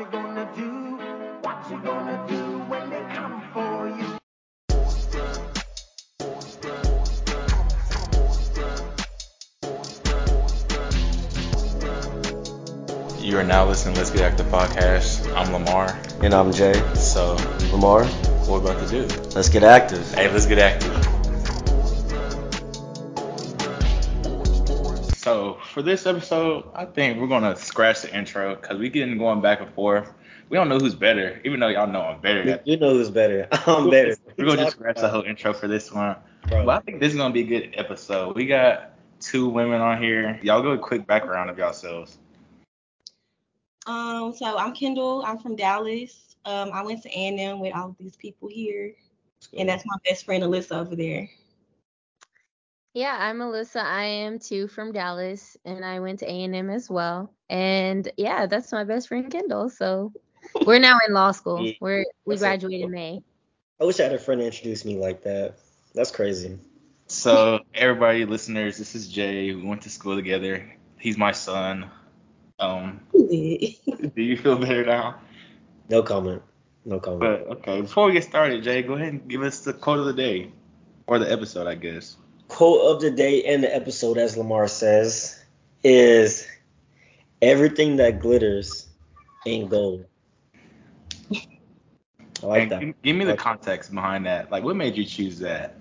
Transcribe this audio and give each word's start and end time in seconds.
you 0.00 0.06
gonna 0.06 0.50
do? 0.56 0.96
What 1.42 1.70
you 1.70 1.78
gonna 1.82 2.26
do 2.26 2.58
when 2.70 2.88
they 2.88 3.02
come 3.14 3.42
for 3.52 3.86
you? 3.86 4.16
You 13.22 13.38
are 13.38 13.44
now 13.44 13.66
listening 13.66 13.94
to 13.94 14.00
Let's 14.00 14.10
Get 14.10 14.22
Active 14.22 14.46
podcast. 14.46 15.30
I'm 15.36 15.52
Lamar. 15.52 15.94
And 16.22 16.32
I'm 16.32 16.50
Jay. 16.50 16.82
So, 16.94 17.36
Lamar, 17.70 18.06
what 18.06 18.62
we're 18.62 18.70
about 18.70 18.88
to 18.88 19.06
do? 19.06 19.06
let's 19.34 19.50
get 19.50 19.64
active. 19.64 20.14
Hey, 20.14 20.32
let's 20.32 20.46
get 20.46 20.58
active. 20.58 20.89
For 25.70 25.82
this 25.82 26.06
episode, 26.06 26.68
I 26.74 26.84
think 26.84 27.20
we're 27.20 27.28
gonna 27.28 27.56
scratch 27.56 28.02
the 28.02 28.14
intro 28.16 28.56
because 28.56 28.78
we 28.78 28.88
getting 28.88 29.18
going 29.18 29.40
back 29.40 29.60
and 29.60 29.72
forth. 29.72 30.12
We 30.48 30.56
don't 30.56 30.68
know 30.68 30.78
who's 30.78 30.96
better, 30.96 31.40
even 31.44 31.60
though 31.60 31.68
y'all 31.68 31.86
know 31.86 32.02
I'm 32.02 32.20
better. 32.20 32.60
You, 32.64 32.76
know 32.76 32.94
who's 32.94 33.10
better. 33.10 33.46
I'm 33.52 33.88
better. 33.88 34.16
We're 34.36 34.46
gonna 34.46 34.64
just 34.64 34.76
scratch 34.76 34.96
the 34.96 35.08
whole 35.08 35.22
intro 35.22 35.52
for 35.52 35.68
this 35.68 35.92
one. 35.92 36.16
Bro. 36.48 36.66
But 36.66 36.70
I 36.70 36.80
think 36.80 37.00
this 37.00 37.12
is 37.12 37.18
gonna 37.18 37.32
be 37.32 37.42
a 37.42 37.44
good 37.44 37.74
episode. 37.74 38.34
We 38.34 38.46
got 38.46 38.92
two 39.20 39.48
women 39.48 39.80
on 39.80 40.02
here. 40.02 40.40
Y'all 40.42 40.62
go 40.62 40.72
a 40.72 40.78
quick 40.78 41.06
background 41.06 41.50
of 41.50 41.58
yourselves. 41.58 42.18
Um, 43.86 44.34
so 44.34 44.58
I'm 44.58 44.74
Kendall. 44.74 45.22
I'm 45.24 45.38
from 45.38 45.54
Dallas. 45.54 46.36
Um, 46.44 46.70
I 46.72 46.82
went 46.82 47.02
to 47.02 47.08
A&M 47.10 47.60
with 47.60 47.74
all 47.74 47.90
of 47.90 47.96
these 47.98 48.16
people 48.16 48.48
here, 48.48 48.94
and 49.56 49.68
that's 49.68 49.84
my 49.86 49.96
best 50.08 50.24
friend 50.24 50.42
Alyssa 50.42 50.72
over 50.72 50.96
there. 50.96 51.28
Yeah, 52.92 53.16
I'm 53.18 53.38
Alyssa. 53.38 53.82
I 53.82 54.04
am 54.04 54.40
too 54.40 54.66
from 54.66 54.92
Dallas, 54.92 55.56
and 55.64 55.84
I 55.84 56.00
went 56.00 56.20
to 56.20 56.26
A&M 56.26 56.70
as 56.70 56.90
well. 56.90 57.32
And 57.48 58.10
yeah, 58.16 58.46
that's 58.46 58.72
my 58.72 58.82
best 58.82 59.08
friend 59.08 59.30
Kendall. 59.30 59.70
So 59.70 60.12
we're 60.66 60.80
now 60.80 60.98
in 61.06 61.14
law 61.14 61.30
school. 61.30 61.64
Yeah, 61.64 61.74
We're 61.80 62.04
we 62.24 62.34
that's 62.34 62.40
graduate 62.40 62.80
in 62.80 62.90
May. 62.90 63.22
I 63.80 63.84
wish 63.84 64.00
I 64.00 64.04
had 64.04 64.12
a 64.12 64.18
friend 64.18 64.40
to 64.40 64.46
introduce 64.46 64.84
me 64.84 64.98
like 64.98 65.22
that. 65.22 65.54
That's 65.94 66.10
crazy. 66.10 66.58
So, 67.06 67.60
everybody, 67.74 68.24
listeners, 68.24 68.78
this 68.78 68.94
is 68.94 69.08
Jay. 69.08 69.52
We 69.52 69.62
went 69.62 69.82
to 69.82 69.90
school 69.90 70.14
together. 70.14 70.76
He's 70.98 71.18
my 71.18 71.32
son. 71.32 71.90
Um, 72.60 73.00
do 73.12 74.12
you 74.16 74.36
feel 74.36 74.58
better 74.58 74.84
now? 74.84 75.20
No 75.88 76.02
comment. 76.02 76.42
No 76.84 77.00
comment. 77.00 77.20
But 77.20 77.58
okay, 77.58 77.80
before 77.80 78.06
we 78.06 78.12
get 78.12 78.24
started, 78.24 78.62
Jay, 78.62 78.82
go 78.82 78.94
ahead 78.94 79.08
and 79.08 79.28
give 79.28 79.42
us 79.42 79.60
the 79.60 79.72
quote 79.72 79.98
of 79.98 80.06
the 80.06 80.12
day 80.12 80.52
or 81.06 81.18
the 81.18 81.30
episode, 81.30 81.66
I 81.66 81.74
guess. 81.74 82.16
Quote 82.50 82.80
of 82.96 83.00
the 83.00 83.10
day 83.10 83.44
and 83.44 83.62
the 83.62 83.74
episode, 83.74 84.18
as 84.18 84.36
Lamar 84.36 84.66
says, 84.68 85.42
is 85.84 86.46
everything 87.40 87.96
that 87.96 88.20
glitters 88.20 88.88
ain't 89.46 89.70
gold. 89.70 90.04
I 92.42 92.46
like 92.46 92.62
And 92.62 92.70
that. 92.72 92.80
give, 92.80 93.02
give 93.02 93.16
me 93.16 93.24
the 93.24 93.30
Like- 93.32 93.38
context 93.38 93.94
behind 93.94 94.26
that. 94.26 94.50
Like, 94.50 94.64
what 94.64 94.76
made 94.76 94.96
you 94.96 95.04
choose 95.04 95.38
that? 95.40 95.76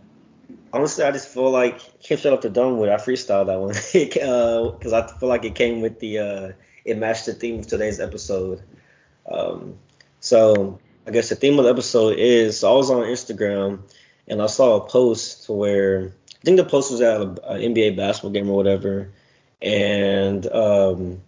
Honestly, 0.71 1.03
I 1.03 1.11
just 1.11 1.27
feel 1.29 1.49
like 1.49 1.79
can't 2.03 2.19
shut 2.19 2.33
up 2.33 2.41
the 2.41 2.49
dome 2.49 2.77
with. 2.77 2.89
I 2.89 2.95
freestyled 2.97 3.47
that 3.47 3.59
one 3.59 3.73
because 4.79 4.93
I 4.93 5.07
feel 5.19 5.27
like 5.29 5.43
it 5.45 5.55
came 5.55 5.81
with 5.81 5.99
the 5.99 6.19
uh, 6.19 6.51
it 6.85 6.97
matched 6.97 7.25
the 7.25 7.33
theme 7.33 7.59
of 7.59 7.67
today's 7.67 7.99
episode. 7.99 8.61
Um, 9.31 9.75
so 10.19 10.79
I 11.07 11.11
guess 11.11 11.29
the 11.29 11.35
theme 11.35 11.57
of 11.57 11.65
the 11.65 11.71
episode 11.71 12.17
is 12.19 12.59
so 12.59 12.71
I 12.71 12.75
was 12.75 12.91
on 12.91 13.01
Instagram 13.03 13.79
and 14.27 14.41
I 14.41 14.45
saw 14.47 14.75
a 14.75 14.87
post 14.87 15.45
to 15.45 15.53
where 15.53 16.11
I 16.41 16.45
think 16.45 16.57
the 16.57 16.65
post 16.65 16.91
was 16.91 17.01
at 17.01 17.21
an 17.21 17.35
NBA 17.35 17.97
basketball 17.97 18.31
game 18.31 18.49
or 18.49 18.55
whatever, 18.55 19.11
and 19.61 20.45
um, 20.51 21.21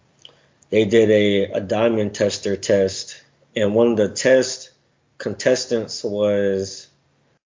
they 0.70 0.86
did 0.86 1.10
a, 1.10 1.58
a 1.58 1.60
diamond 1.60 2.16
tester 2.16 2.56
test, 2.56 3.22
and 3.56 3.76
one 3.76 3.88
of 3.88 3.98
the 3.98 4.10
test 4.10 4.72
contestants 5.18 6.04
was 6.04 6.88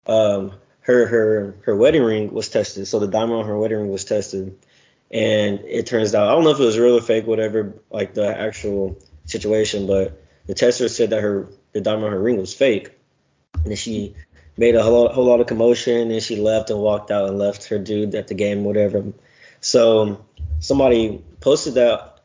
um, 0.06 0.54
her 0.82 1.08
her 1.08 1.56
her 1.64 1.76
wedding 1.76 2.04
ring 2.04 2.32
was 2.32 2.50
tested. 2.50 2.88
So 2.88 3.00
the 3.00 3.08
diamond 3.08 3.40
on 3.40 3.46
her 3.48 3.58
wedding 3.58 3.80
ring 3.80 3.92
was 3.92 4.06
tested, 4.06 4.56
and 5.10 5.60
it 5.62 5.88
turns 5.88 6.14
out 6.14 6.30
I 6.30 6.32
don't 6.34 6.44
know 6.44 6.52
if 6.52 6.60
it 6.60 6.66
was 6.66 6.78
real 6.78 6.98
or 6.98 7.02
fake, 7.02 7.26
whatever, 7.26 7.74
like 7.90 8.14
the 8.14 8.28
actual 8.28 8.98
situation, 9.26 9.88
but 9.88 10.22
the 10.46 10.54
tester 10.54 10.88
said 10.88 11.10
that 11.10 11.22
her 11.22 11.50
the 11.72 11.82
diamond 11.82 12.06
on 12.06 12.12
her 12.12 12.22
ring 12.22 12.38
was 12.38 12.54
fake, 12.54 12.92
and 13.66 13.76
she 13.78 14.14
made 14.58 14.76
a 14.76 14.84
whole 14.84 15.10
whole 15.10 15.26
lot 15.26 15.40
of 15.40 15.48
commotion, 15.48 16.12
and 16.12 16.24
she 16.24 16.38
left 16.38 16.70
and 16.70 16.80
walked 16.80 17.12
out 17.12 17.30
and 17.30 17.38
left 17.38 17.66
her 17.70 17.80
dude 17.80 18.16
at 18.16 18.28
the 18.28 18.34
game, 18.34 18.64
whatever. 18.64 19.04
So 19.62 20.26
somebody 20.60 21.24
posted 21.42 21.76
that 21.76 22.22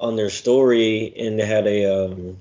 on 0.00 0.16
their 0.16 0.30
story, 0.30 1.12
and 1.16 1.38
they 1.38 1.46
had 1.46 1.66
a 1.66 2.04
um, 2.04 2.38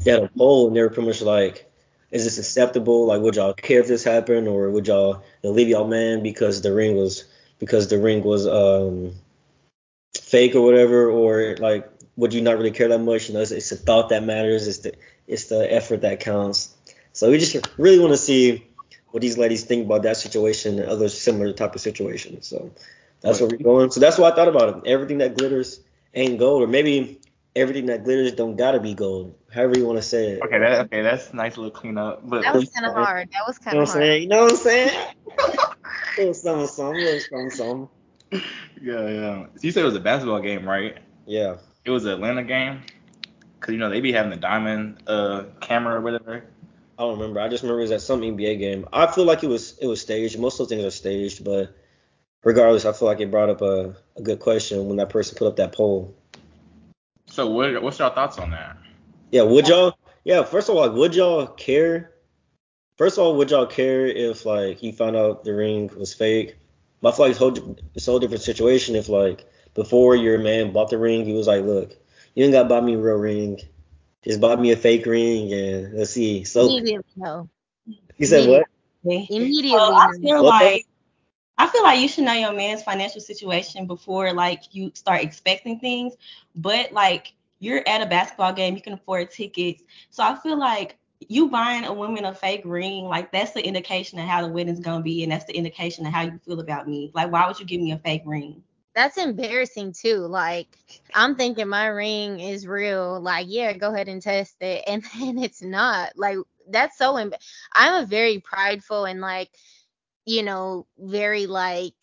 they 0.00 0.12
had 0.12 0.24
a 0.24 0.28
poll, 0.28 0.68
and 0.68 0.76
they 0.76 0.82
were 0.82 0.90
pretty 0.90 1.08
much 1.08 1.22
like 1.22 1.70
is 2.10 2.24
this 2.24 2.38
acceptable? 2.38 3.06
Like, 3.06 3.20
would 3.22 3.36
y'all 3.36 3.52
care 3.52 3.80
if 3.80 3.86
this 3.86 4.02
happened, 4.02 4.48
or 4.48 4.70
would 4.70 4.86
y'all 4.86 5.22
leave 5.42 5.68
y'all 5.68 5.86
man 5.86 6.22
because 6.22 6.62
the 6.62 6.72
ring 6.72 6.96
was 6.96 7.24
because 7.58 7.88
the 7.88 7.98
ring 7.98 8.22
was 8.22 8.46
um 8.46 9.12
fake 10.20 10.54
or 10.54 10.62
whatever, 10.62 11.08
or 11.08 11.56
like 11.58 11.88
would 12.16 12.34
you 12.34 12.42
not 12.42 12.56
really 12.56 12.72
care 12.72 12.88
that 12.88 12.98
much? 12.98 13.28
You 13.28 13.34
know, 13.34 13.40
it's, 13.40 13.50
it's 13.52 13.70
the 13.70 13.76
thought 13.76 14.08
that 14.08 14.24
matters. 14.24 14.66
It's 14.66 14.78
the 14.78 14.94
it's 15.26 15.44
the 15.44 15.72
effort 15.72 16.00
that 16.02 16.20
counts. 16.20 16.74
So 17.12 17.30
we 17.30 17.38
just 17.38 17.68
really 17.78 17.98
want 17.98 18.12
to 18.12 18.16
see 18.18 18.66
what 19.10 19.20
these 19.20 19.36
ladies 19.36 19.64
think 19.64 19.86
about 19.86 20.02
that 20.04 20.16
situation 20.16 20.78
and 20.78 20.88
other 20.88 21.08
similar 21.08 21.52
type 21.52 21.74
of 21.74 21.80
situations. 21.80 22.46
So 22.46 22.70
that's 23.20 23.40
where 23.40 23.48
we're 23.50 23.58
going. 23.58 23.90
So 23.90 24.00
that's 24.00 24.18
what 24.18 24.32
I 24.32 24.36
thought 24.36 24.48
about 24.48 24.78
it. 24.78 24.86
Everything 24.90 25.18
that 25.18 25.36
glitters 25.36 25.80
ain't 26.14 26.38
gold, 26.38 26.62
or 26.62 26.66
maybe 26.66 27.20
everything 27.56 27.86
that 27.86 28.04
glitters 28.04 28.32
don't 28.32 28.56
gotta 28.56 28.78
be 28.80 28.94
gold. 28.94 29.34
However 29.52 29.76
you 29.78 29.84
want 29.86 29.98
to 29.98 30.02
say 30.02 30.32
it. 30.32 30.42
Okay, 30.42 30.58
that 30.58 30.80
okay, 30.86 31.02
that's 31.02 31.30
a 31.30 31.36
nice 31.36 31.56
little 31.56 31.72
cleanup. 31.72 32.20
But 32.28 32.42
That 32.42 32.54
was 32.54 32.70
kind 32.70 32.86
of 32.86 32.94
hard. 32.94 33.28
That 33.32 33.42
was 33.46 33.58
You 33.58 33.64
kind 33.64 33.76
know 33.76 33.82
of 33.82 33.88
what 33.88 33.96
I'm 33.96 34.00
hard. 34.00 34.06
saying? 34.06 34.22
You 34.22 34.28
know 34.28 34.42
what 34.42 34.52
I'm 34.52 34.56
saying? 34.58 35.14
little 36.18 36.34
something, 36.34 36.66
something, 36.68 37.02
little 37.02 37.20
something, 37.20 37.50
something. 37.50 37.88
yeah, 38.80 39.08
yeah. 39.08 39.46
So 39.56 39.60
you 39.62 39.72
said 39.72 39.82
it 39.82 39.86
was 39.86 39.96
a 39.96 40.00
basketball 40.00 40.40
game, 40.40 40.68
right? 40.68 40.98
Yeah. 41.26 41.56
It 41.84 41.90
was 41.90 42.04
an 42.04 42.12
Atlanta 42.12 42.44
game. 42.44 42.82
Cause 43.58 43.72
you 43.74 43.78
know 43.78 43.90
they 43.90 44.00
be 44.00 44.12
having 44.12 44.30
the 44.30 44.38
diamond 44.38 45.02
uh 45.06 45.44
camera 45.60 45.96
or 45.96 46.00
whatever. 46.00 46.44
I 47.00 47.04
don't 47.04 47.18
remember. 47.18 47.40
I 47.40 47.48
just 47.48 47.62
remember 47.62 47.80
it 47.80 47.84
was 47.84 47.92
at 47.92 48.02
some 48.02 48.20
NBA 48.20 48.58
game. 48.58 48.86
I 48.92 49.06
feel 49.06 49.24
like 49.24 49.42
it 49.42 49.46
was 49.46 49.78
it 49.78 49.86
was 49.86 50.02
staged. 50.02 50.38
Most 50.38 50.60
of 50.60 50.68
those 50.68 50.68
things 50.68 50.84
are 50.84 50.90
staged, 50.90 51.42
but 51.42 51.74
regardless, 52.44 52.84
I 52.84 52.92
feel 52.92 53.08
like 53.08 53.20
it 53.20 53.30
brought 53.30 53.48
up 53.48 53.62
a, 53.62 53.96
a 54.18 54.20
good 54.20 54.38
question 54.38 54.86
when 54.86 54.98
that 54.98 55.08
person 55.08 55.38
put 55.38 55.48
up 55.48 55.56
that 55.56 55.72
poll. 55.72 56.14
So 57.24 57.46
what 57.46 57.82
what's 57.82 57.98
your 57.98 58.10
thoughts 58.10 58.36
on 58.36 58.50
that? 58.50 58.76
Yeah, 59.30 59.44
would 59.44 59.66
y'all? 59.66 59.96
Yeah, 60.24 60.42
first 60.42 60.68
of 60.68 60.76
all, 60.76 60.90
would 60.90 61.14
y'all 61.14 61.46
care? 61.46 62.12
First 62.98 63.16
of 63.16 63.24
all, 63.24 63.36
would 63.36 63.50
y'all 63.50 63.66
care 63.66 64.04
if 64.06 64.44
like 64.44 64.82
you 64.82 64.92
found 64.92 65.16
out 65.16 65.42
the 65.42 65.54
ring 65.54 65.90
was 65.96 66.12
fake? 66.12 66.58
But 67.00 67.14
I 67.14 67.16
feel 67.16 67.24
like 67.24 67.30
it's, 67.30 67.38
whole, 67.38 67.78
it's 67.94 68.06
a 68.06 68.10
whole 68.10 68.20
different 68.20 68.42
situation 68.42 68.94
if 68.94 69.08
like 69.08 69.46
before 69.72 70.16
your 70.16 70.36
man 70.36 70.74
bought 70.74 70.90
the 70.90 70.98
ring, 70.98 71.24
he 71.24 71.32
was 71.32 71.46
like, 71.46 71.64
look, 71.64 71.96
you 72.34 72.44
ain't 72.44 72.52
got 72.52 72.64
to 72.64 72.68
buy 72.68 72.82
me 72.82 72.92
a 72.92 72.98
real 72.98 73.16
ring, 73.16 73.58
just 74.24 74.40
bought 74.40 74.60
me 74.60 74.72
a 74.72 74.76
fake 74.76 75.06
ring 75.06 75.52
and 75.52 75.94
let's 75.94 76.10
see. 76.10 76.44
So 76.44 76.68
Immediately 76.68 77.04
no. 77.16 77.48
you 78.18 78.26
said 78.26 78.46
what? 78.48 78.64
Immediately 79.28 79.70
So 79.70 79.94
I 79.94 80.08
feel 80.20 80.42
What 80.42 80.54
like 80.54 80.86
I 81.58 81.66
feel 81.68 81.82
like 81.82 82.00
you 82.00 82.08
should 82.08 82.24
know 82.24 82.32
your 82.32 82.52
man's 82.52 82.82
financial 82.82 83.20
situation 83.20 83.86
before 83.86 84.32
like 84.32 84.74
you 84.74 84.90
start 84.94 85.22
expecting 85.22 85.78
things. 85.80 86.14
But 86.54 86.92
like 86.92 87.32
you're 87.58 87.82
at 87.86 88.02
a 88.02 88.06
basketball 88.06 88.52
game, 88.52 88.74
you 88.76 88.82
can 88.82 88.94
afford 88.94 89.30
tickets. 89.30 89.82
So 90.10 90.22
I 90.22 90.36
feel 90.36 90.58
like 90.58 90.96
you 91.28 91.48
buying 91.50 91.84
a 91.84 91.92
woman 91.92 92.24
a 92.24 92.34
fake 92.34 92.62
ring, 92.64 93.04
like 93.04 93.32
that's 93.32 93.52
the 93.52 93.64
indication 93.66 94.18
of 94.18 94.26
how 94.26 94.42
the 94.42 94.52
wedding's 94.52 94.80
gonna 94.80 95.02
be, 95.02 95.22
and 95.22 95.32
that's 95.32 95.44
the 95.44 95.56
indication 95.56 96.06
of 96.06 96.12
how 96.12 96.22
you 96.22 96.38
feel 96.44 96.60
about 96.60 96.88
me. 96.88 97.10
Like, 97.14 97.30
why 97.32 97.46
would 97.46 97.58
you 97.60 97.66
give 97.66 97.80
me 97.80 97.92
a 97.92 97.98
fake 97.98 98.22
ring? 98.26 98.62
That's 98.94 99.16
embarrassing 99.18 99.94
too. 99.94 100.16
Like 100.18 100.68
I'm 101.14 101.36
thinking 101.36 101.68
my 101.68 101.86
ring 101.86 102.40
is 102.40 102.66
real. 102.66 103.20
Like 103.20 103.46
yeah, 103.48 103.72
go 103.72 103.92
ahead 103.92 104.08
and 104.08 104.20
test 104.22 104.56
it, 104.60 104.84
and 104.88 105.02
then 105.18 105.38
it's 105.38 105.62
not. 105.62 106.12
Like 106.16 106.38
that's 106.68 106.98
so. 106.98 107.14
Emb- 107.14 107.34
I'm 107.72 108.02
a 108.02 108.06
very 108.06 108.40
prideful 108.40 109.04
and 109.04 109.20
like, 109.20 109.50
you 110.26 110.42
know, 110.42 110.86
very 110.98 111.46
like. 111.46 111.94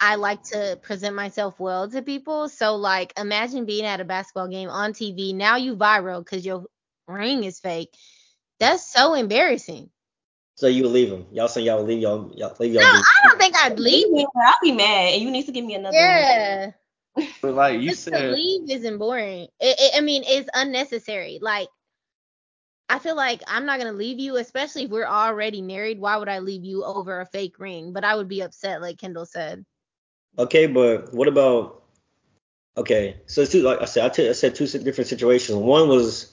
I 0.00 0.16
like 0.16 0.42
to 0.52 0.78
present 0.82 1.16
myself 1.16 1.60
well 1.60 1.88
to 1.90 2.02
people. 2.02 2.48
So 2.50 2.76
like, 2.76 3.14
imagine 3.18 3.66
being 3.66 3.86
at 3.86 4.00
a 4.00 4.04
basketball 4.04 4.48
game 4.48 4.68
on 4.70 4.92
TV. 4.94 5.32
Now 5.34 5.56
you 5.56 5.76
viral 5.76 6.24
because 6.24 6.44
your 6.46 6.66
ring 7.08 7.44
is 7.44 7.60
fake. 7.60 7.94
That's 8.60 8.92
so 8.92 9.14
embarrassing. 9.14 9.91
So 10.62 10.68
you 10.68 10.84
would 10.84 10.92
leave 10.92 11.10
him? 11.10 11.26
Y'all 11.32 11.48
saying 11.48 11.66
y'all 11.66 11.82
leave 11.82 12.00
y'all 12.00 12.30
y'all 12.36 12.54
leave 12.60 12.74
No, 12.74 12.82
y'all? 12.82 12.88
I 12.88 13.28
don't 13.28 13.36
think 13.36 13.56
I'd 13.56 13.80
leave. 13.80 14.06
him. 14.16 14.28
I'll 14.36 14.54
be 14.62 14.70
mad, 14.70 15.14
and 15.14 15.20
you 15.20 15.28
need 15.28 15.44
to 15.46 15.50
give 15.50 15.64
me 15.64 15.74
another 15.74 15.98
one. 15.98 16.06
Yeah. 16.06 16.70
But 17.42 17.54
like 17.54 17.80
you 17.80 17.90
Just 17.90 18.04
to 18.04 18.10
said, 18.10 18.30
leave 18.30 18.70
isn't 18.70 18.98
boring. 18.98 19.48
It, 19.58 19.76
it, 19.80 19.98
I 19.98 20.02
mean, 20.02 20.22
it's 20.24 20.48
unnecessary. 20.54 21.40
Like, 21.42 21.66
I 22.88 23.00
feel 23.00 23.16
like 23.16 23.42
I'm 23.48 23.66
not 23.66 23.80
gonna 23.80 23.92
leave 23.92 24.20
you, 24.20 24.36
especially 24.36 24.84
if 24.84 24.90
we're 24.90 25.04
already 25.04 25.62
married. 25.62 25.98
Why 25.98 26.16
would 26.16 26.28
I 26.28 26.38
leave 26.38 26.62
you 26.62 26.84
over 26.84 27.20
a 27.20 27.26
fake 27.26 27.58
ring? 27.58 27.92
But 27.92 28.04
I 28.04 28.14
would 28.14 28.28
be 28.28 28.42
upset, 28.42 28.80
like 28.80 28.98
Kendall 28.98 29.26
said. 29.26 29.64
Okay, 30.38 30.68
but 30.68 31.12
what 31.12 31.26
about 31.26 31.82
Okay, 32.76 33.16
so 33.26 33.40
it's 33.40 33.50
two. 33.50 33.62
Like 33.62 33.82
I 33.82 33.86
said, 33.86 34.04
I, 34.04 34.08
t- 34.10 34.28
I 34.28 34.32
said 34.32 34.54
two 34.54 34.68
different 34.68 35.08
situations. 35.08 35.58
One 35.58 35.88
was, 35.88 36.32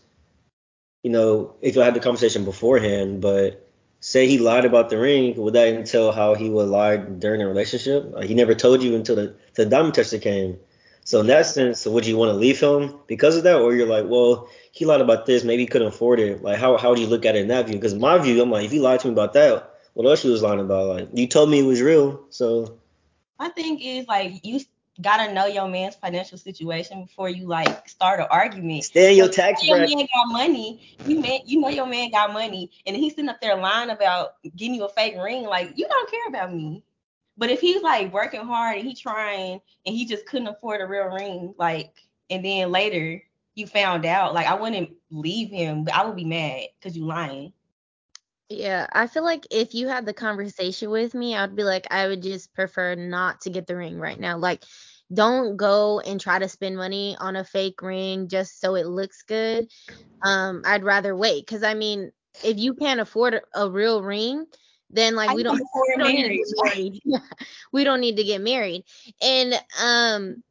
you 1.02 1.10
know, 1.10 1.56
if 1.62 1.75
you 1.75 1.82
had 1.82 1.96
the 1.96 2.00
conversation 2.00 2.46
beforehand, 2.46 3.22
but 3.22 3.66
say 4.00 4.28
he 4.28 4.38
lied 4.38 4.66
about 4.66 4.90
the 4.90 4.98
ring, 4.98 5.36
would 5.38 5.54
that 5.54 5.68
entail 5.68 6.12
how 6.12 6.36
he 6.36 6.50
would 6.50 6.69
lie 6.69 6.98
during 6.98 7.42
a 7.42 7.48
relationship? 7.48 8.12
Like 8.13 8.28
he 8.28 8.36
never 8.36 8.56
told 8.56 8.84
you 8.84 8.96
until 8.96 9.16
the 9.16 9.36
the 9.56 9.66
diamond 9.66 9.94
tester 9.96 10.19
came. 10.19 10.60
So 11.04 11.22
in 11.22 11.28
that 11.28 11.46
sense, 11.48 11.86
would 11.86 12.06
you 12.06 12.18
want 12.18 12.30
to 12.30 12.38
leave 12.38 12.60
him 12.60 12.96
because 13.07 13.36
of 13.36 13.44
that, 13.44 13.57
or 13.60 13.74
you're 13.74 13.88
like, 13.88 14.06
well, 14.07 14.48
he 14.72 14.86
lied 14.86 15.01
about 15.01 15.25
this, 15.25 15.44
maybe 15.44 15.63
he 15.63 15.68
couldn't 15.68 15.88
afford 15.88 16.19
it. 16.19 16.44
Like 16.44 16.60
how 16.60 16.78
how 16.78 16.94
do 16.96 17.01
you 17.01 17.07
look 17.07 17.25
at 17.25 17.36
it 17.36 17.42
in 17.42 17.48
that 17.50 17.66
view? 17.68 17.75
Because 17.75 17.96
my 17.96 18.18
view, 18.19 18.42
I'm 18.42 18.51
like, 18.51 18.66
if 18.66 18.72
he 18.72 18.80
lied 18.80 19.00
to 19.01 19.07
me 19.07 19.13
about 19.13 19.34
that, 19.34 19.74
what 19.94 20.06
else 20.07 20.22
he 20.22 20.30
was 20.30 20.44
lying 20.44 20.60
about? 20.60 20.88
Like 20.88 21.10
you 21.13 21.28
told 21.28 21.50
me 21.50 21.60
it 21.60 21.63
was 21.63 21.81
real, 21.81 22.22
so 22.30 22.78
My 23.40 23.50
thing 23.50 23.80
is 23.80 24.07
like 24.07 24.46
you 24.46 24.60
gotta 25.01 25.34
know 25.34 25.46
your 25.46 25.68
man's 25.68 25.96
financial 25.96 26.38
situation 26.38 27.04
before 27.06 27.30
you 27.30 27.48
like 27.48 27.88
start 27.90 28.19
an 28.19 28.28
argument. 28.30 28.86
stay 28.86 29.12
in 29.12 29.18
your 29.18 29.28
Like, 29.28 29.30
tax 29.30 29.63
your 29.63 29.78
bracket. 29.78 29.90
man 29.90 30.07
got 30.13 30.28
money. 30.31 30.98
You 31.06 31.19
man, 31.19 31.40
you 31.46 31.60
know 31.60 31.69
your 31.69 31.86
man 31.88 32.12
got 32.12 32.34
money, 32.34 32.72
and 32.86 32.96
he's 32.96 33.13
sitting 33.16 33.30
up 33.30 33.42
there 33.42 33.56
lying 33.57 33.90
about 33.90 34.34
getting 34.56 34.75
you 34.75 34.86
a 34.86 34.90
fake 34.90 35.16
ring. 35.22 35.44
Like 35.44 35.74
you 35.75 35.88
don't 35.88 36.10
care 36.10 36.28
about 36.30 36.54
me. 36.54 36.84
But 37.38 37.50
if 37.50 37.60
he's 37.62 37.81
like 37.81 38.13
working 38.13 38.42
hard 38.46 38.78
and 38.78 38.88
he 38.88 38.96
trying 38.96 39.62
and 39.86 39.96
he 39.96 40.06
just 40.06 40.25
couldn't 40.25 40.48
afford 40.48 40.81
a 40.81 40.88
real 40.88 41.06
ring, 41.06 41.54
like, 41.57 41.94
and 42.30 42.44
then 42.44 42.72
later 42.72 43.22
you 43.56 43.68
found 43.68 44.06
out, 44.06 44.34
like 44.34 44.48
I 44.48 44.56
wouldn't 44.56 44.92
leave 45.12 45.50
him, 45.50 45.84
but 45.86 45.94
I 45.94 46.06
would 46.06 46.16
be 46.16 46.25
mad 46.25 46.68
because 46.80 46.96
you 46.98 47.06
lying. 47.06 47.54
Yeah, 48.50 48.88
I 48.92 49.07
feel 49.07 49.24
like 49.24 49.48
if 49.51 49.74
you 49.74 49.88
had 49.88 50.06
the 50.06 50.13
conversation 50.13 50.90
with 50.90 51.13
me, 51.13 51.36
I'd 51.36 51.56
be 51.56 51.63
like, 51.63 51.88
I 51.92 52.07
would 52.07 52.22
just 52.22 52.54
prefer 52.54 52.96
not 52.96 53.42
to 53.42 53.50
get 53.50 53.68
the 53.68 53.75
ring 53.75 54.00
right 54.00 54.19
now. 54.19 54.38
Like, 54.38 54.63
don't 55.14 55.58
go 55.58 56.00
and 56.00 56.22
try 56.22 56.40
to 56.40 56.48
spend 56.48 56.78
money 56.78 57.18
on 57.20 57.36
a 57.36 57.44
fake 57.44 57.82
ring 57.82 58.28
just 58.28 58.60
so 58.62 58.76
it 58.76 58.86
looks 58.86 59.24
good. 59.24 59.68
Um, 60.22 60.62
I'd 60.66 60.84
rather 60.84 61.16
wait 61.16 61.46
because 61.46 61.64
I 61.64 61.74
mean, 61.74 62.12
if 62.44 62.58
you 62.58 62.74
can't 62.74 63.00
afford 63.00 63.40
a, 63.56 63.70
real 63.70 64.04
ring, 64.04 64.46
then 64.90 65.16
like 65.16 65.36
we 65.36 65.44
don't, 65.44 65.60
we 65.60 65.96
don't 65.98 66.14
need 66.14 66.28
to 66.28 66.36
get 66.36 66.64
married. 66.64 67.02
we 67.72 67.84
don't 67.84 68.02
need 68.02 68.18
to 68.18 68.24
get 68.24 68.42
married. 68.42 68.84
And 69.22 69.54
um, 69.82 70.44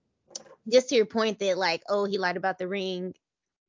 just 0.70 0.88
to 0.88 0.96
your 0.96 1.06
point 1.06 1.38
that 1.38 1.58
like, 1.58 1.82
oh, 1.88 2.04
he 2.04 2.18
lied 2.18 2.36
about 2.36 2.58
the 2.58 2.68
ring 2.68 3.14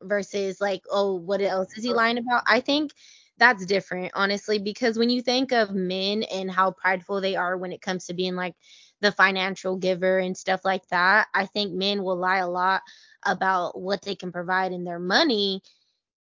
versus 0.01 0.59
like, 0.59 0.81
oh, 0.89 1.15
what 1.15 1.41
else 1.41 1.77
is 1.77 1.83
he 1.83 1.93
lying 1.93 2.17
about? 2.17 2.43
I 2.47 2.61
think 2.61 2.91
that's 3.37 3.65
different, 3.65 4.11
honestly, 4.15 4.59
because 4.59 4.97
when 4.97 5.09
you 5.09 5.21
think 5.21 5.51
of 5.51 5.73
men 5.73 6.23
and 6.23 6.51
how 6.51 6.71
prideful 6.71 7.21
they 7.21 7.35
are 7.35 7.57
when 7.57 7.71
it 7.71 7.81
comes 7.81 8.05
to 8.05 8.13
being 8.13 8.35
like 8.35 8.55
the 9.01 9.11
financial 9.11 9.75
giver 9.77 10.19
and 10.19 10.37
stuff 10.37 10.61
like 10.65 10.87
that, 10.89 11.27
I 11.33 11.45
think 11.45 11.73
men 11.73 12.03
will 12.03 12.17
lie 12.17 12.39
a 12.39 12.49
lot 12.49 12.81
about 13.25 13.79
what 13.79 14.01
they 14.01 14.15
can 14.15 14.31
provide 14.31 14.71
in 14.71 14.83
their 14.83 14.99
money 14.99 15.61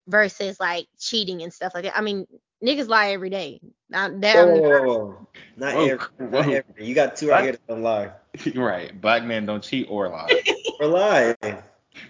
versus 0.07 0.59
like 0.59 0.87
cheating 0.99 1.41
and 1.41 1.53
stuff 1.53 1.73
like 1.73 1.83
that. 1.85 1.97
I 1.97 2.01
mean, 2.01 2.27
niggas 2.63 2.87
lie 2.87 3.11
every 3.11 3.29
day. 3.29 3.59
Not 3.89 4.21
that 4.21 4.35
Whoa, 4.35 4.55
whoa, 4.55 4.69
whoa, 4.69 4.83
whoa. 4.85 5.27
Not 5.57 5.73
Whoa, 5.75 5.85
every, 5.85 6.07
not 6.19 6.49
every. 6.49 6.85
You 6.85 6.95
got 6.95 7.15
two 7.15 7.29
right 7.29 7.43
here 7.43 7.51
that 7.53 7.67
don't 7.67 7.81
lie. 7.81 8.11
right. 8.55 8.99
Black 8.99 9.23
men 9.23 9.45
don't 9.45 9.63
cheat 9.63 9.87
or 9.89 10.09
lie. 10.09 10.41
Or 10.79 10.87
lie. 10.87 11.35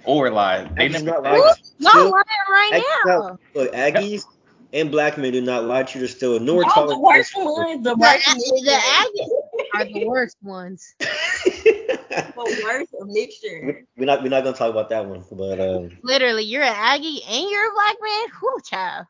or 0.06 0.30
lie. 0.32 0.64
They 0.78 0.88
Aggies 0.88 0.92
never 1.04 1.06
not 1.06 1.24
lie. 1.24 1.40
like 1.40 1.58
y'all 1.80 2.04
lying 2.04 2.26
right 2.50 2.72
Aggies 2.76 3.06
now. 3.06 3.22
not- 3.22 3.40
look, 3.54 3.74
Aggies 3.74 4.24
and 4.72 4.90
black 4.92 5.18
men 5.18 5.34
do 5.34 5.42
not 5.42 5.66
lie 5.66 5.84
to 5.84 6.00
you 6.00 6.08
still, 6.08 6.40
nor 6.40 6.62
Y'all 6.64 6.72
oh, 6.78 6.88
the 6.88 6.94
tolerate 6.94 7.02
worst 7.02 7.36
ones, 7.36 7.84
the 7.84 7.90
The, 7.90 7.96
worst, 7.98 8.26
the 8.26 8.72
Aggies 8.72 9.41
are 9.76 9.86
the 9.86 10.06
worst 10.06 10.38
ones. 10.42 10.96
the 11.00 12.62
worst 12.64 12.94
mixture. 13.06 13.86
we're 13.98 14.06
not 14.06 14.24
we're 14.24 14.30
not 14.30 14.44
gonna 14.44 14.56
talk 14.56 14.70
about 14.70 14.90
that 14.90 15.06
one, 15.06 15.24
but 15.32 15.60
um, 15.60 15.92
Literally, 16.04 16.44
you're 16.44 16.64
an 16.64 16.74
Aggie 16.76 17.22
and 17.28 17.50
you're 17.50 17.70
a 17.70 17.74
black 17.74 17.96
man. 18.02 18.28
Whoo, 18.42 18.58
child. 18.66 19.06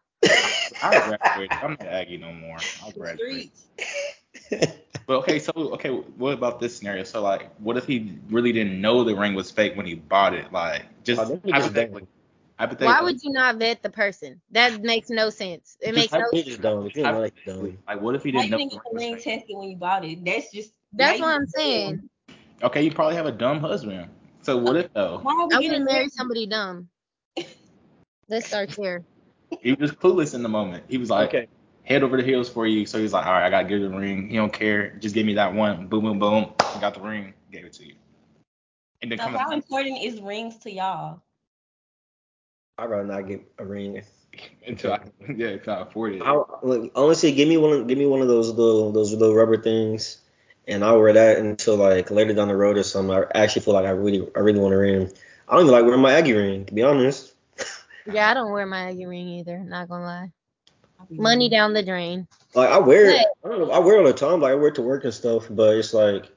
I 0.83 0.99
graduated. 1.07 1.57
I'm 1.61 1.71
not 1.71 1.81
Aggie 1.87 2.17
no 2.17 2.33
more. 2.33 2.57
I 2.57 2.91
The 2.91 2.99
graduated. 2.99 3.51
streets. 3.55 4.77
But 5.07 5.17
okay, 5.17 5.39
so 5.39 5.51
okay, 5.55 5.89
what 5.89 6.33
about 6.33 6.59
this 6.59 6.77
scenario? 6.77 7.03
So 7.03 7.21
like, 7.21 7.53
what 7.55 7.75
if 7.75 7.85
he 7.85 8.17
really 8.29 8.53
didn't 8.53 8.79
know 8.79 9.03
the 9.03 9.15
ring 9.15 9.33
was 9.33 9.51
fake 9.51 9.75
when 9.75 9.85
he 9.85 9.95
bought 9.95 10.33
it? 10.33 10.53
Like, 10.53 11.03
just 11.03 11.19
Oh, 11.19 11.25
then 11.25 11.41
he 11.43 11.51
just 11.51 11.63
hypothetically. 11.63 12.07
Dumb. 12.65 12.77
Why 12.87 13.01
would 13.01 13.21
you 13.23 13.31
not 13.31 13.57
vet 13.57 13.83
the 13.83 13.89
person? 13.89 14.41
That 14.51 14.81
makes 14.81 15.09
no 15.09 15.29
sense. 15.29 15.77
It 15.81 15.93
Just 15.93 16.11
makes 16.11 16.13
no 16.13 16.41
sense. 16.41 16.57
Dumb. 16.57 16.85
If 16.85 16.95
you 16.97 17.03
don't 17.03 17.45
dumb. 17.45 17.77
Like, 17.87 18.01
what 18.01 18.15
if 18.15 18.23
he 18.23 18.31
didn't 18.31 18.45
you 18.45 18.51
know? 18.51 18.57
didn't 18.57 18.69
the 18.71 18.75
get 18.75 18.83
the 18.83 18.89
ring 18.95 19.03
ring 19.05 19.11
was 19.15 19.23
fake? 19.23 19.39
tested 19.39 19.57
when 19.57 19.69
you 19.69 19.77
bought 19.77 20.05
it? 20.05 20.25
That's 20.25 20.51
just. 20.51 20.73
That's 20.93 21.19
what 21.19 21.35
I'm 21.35 21.47
saying. 21.47 22.09
Okay, 22.63 22.83
you 22.83 22.91
probably 22.91 23.15
have 23.15 23.25
a 23.25 23.31
dumb 23.31 23.59
husband. 23.59 24.09
So 24.43 24.57
what 24.57 24.75
if 24.75 24.93
though? 24.93 25.19
Why 25.23 25.33
are 25.33 25.47
we 25.47 25.53
I 25.55 25.57
getting 25.57 25.69
wouldn't 25.71 25.85
marry 25.91 26.09
somebody 26.09 26.47
dumb. 26.47 26.89
Let's 28.27 28.47
start 28.47 28.71
here. 28.71 29.03
He 29.61 29.73
was 29.73 29.89
just 29.89 29.99
clueless 29.99 30.33
in 30.33 30.43
the 30.43 30.49
moment. 30.49 30.85
He 30.87 30.97
was 30.97 31.09
like, 31.09 31.29
Okay. 31.29 31.47
head 31.83 32.03
over 32.03 32.17
the 32.17 32.23
heels 32.23 32.49
for 32.49 32.65
you. 32.65 32.85
So 32.85 32.99
he's 32.99 33.13
like, 33.13 33.25
all 33.25 33.33
right, 33.33 33.45
I 33.45 33.49
gotta 33.49 33.67
give 33.67 33.79
you 33.79 33.89
the 33.89 33.95
ring. 33.97 34.29
He 34.29 34.37
don't 34.37 34.53
care. 34.53 34.95
Just 34.99 35.13
give 35.15 35.25
me 35.25 35.33
that 35.35 35.53
one. 35.53 35.87
Boom, 35.87 36.03
boom, 36.03 36.19
boom. 36.19 36.53
Got 36.79 36.93
the 36.93 37.01
ring. 37.01 37.33
Gave 37.51 37.65
it 37.65 37.73
to 37.73 37.85
you. 37.85 37.95
And 39.01 39.11
then 39.11 39.17
So 39.17 39.25
come 39.25 39.33
how 39.33 39.51
important 39.51 40.01
is 40.01 40.21
rings 40.21 40.57
to 40.59 40.71
y'all? 40.71 41.21
I'd 42.81 42.89
rather 42.89 43.03
not 43.03 43.27
get 43.27 43.45
a 43.59 43.65
ring. 43.65 44.01
until 44.67 44.93
I 44.93 44.99
yeah, 45.35 45.49
until 45.49 45.73
I 45.73 45.81
afford 45.81 46.15
it. 46.15 46.21
I, 46.23 46.41
look, 46.63 46.91
honestly, 46.95 47.31
give 47.31 47.47
me 47.47 47.57
one. 47.57 47.85
Give 47.85 47.97
me 47.97 48.07
one 48.07 48.21
of 48.21 48.27
those 48.27 48.49
little 48.49 48.91
those 48.91 49.13
little 49.13 49.35
rubber 49.35 49.61
things, 49.61 50.17
and 50.67 50.83
I'll 50.83 50.99
wear 50.99 51.13
that 51.13 51.37
until 51.37 51.75
like 51.75 52.09
later 52.09 52.33
down 52.33 52.47
the 52.47 52.55
road 52.55 52.77
or 52.77 52.83
something. 52.83 53.15
I 53.15 53.25
actually 53.35 53.61
feel 53.61 53.75
like 53.75 53.85
I 53.85 53.91
really 53.91 54.27
I 54.35 54.39
really 54.39 54.59
want 54.59 54.73
a 54.73 54.77
ring. 54.77 55.11
I 55.47 55.53
don't 55.53 55.65
even 55.65 55.73
like 55.73 55.85
wearing 55.85 56.01
my 56.01 56.13
Aggie 56.13 56.33
ring, 56.33 56.65
to 56.65 56.73
be 56.73 56.83
honest. 56.83 57.33
Yeah, 58.11 58.31
I 58.31 58.33
don't 58.33 58.51
wear 58.51 58.65
my 58.65 58.89
Aggie 58.89 59.05
ring 59.05 59.27
either. 59.27 59.59
Not 59.59 59.87
gonna 59.87 60.03
lie. 60.03 60.31
Money 61.11 61.49
down 61.49 61.73
the 61.73 61.83
drain. 61.83 62.27
Like 62.55 62.71
I 62.71 62.79
wear 62.79 63.11
it. 63.11 63.27
I 63.45 63.47
don't 63.47 63.59
know. 63.59 63.69
I 63.69 63.77
wear 63.77 63.97
it 63.97 63.99
all 63.99 64.07
the 64.07 64.13
time. 64.13 64.41
Like 64.41 64.53
I 64.53 64.55
wear 64.55 64.69
it 64.69 64.75
to 64.75 64.81
work 64.81 65.03
and 65.03 65.13
stuff. 65.13 65.45
But 65.51 65.77
it's 65.77 65.93
like 65.93 66.31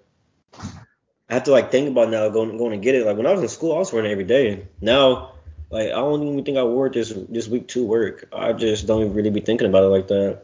I 1.30 1.34
have 1.34 1.44
to 1.44 1.52
like 1.52 1.70
think 1.70 1.88
about 1.88 2.10
now 2.10 2.28
going 2.28 2.58
going 2.58 2.72
to 2.72 2.84
get 2.84 2.94
it. 2.94 3.06
Like 3.06 3.16
when 3.16 3.26
I 3.26 3.32
was 3.32 3.40
in 3.40 3.48
school, 3.48 3.74
I 3.74 3.78
was 3.78 3.94
wearing 3.94 4.10
it 4.10 4.12
every 4.12 4.24
day. 4.24 4.68
Now, 4.82 5.33
like 5.70 5.88
I 5.88 5.96
don't 5.96 6.22
even 6.22 6.44
think 6.44 6.58
I 6.58 6.64
wore 6.64 6.86
it 6.86 6.92
this 6.92 7.12
this 7.28 7.48
week 7.48 7.68
to 7.68 7.84
work. 7.84 8.28
I 8.32 8.52
just 8.52 8.86
don't 8.86 9.02
even 9.02 9.14
really 9.14 9.30
be 9.30 9.40
thinking 9.40 9.68
about 9.68 9.84
it 9.84 9.88
like 9.88 10.08
that. 10.08 10.42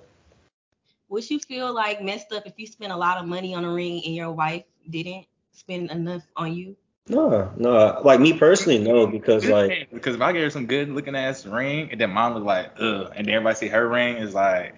Would 1.08 1.28
you 1.28 1.40
feel 1.40 1.72
like 1.74 2.02
messed 2.02 2.32
up 2.32 2.46
if 2.46 2.54
you 2.56 2.66
spent 2.66 2.92
a 2.92 2.96
lot 2.96 3.18
of 3.18 3.26
money 3.26 3.54
on 3.54 3.64
a 3.64 3.72
ring 3.72 4.02
and 4.04 4.14
your 4.14 4.30
wife 4.30 4.64
didn't 4.88 5.26
spend 5.52 5.90
enough 5.90 6.22
on 6.36 6.54
you? 6.54 6.76
No, 7.08 7.50
no. 7.56 8.00
Like 8.04 8.20
me 8.20 8.32
personally, 8.38 8.78
no, 8.78 9.06
because 9.06 9.44
like 9.48 9.88
because 9.92 10.14
if 10.14 10.20
I 10.20 10.32
get 10.32 10.42
her 10.42 10.50
some 10.50 10.66
good 10.66 10.88
looking 10.90 11.16
ass 11.16 11.44
ring 11.44 11.90
and 11.90 12.00
then 12.00 12.10
mine 12.10 12.34
look 12.34 12.44
like 12.44 12.72
ugh, 12.78 13.12
and 13.14 13.26
then 13.26 13.34
everybody 13.34 13.56
see 13.56 13.68
her 13.68 13.88
ring 13.88 14.16
is 14.16 14.34
like, 14.34 14.74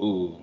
ooh. 0.00 0.40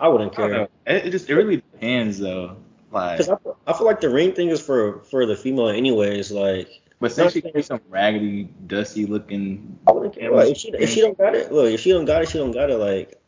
I 0.00 0.08
wouldn't 0.08 0.34
care. 0.34 0.48
know. 0.48 0.68
It, 0.86 1.06
it 1.06 1.10
just 1.10 1.28
it 1.28 1.34
really 1.34 1.56
depends 1.56 2.18
though. 2.18 2.56
Like, 2.90 3.18
Because 3.18 3.28
I, 3.28 3.36
feel- 3.36 3.56
I 3.66 3.72
feel 3.74 3.86
like 3.86 4.00
the 4.00 4.08
ring 4.08 4.32
thing 4.32 4.48
is 4.48 4.60
for 4.60 5.00
for 5.00 5.26
the 5.26 5.36
female 5.36 5.68
anyways. 5.68 6.30
Like 6.32 6.68
but 7.00 7.12
say 7.12 7.30
she 7.30 7.40
gets 7.40 7.68
some 7.68 7.80
raggedy, 7.88 8.44
dusty 8.66 9.06
looking. 9.06 9.78
I 9.88 9.92
wouldn't 9.92 10.14
care. 10.14 10.30
Like, 10.30 10.50
if 10.50 10.58
she 10.58 10.68
if 10.68 10.90
she 10.90 11.00
don't 11.00 11.16
got 11.16 11.34
it, 11.34 11.50
look. 11.50 11.72
If 11.72 11.80
she 11.80 11.90
don't 11.90 12.04
got 12.04 12.22
it, 12.22 12.28
she 12.28 12.38
don't 12.38 12.52
got 12.52 12.70
it. 12.70 12.76
Like 12.76 13.18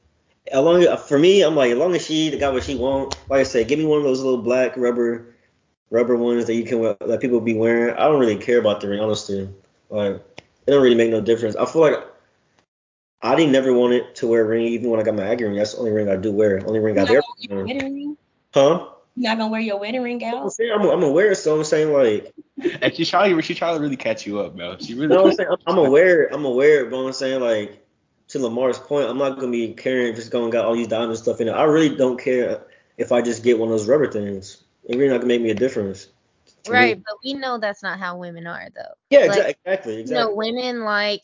as 0.51 0.63
long 0.63 0.83
as, 0.83 1.09
for 1.09 1.19
me, 1.19 1.43
I'm 1.43 1.57
like 1.57 1.73
as 1.73 1.79
long 1.79 1.95
as 1.95 2.05
she 2.05 2.37
got 2.39 2.53
what 2.53 2.65
she 2.65 2.77
want. 2.77 3.17
Like 3.31 3.41
I 3.41 3.45
said, 3.45 3.69
give 3.69 3.79
me 3.79 3.87
one 3.87 3.99
of 3.99 4.05
those 4.05 4.23
little 4.23 4.43
black 4.43 4.77
rubber 4.77 5.35
rubber 5.91 6.17
ones 6.17 6.47
that 6.47 6.55
you 6.55 6.65
can 6.65 6.81
wear, 6.81 6.97
that 7.01 7.21
people 7.21 7.41
be 7.41 7.55
wearing. 7.55 7.95
I 7.95 8.09
don't 8.09 8.21
really 8.21 8.37
care 8.37 8.59
about 8.59 8.81
the 8.81 8.89
ring, 8.89 9.01
honestly. 9.01 9.49
Like 9.89 10.17
it 10.67 10.71
don't 10.71 10.83
really 10.83 10.95
make 10.95 11.11
no 11.11 11.21
difference. 11.21 11.57
I 11.57 11.65
feel 11.65 11.83
like 11.83 11.99
I 13.23 13.37
didn't 13.37 13.53
never 13.53 13.73
wanted 13.73 14.15
to 14.17 14.27
wear 14.27 14.43
a 14.43 14.49
ring 14.49 14.67
even 14.67 14.91
when 14.91 15.01
I 15.01 15.03
got 15.03 15.15
my 15.15 15.25
Aggie 15.25 15.45
ring. 15.45 15.55
That's 15.55 15.73
the 15.73 15.79
only 15.79 15.93
ring 15.93 16.09
I 16.09 16.17
do 16.17 16.33
wear. 16.33 16.63
Only 16.67 16.81
ring 16.81 16.99
I 16.99 17.05
You're 17.05 17.23
ever 17.49 17.67
wear 17.67 17.67
worn. 17.67 18.17
Huh? 18.53 18.89
You're 19.17 19.31
not 19.31 19.39
gonna 19.39 19.51
wear 19.51 19.61
your 19.61 19.79
wedding 19.79 20.03
ring 20.03 20.25
I'm 20.25 20.35
out? 20.35 20.53
saying 20.53 20.73
I'm, 20.73 20.83
I'm 20.89 21.03
aware, 21.03 21.35
so 21.35 21.57
I'm 21.57 21.65
saying 21.65 21.93
like 21.93 22.33
And 22.81 22.95
she 22.95 23.05
tried 23.05 23.41
she 23.45 23.55
tried 23.55 23.75
to 23.75 23.81
really 23.81 23.97
catch 23.97 24.27
you 24.27 24.41
up, 24.41 24.57
bro. 24.57 24.77
She 24.79 24.95
really. 24.95 25.09
No, 25.09 25.27
I'm 25.27 25.33
saying 25.33 25.49
I'm, 25.51 25.59
I'm 25.67 25.79
aware. 25.87 26.29
I'm 26.33 26.45
aware, 26.45 26.87
but 26.87 26.97
I'm 27.05 27.13
saying 27.13 27.41
like 27.41 27.85
to 28.29 28.39
Lamar's 28.39 28.79
point, 28.79 29.09
I'm 29.09 29.19
not 29.19 29.39
gonna 29.39 29.53
be 29.53 29.75
carrying 29.75 30.15
just 30.15 30.31
going 30.31 30.51
got 30.51 30.65
all 30.65 30.75
these 30.75 30.89
diamond 30.89 31.19
stuff 31.19 31.41
in 31.41 31.49
it. 31.49 31.53
I 31.53 31.65
really 31.65 31.95
don't 31.95 32.19
care 32.19 32.65
if 32.97 33.13
I 33.13 33.21
just 33.21 33.43
get 33.43 33.59
one 33.59 33.69
of 33.69 33.73
those 33.73 33.89
rubber 33.89 34.11
things. 34.11 34.63
It 34.85 34.97
really 34.97 35.11
not 35.11 35.19
gonna 35.19 35.29
make 35.29 35.43
me 35.43 35.51
a 35.51 35.55
difference. 35.55 36.09
to 36.65 36.71
me. 36.73 36.79
Right, 36.79 37.03
but 37.05 37.15
we 37.25 37.35
know 37.35 37.59
that's 37.59 37.83
not 37.83 37.99
how 37.99 38.17
women 38.19 38.47
are 38.47 38.69
though. 38.75 38.95
Yeah, 39.11 39.27
Like, 39.27 39.31
exa- 39.43 39.55
exactly, 39.67 40.03
You 40.03 40.07
know, 40.15 40.35
women 40.35 40.85
like, 40.85 41.21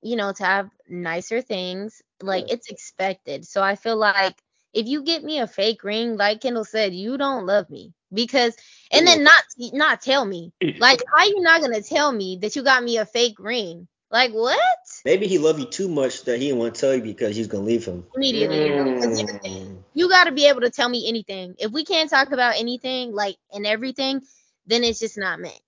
you 0.00 0.16
know, 0.16 0.32
to 0.32 0.44
have 0.44 0.70
nicer 0.88 1.42
things. 1.42 2.00
Like 2.22 2.48
Yeah. 2.48 2.54
it's 2.54 2.68
expected. 2.70 3.46
So 3.46 3.62
I 3.62 3.74
feel 3.76 3.96
like 3.96 4.36
if 4.72 4.86
you 4.86 5.02
get 5.02 5.22
me 5.22 5.38
a 5.40 5.46
fake 5.46 5.84
ring, 5.84 6.16
like 6.16 6.40
Kendall 6.40 6.64
said, 6.64 6.94
you 6.94 7.16
don't 7.18 7.46
love 7.46 7.68
me. 7.70 7.92
Because 8.12 8.54
and 8.90 9.06
then 9.06 9.24
not 9.24 9.42
not 9.72 10.02
tell 10.02 10.24
me. 10.24 10.52
Like 10.78 11.00
how 11.14 11.24
you 11.24 11.40
not 11.40 11.62
gonna 11.62 11.80
tell 11.82 12.12
me 12.12 12.38
that 12.42 12.54
you 12.56 12.62
got 12.62 12.84
me 12.84 12.98
a 12.98 13.06
fake 13.06 13.36
ring? 13.38 13.88
Like 14.10 14.32
what? 14.32 14.58
Maybe 15.06 15.26
he 15.26 15.38
loved 15.38 15.58
you 15.60 15.64
too 15.64 15.88
much 15.88 16.24
that 16.24 16.38
he 16.38 16.48
didn't 16.48 16.58
want 16.58 16.74
to 16.74 16.80
tell 16.82 16.94
you 16.94 17.00
because 17.02 17.34
he's 17.34 17.46
gonna 17.46 17.64
leave 17.64 17.86
him. 17.86 18.04
Immediately. 18.14 18.66
you 18.66 18.72
Mm. 18.74 19.78
you 19.94 20.08
got 20.10 20.24
to 20.24 20.32
be 20.32 20.46
able 20.46 20.60
to 20.60 20.70
tell 20.70 20.90
me 20.90 21.08
anything. 21.08 21.54
If 21.58 21.72
we 21.72 21.84
can't 21.86 22.10
talk 22.10 22.32
about 22.32 22.56
anything, 22.58 23.14
like 23.14 23.36
and 23.52 23.66
everything, 23.66 24.20
then 24.66 24.84
it's 24.84 25.00
just 25.00 25.16
not 25.16 25.40
meant. 25.40 25.58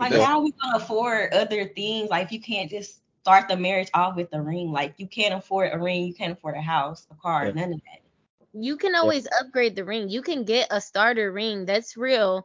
Like 0.00 0.10
That's- 0.10 0.26
how 0.26 0.38
are 0.40 0.42
we 0.44 0.52
gonna 0.60 0.78
afford 0.78 1.32
other 1.32 1.66
things? 1.66 2.10
Like 2.10 2.26
if 2.26 2.32
you 2.32 2.40
can't 2.40 2.68
just 2.68 2.98
start 3.22 3.46
the 3.48 3.56
marriage 3.56 3.88
off 3.94 4.16
with 4.16 4.28
a 4.32 4.42
ring. 4.42 4.72
Like 4.72 4.94
you 4.96 5.06
can't 5.06 5.34
afford 5.34 5.70
a 5.72 5.78
ring, 5.78 6.04
you 6.04 6.14
can't 6.14 6.32
afford 6.32 6.56
a 6.56 6.60
house, 6.60 7.06
a 7.12 7.14
car, 7.14 7.46
Yeah. 7.46 7.52
none 7.52 7.72
of 7.72 7.80
that. 7.84 8.01
You 8.52 8.76
can 8.76 8.94
always 8.94 9.26
upgrade 9.40 9.76
the 9.76 9.84
ring. 9.84 10.08
You 10.08 10.22
can 10.22 10.44
get 10.44 10.68
a 10.70 10.80
starter 10.80 11.30
ring 11.32 11.64
that's 11.66 11.96
real 11.96 12.44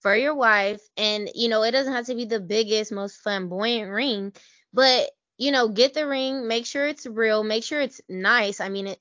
for 0.00 0.14
your 0.16 0.34
wife 0.34 0.80
and 0.96 1.30
you 1.34 1.48
know, 1.48 1.62
it 1.62 1.72
doesn't 1.72 1.92
have 1.92 2.06
to 2.06 2.14
be 2.14 2.24
the 2.26 2.40
biggest 2.40 2.92
most 2.92 3.16
flamboyant 3.22 3.90
ring, 3.90 4.32
but 4.72 5.10
you 5.38 5.52
know, 5.52 5.68
get 5.68 5.94
the 5.94 6.06
ring, 6.06 6.46
make 6.48 6.66
sure 6.66 6.86
it's 6.86 7.06
real, 7.06 7.42
make 7.44 7.64
sure 7.64 7.80
it's 7.80 8.00
nice. 8.08 8.60
I 8.60 8.68
mean, 8.68 8.88
it 8.88 8.98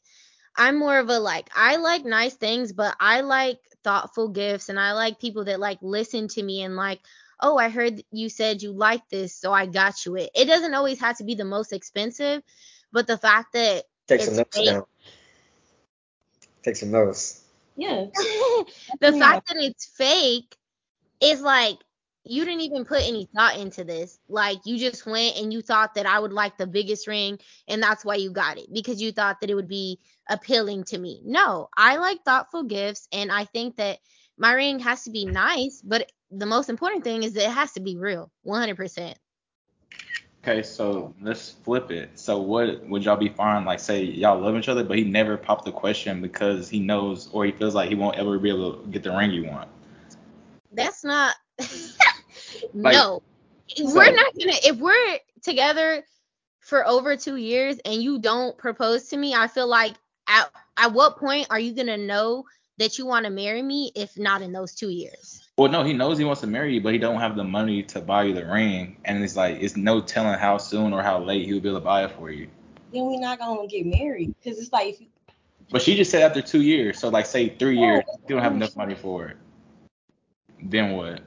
I'm 0.57 0.77
more 0.79 0.97
of 0.99 1.09
a 1.09 1.19
like 1.19 1.49
I 1.55 1.77
like 1.77 2.05
nice 2.05 2.35
things, 2.35 2.73
but 2.73 2.95
I 2.99 3.21
like 3.21 3.59
thoughtful 3.83 4.29
gifts 4.29 4.69
and 4.69 4.79
I 4.79 4.93
like 4.93 5.19
people 5.19 5.45
that 5.45 5.59
like 5.59 5.79
listen 5.81 6.27
to 6.29 6.43
me 6.43 6.61
and 6.63 6.75
like, 6.75 7.01
"Oh, 7.39 7.57
I 7.57 7.69
heard 7.69 8.01
you 8.11 8.29
said 8.29 8.61
you 8.61 8.71
like 8.71 9.07
this, 9.09 9.35
so 9.35 9.51
I 9.53 9.65
got 9.67 10.05
you 10.05 10.15
it." 10.17 10.29
It 10.35 10.45
doesn't 10.45 10.73
always 10.73 10.99
have 10.99 11.17
to 11.17 11.23
be 11.25 11.35
the 11.35 11.45
most 11.45 11.73
expensive, 11.73 12.43
but 12.91 13.07
the 13.07 13.17
fact 13.17 13.53
that 13.53 13.85
Take 14.07 14.21
It's 14.21 14.31
notes 14.31 14.59
fake. 14.59 14.65
down. 14.65 14.85
Take 16.65 16.77
some 16.77 16.89
notes. 16.89 17.43
Yeah. 17.77 18.05
the 18.15 18.65
Yeah. 19.01 19.19
fact 19.19 19.47
that 19.47 19.57
it's 19.57 19.85
fake 19.85 20.57
is 21.21 21.39
like 21.39 21.77
you 22.23 22.43
didn't 22.43 22.61
even 22.61 22.85
put 22.85 23.03
any 23.03 23.29
thought 23.35 23.59
into 23.59 23.83
this. 23.83 24.17
Like 24.27 24.57
you 24.65 24.79
just 24.79 25.05
went 25.05 25.37
and 25.37 25.53
you 25.53 25.61
thought 25.61 25.93
that 25.93 26.07
I 26.07 26.17
would 26.17 26.33
like 26.33 26.57
the 26.57 26.65
biggest 26.65 27.05
ring 27.05 27.37
and 27.67 27.83
that's 27.83 28.03
why 28.03 28.15
you 28.15 28.31
got 28.31 28.57
it 28.57 28.73
because 28.73 28.99
you 28.99 29.11
thought 29.11 29.41
that 29.41 29.51
it 29.51 29.53
would 29.53 29.67
be 29.67 29.99
appealing 30.27 30.85
to 30.85 30.97
me. 30.97 31.21
No, 31.23 31.69
I 31.77 31.97
like 31.97 32.23
thoughtful 32.25 32.63
gifts 32.63 33.07
and 33.13 33.31
I 33.31 33.45
think 33.45 33.75
that 33.75 33.99
my 34.35 34.53
ring 34.53 34.79
has 34.79 35.03
to 35.03 35.11
be 35.11 35.25
nice, 35.25 35.83
but 35.83 36.11
the 36.31 36.47
most 36.47 36.69
important 36.69 37.03
thing 37.03 37.21
is 37.21 37.33
that 37.33 37.43
it 37.45 37.53
has 37.53 37.73
to 37.73 37.79
be 37.79 37.95
real, 37.95 38.31
100%. 38.43 39.13
Okay, 40.47 40.61
so 40.61 41.11
let's 41.21 41.49
flip 41.49 41.89
it. 41.89 42.11
So 42.19 42.37
what 42.37 42.87
would 42.87 43.03
y'all 43.03 43.15
be 43.15 43.29
fine? 43.29 43.65
Like, 43.65 43.79
say 43.79 44.03
y'all 44.03 44.39
love 44.39 44.55
each 44.55 44.69
other, 44.69 44.83
but 44.83 44.95
he 44.95 45.03
never 45.03 45.37
popped 45.37 45.65
the 45.65 45.71
question 45.71 46.21
because 46.21 46.69
he 46.69 46.79
knows 46.79 47.29
or 47.31 47.45
he 47.45 47.51
feels 47.51 47.73
like 47.73 47.89
he 47.89 47.95
won't 47.95 48.15
ever 48.15 48.37
be 48.37 48.49
able 48.49 48.73
to 48.73 48.87
get 48.89 49.01
the 49.01 49.09
ring 49.09 49.31
you 49.31 49.45
want. 49.45 49.67
That's 50.71 51.03
not 51.03 51.35
Like- 52.75 52.93
no. 52.93 53.23
we're 53.81 54.13
not 54.13 54.33
gonna 54.37 54.53
if 54.63 54.77
we're 54.77 55.17
together 55.41 56.03
for 56.59 56.87
over 56.87 57.17
two 57.17 57.37
years 57.37 57.79
and 57.83 58.03
you 58.03 58.19
don't 58.19 58.55
propose 58.55 59.07
to 59.07 59.17
me, 59.17 59.33
I 59.33 59.47
feel 59.47 59.67
like 59.67 59.95
at 60.27 60.51
at 60.77 60.93
what 60.93 61.17
point 61.17 61.47
are 61.49 61.59
you 61.59 61.73
gonna 61.73 61.97
know 61.97 62.43
that 62.77 62.99
you 62.99 63.07
want 63.07 63.25
to 63.25 63.31
marry 63.31 63.63
me 63.63 63.91
if 63.95 64.15
not 64.15 64.43
in 64.43 64.51
those 64.51 64.75
two 64.75 64.89
years? 64.89 65.44
Well, 65.57 65.71
no, 65.71 65.83
he 65.83 65.93
knows 65.93 66.17
he 66.17 66.25
wants 66.25 66.41
to 66.41 66.47
marry 66.47 66.73
you, 66.73 66.81
but 66.81 66.91
he 66.91 66.99
don't 66.99 67.19
have 67.21 67.37
the 67.37 67.43
money 67.45 67.81
to 67.83 68.01
buy 68.01 68.23
you 68.23 68.33
the 68.33 68.45
ring, 68.45 68.97
and 69.05 69.23
it's 69.23 69.37
like 69.37 69.57
it's 69.61 69.77
no 69.77 70.01
telling 70.01 70.37
how 70.37 70.57
soon 70.57 70.91
or 70.91 71.01
how 71.01 71.17
late 71.19 71.45
he'll 71.45 71.61
be 71.61 71.69
able 71.69 71.79
to 71.79 71.85
buy 71.85 72.03
it 72.03 72.11
for 72.11 72.29
you. 72.29 72.49
Then 72.91 73.05
we're 73.05 73.21
not 73.21 73.39
gonna 73.39 73.65
get 73.65 73.85
married. 73.85 74.35
Cause 74.43 74.57
it's 74.57 74.73
like 74.73 74.95
if 74.95 75.01
you, 75.01 75.07
But 75.71 75.81
she 75.81 75.95
just 75.95 76.11
said 76.11 76.23
after 76.23 76.41
two 76.41 76.61
years, 76.61 76.99
so 76.99 77.07
like 77.07 77.25
say 77.25 77.49
three 77.49 77.79
years, 77.79 78.03
oh. 78.09 78.19
you 78.27 78.35
don't 78.35 78.43
have 78.43 78.53
enough 78.53 78.75
money 78.75 78.95
for 78.95 79.27
it. 79.27 79.37
Then 80.61 80.91
what? 80.91 81.21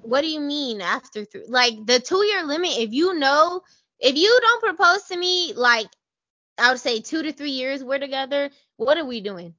What 0.00 0.22
do 0.22 0.28
you 0.28 0.40
mean 0.40 0.80
after 0.80 1.26
three? 1.26 1.44
Like 1.46 1.84
the 1.84 2.00
two 2.00 2.24
year 2.24 2.42
limit, 2.42 2.78
if 2.78 2.90
you 2.94 3.18
know, 3.18 3.60
if 4.00 4.16
you 4.16 4.38
don't 4.40 4.62
propose 4.62 5.02
to 5.04 5.16
me, 5.18 5.52
like 5.54 5.88
I 6.56 6.70
would 6.70 6.80
say 6.80 7.00
two 7.00 7.22
to 7.22 7.32
three 7.32 7.50
years 7.50 7.84
we're 7.84 7.98
together, 7.98 8.48
what 8.78 8.96
are 8.96 9.04
we 9.04 9.20
doing? 9.20 9.54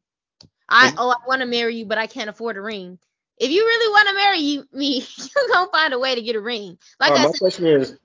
I 0.67 0.93
oh 0.97 1.11
I 1.11 1.27
want 1.27 1.41
to 1.41 1.47
marry 1.47 1.75
you, 1.75 1.85
but 1.85 1.99
I 1.99 2.07
can't 2.07 2.29
afford 2.29 2.57
a 2.57 2.61
ring. 2.61 2.97
If 3.37 3.51
you 3.51 3.65
really 3.65 3.91
want 3.91 4.09
to 4.09 4.15
marry 4.15 4.39
you, 4.39 4.67
me, 4.73 5.05
you're 5.17 5.47
gonna 5.53 5.71
find 5.71 5.93
a 5.93 5.99
way 5.99 6.15
to 6.15 6.21
get 6.21 6.35
a 6.35 6.41
ring. 6.41 6.77
Like 6.99 7.11
Alright, 7.11 7.21
I 7.21 7.25
my 7.25 7.31
said, 7.31 7.39
question 7.39 7.67
is. 7.67 7.97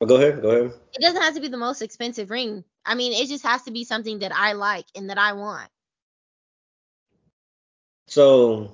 Oh, 0.00 0.06
go 0.06 0.16
ahead. 0.16 0.40
Go 0.42 0.50
ahead. 0.50 0.72
it 0.94 1.02
doesn't 1.02 1.20
have 1.22 1.34
to 1.34 1.40
be 1.40 1.48
the 1.48 1.56
most 1.56 1.82
expensive 1.82 2.30
ring. 2.30 2.64
I 2.84 2.94
mean, 2.94 3.12
it 3.12 3.28
just 3.28 3.44
has 3.44 3.62
to 3.64 3.70
be 3.70 3.84
something 3.84 4.20
that 4.20 4.32
I 4.34 4.52
like 4.52 4.86
and 4.94 5.10
that 5.10 5.18
I 5.18 5.34
want. 5.34 5.68
So, 8.08 8.72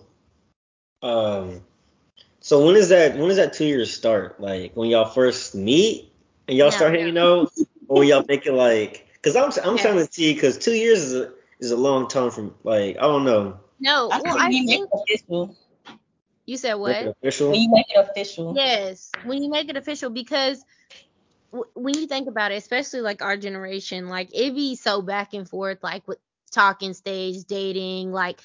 um, 1.02 1.60
so 2.40 2.64
when 2.64 2.76
is 2.76 2.88
that? 2.88 3.16
When 3.16 3.28
does 3.28 3.36
that 3.36 3.52
two 3.52 3.66
years 3.66 3.92
start? 3.92 4.40
Like 4.40 4.72
when 4.74 4.88
y'all 4.88 5.04
first 5.10 5.54
meet 5.54 6.12
and 6.48 6.56
y'all 6.56 6.70
No, 6.70 6.76
start 6.76 6.92
no. 6.92 6.98
hanging 6.98 7.18
out, 7.18 7.50
or 7.88 7.98
when 8.00 8.08
y'all 8.08 8.24
make 8.26 8.46
it 8.46 8.52
like? 8.52 9.06
Cause 9.22 9.36
I'm 9.36 9.50
I'm 9.64 9.76
Yes. 9.76 9.82
trying 9.82 9.96
to 10.06 10.12
see 10.12 10.32
because 10.32 10.56
two 10.58 10.72
years 10.74 11.02
is 11.02 11.14
a 11.14 11.32
is 11.58 11.70
a 11.72 11.76
long 11.76 12.08
time 12.08 12.30
from 12.30 12.54
like 12.62 12.96
I 12.96 13.02
don't 13.02 13.24
know. 13.24 13.58
No, 13.80 14.10
I 14.10 14.20
well, 14.22 14.38
I 14.38 14.48
you 14.48 14.64
make 14.64 14.80
think 14.80 14.90
it 14.90 15.00
official. 15.18 15.56
You 16.46 16.56
said 16.56 16.74
Make 16.84 17.00
it 17.02 17.06
what? 17.06 17.08
official. 17.08 17.50
When 17.50 17.60
you 17.60 17.70
make 17.70 17.86
it 17.90 17.98
official. 17.98 18.56
Yes, 18.56 19.16
when 19.22 19.42
you 19.42 19.50
make 19.50 19.68
it 19.68 19.76
official, 19.76 20.10
because 20.10 20.64
w- 21.52 21.70
when 21.74 21.96
you 21.98 22.06
think 22.06 22.28
about 22.28 22.52
it, 22.52 22.56
especially 22.56 23.00
like 23.00 23.22
our 23.22 23.36
generation, 23.36 24.08
like 24.08 24.28
it 24.34 24.54
be 24.54 24.76
so 24.76 25.02
back 25.02 25.34
and 25.34 25.48
forth, 25.48 25.78
like 25.82 26.06
with 26.08 26.18
talking 26.52 26.94
stage, 26.94 27.44
dating, 27.46 28.12
like. 28.12 28.40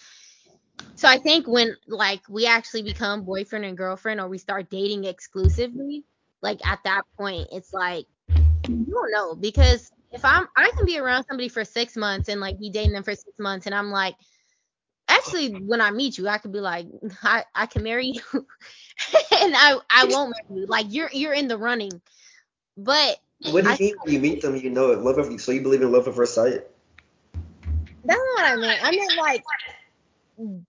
So 0.95 1.07
I 1.07 1.17
think 1.17 1.47
when 1.47 1.75
like 1.87 2.21
we 2.29 2.45
actually 2.47 2.83
become 2.83 3.23
boyfriend 3.23 3.65
and 3.65 3.77
girlfriend, 3.77 4.19
or 4.19 4.27
we 4.27 4.37
start 4.37 4.69
dating 4.69 5.05
exclusively, 5.05 6.05
like 6.41 6.65
at 6.67 6.79
that 6.85 7.03
point, 7.17 7.47
it's 7.51 7.73
like 7.73 8.05
you 8.67 8.93
don't 8.93 9.11
know 9.11 9.35
because 9.35 9.91
if 10.11 10.23
I'm 10.25 10.47
I 10.57 10.71
can 10.75 10.85
be 10.85 10.97
around 10.99 11.25
somebody 11.29 11.49
for 11.49 11.63
six 11.65 11.95
months 11.97 12.29
and 12.29 12.39
like 12.41 12.59
be 12.59 12.69
dating 12.69 12.93
them 12.93 13.03
for 13.03 13.13
six 13.13 13.33
months, 13.39 13.65
and 13.65 13.75
I'm 13.75 13.91
like. 13.91 14.15
Actually, 15.21 15.49
when 15.49 15.81
I 15.81 15.91
meet 15.91 16.17
you, 16.17 16.27
I 16.27 16.37
could 16.37 16.51
be 16.51 16.59
like, 16.59 16.87
I, 17.23 17.45
I 17.53 17.65
can 17.67 17.83
marry 17.83 18.07
you, 18.07 18.21
and 18.33 19.53
I 19.55 19.77
I 19.89 20.05
won't 20.05 20.31
marry 20.31 20.61
you. 20.61 20.65
Like 20.67 20.87
you're 20.89 21.09
you're 21.11 21.33
in 21.33 21.47
the 21.47 21.57
running, 21.57 22.01
but 22.77 23.17
What 23.51 23.63
do 23.63 23.69
you 23.69 23.75
I- 23.75 23.77
mean 23.79 23.95
when 24.03 24.13
you 24.13 24.19
meet 24.19 24.41
them? 24.41 24.55
You 24.55 24.69
know 24.69 24.91
it. 24.91 24.99
Love 24.99 25.17
of 25.17 25.39
so 25.41 25.51
you 25.51 25.61
believe 25.61 25.81
in 25.81 25.91
love 25.91 26.07
at 26.07 26.15
first 26.15 26.33
sight? 26.35 26.63
that's 28.03 28.19
not 28.19 28.43
what 28.43 28.45
I 28.51 28.55
meant. 28.55 28.83
I 28.83 28.91
meant 28.91 29.15
like 29.17 29.43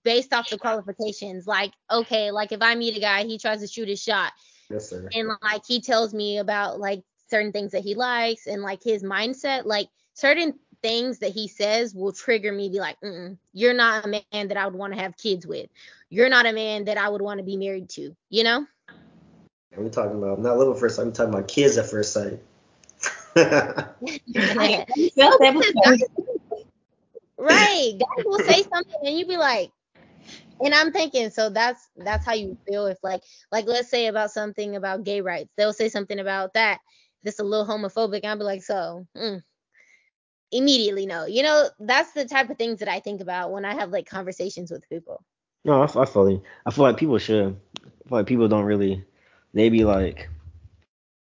based 0.03 0.33
off 0.33 0.49
the 0.49 0.57
qualifications. 0.57 1.47
Like 1.47 1.73
okay, 1.91 2.31
like 2.31 2.51
if 2.51 2.61
I 2.61 2.75
meet 2.75 2.97
a 2.97 2.99
guy, 2.99 3.23
he 3.25 3.37
tries 3.37 3.61
to 3.61 3.67
shoot 3.67 3.87
his 3.87 4.01
shot, 4.01 4.31
Yes, 4.69 4.89
sir. 4.89 5.09
and 5.13 5.29
like 5.41 5.63
he 5.67 5.81
tells 5.81 6.13
me 6.13 6.37
about 6.37 6.79
like 6.79 7.03
certain 7.29 7.51
things 7.51 7.71
that 7.71 7.83
he 7.83 7.95
likes 7.95 8.47
and 8.47 8.61
like 8.61 8.83
his 8.83 9.03
mindset, 9.03 9.65
like 9.65 9.87
certain 10.13 10.53
things 10.83 11.19
that 11.19 11.31
he 11.31 11.47
says 11.47 11.95
will 11.95 12.11
trigger 12.11 12.51
me. 12.51 12.69
Be 12.69 12.79
like, 12.79 12.99
Mm-mm, 13.01 13.37
you're 13.53 13.73
not 13.73 14.05
a 14.05 14.07
man 14.07 14.47
that 14.47 14.57
I 14.57 14.65
would 14.65 14.75
want 14.75 14.93
to 14.93 14.99
have 14.99 15.17
kids 15.17 15.47
with. 15.47 15.69
You're 16.09 16.29
not 16.29 16.45
a 16.45 16.53
man 16.53 16.85
that 16.85 16.97
I 16.97 17.09
would 17.09 17.21
want 17.21 17.39
to 17.39 17.43
be 17.43 17.57
married 17.57 17.89
to. 17.91 18.15
You 18.29 18.43
know? 18.43 18.67
I'm 19.75 19.89
talking 19.89 20.17
about 20.17 20.39
not 20.39 20.57
love 20.57 20.75
at 20.75 20.79
first 20.79 20.97
sight. 20.97 21.03
I'm 21.03 21.13
talking 21.13 21.33
about 21.33 21.47
kids 21.47 21.77
at 21.77 21.89
first 21.89 22.13
sight. 22.13 22.39
Like, 24.55 24.87
you 24.95 25.09
felt 25.11 25.39
that 25.39 25.53
before. 25.53 26.57
right. 27.37 27.93
God 27.97 28.25
will 28.25 28.39
say 28.39 28.63
something 28.63 28.99
and 29.03 29.17
you 29.17 29.25
be 29.25 29.37
like, 29.37 29.71
and 30.59 30.73
I'm 30.73 30.91
thinking, 30.91 31.29
so 31.29 31.49
that's 31.49 31.89
that's 31.97 32.25
how 32.25 32.33
you 32.33 32.57
feel 32.67 32.85
if 32.85 32.97
like 33.03 33.23
like 33.51 33.65
let's 33.65 33.89
say 33.89 34.07
about 34.07 34.31
something 34.31 34.75
about 34.75 35.03
gay 35.03 35.21
rights. 35.21 35.49
They'll 35.57 35.73
say 35.73 35.89
something 35.89 36.19
about 36.19 36.53
that 36.53 36.79
that's 37.23 37.39
a 37.39 37.43
little 37.43 37.65
homophobic. 37.65 38.23
I'll 38.23 38.37
be 38.37 38.43
like, 38.43 38.63
so 38.63 39.07
mm, 39.17 39.41
immediately 40.53 41.05
no. 41.05 41.25
You 41.25 41.43
know, 41.43 41.69
that's 41.79 42.11
the 42.13 42.25
type 42.25 42.49
of 42.49 42.57
things 42.57 42.79
that 42.79 42.87
I 42.87 42.99
think 42.99 43.21
about 43.21 43.51
when 43.51 43.65
I 43.65 43.73
have 43.75 43.89
like 43.89 44.07
conversations 44.07 44.71
with 44.71 44.87
people. 44.89 45.23
no, 45.65 45.81
I, 45.81 46.01
I 46.01 46.05
feel 46.05 46.29
you. 46.29 46.43
I 46.65 46.71
feel 46.71 46.83
like 46.85 46.97
people 46.97 47.17
should. 47.17 47.55
I 47.85 48.09
feel 48.09 48.17
like 48.19 48.27
people 48.27 48.47
don't 48.47 48.65
really. 48.65 49.03
They 49.53 49.69
be 49.69 49.83
like 49.85 50.29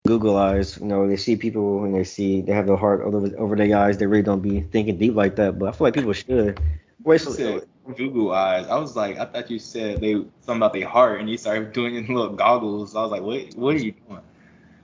Google 0.06 0.36
eyes. 0.36 0.78
You 0.78 0.86
know, 0.86 1.08
they 1.08 1.16
see 1.16 1.36
people 1.36 1.84
and 1.84 1.94
they 1.94 2.04
see 2.04 2.42
they 2.42 2.52
have 2.52 2.66
their 2.66 2.76
heart 2.76 3.02
over 3.02 3.30
over 3.38 3.56
their 3.56 3.76
eyes. 3.76 3.98
They 3.98 4.06
really 4.06 4.22
don't 4.22 4.42
be 4.42 4.60
thinking 4.62 4.98
deep 4.98 5.14
like 5.14 5.36
that. 5.36 5.58
But 5.58 5.68
I 5.68 5.72
feel 5.72 5.86
like 5.86 5.94
people 5.94 6.12
should. 6.12 6.60
Wait, 7.04 7.24
You 7.24 7.32
said 7.32 7.66
Google 7.96 8.32
eyes. 8.32 8.66
I 8.68 8.76
was 8.76 8.96
like, 8.96 9.18
I 9.18 9.24
thought 9.26 9.50
you 9.50 9.58
said 9.58 10.00
they 10.00 10.14
something 10.14 10.56
about 10.56 10.72
their 10.72 10.88
heart, 10.88 11.20
and 11.20 11.28
you 11.30 11.36
started 11.36 11.72
doing 11.78 11.94
your 11.94 12.04
little 12.04 12.36
goggles. 12.36 12.94
I 12.96 13.02
was 13.02 13.10
like, 13.10 13.22
what? 13.22 13.54
What 13.54 13.74
are 13.76 13.78
you 13.78 13.92
doing? 14.08 14.20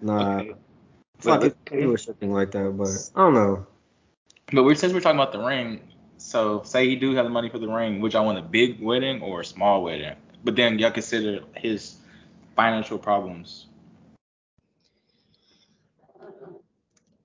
nah. 0.00 0.40
Okay. 0.40 0.54
I 1.18 1.22
feel 1.22 1.32
like 1.32 1.40
But, 1.40 1.64
people, 1.64 1.78
people 1.78 1.96
should 1.96 2.20
think 2.20 2.32
like 2.32 2.50
that, 2.52 2.76
but 2.76 3.10
I 3.14 3.24
don't 3.24 3.34
know. 3.34 3.66
But 4.52 4.64
we're 4.64 4.74
since 4.74 4.92
we're 4.92 5.00
talking 5.00 5.18
about 5.18 5.32
the 5.32 5.40
ring, 5.40 5.80
so 6.16 6.62
say 6.64 6.88
he 6.88 6.96
do 6.96 7.14
have 7.14 7.24
the 7.24 7.30
money 7.30 7.48
for 7.48 7.58
the 7.58 7.68
ring, 7.68 8.00
which 8.00 8.14
y'all 8.14 8.24
want 8.24 8.38
a 8.38 8.42
big 8.42 8.80
wedding 8.80 9.20
or 9.22 9.40
a 9.40 9.44
small 9.44 9.82
wedding? 9.82 10.14
But 10.44 10.56
then 10.56 10.78
y'all 10.78 10.90
consider 10.90 11.40
his 11.54 11.96
financial 12.56 12.98
problems. 12.98 13.66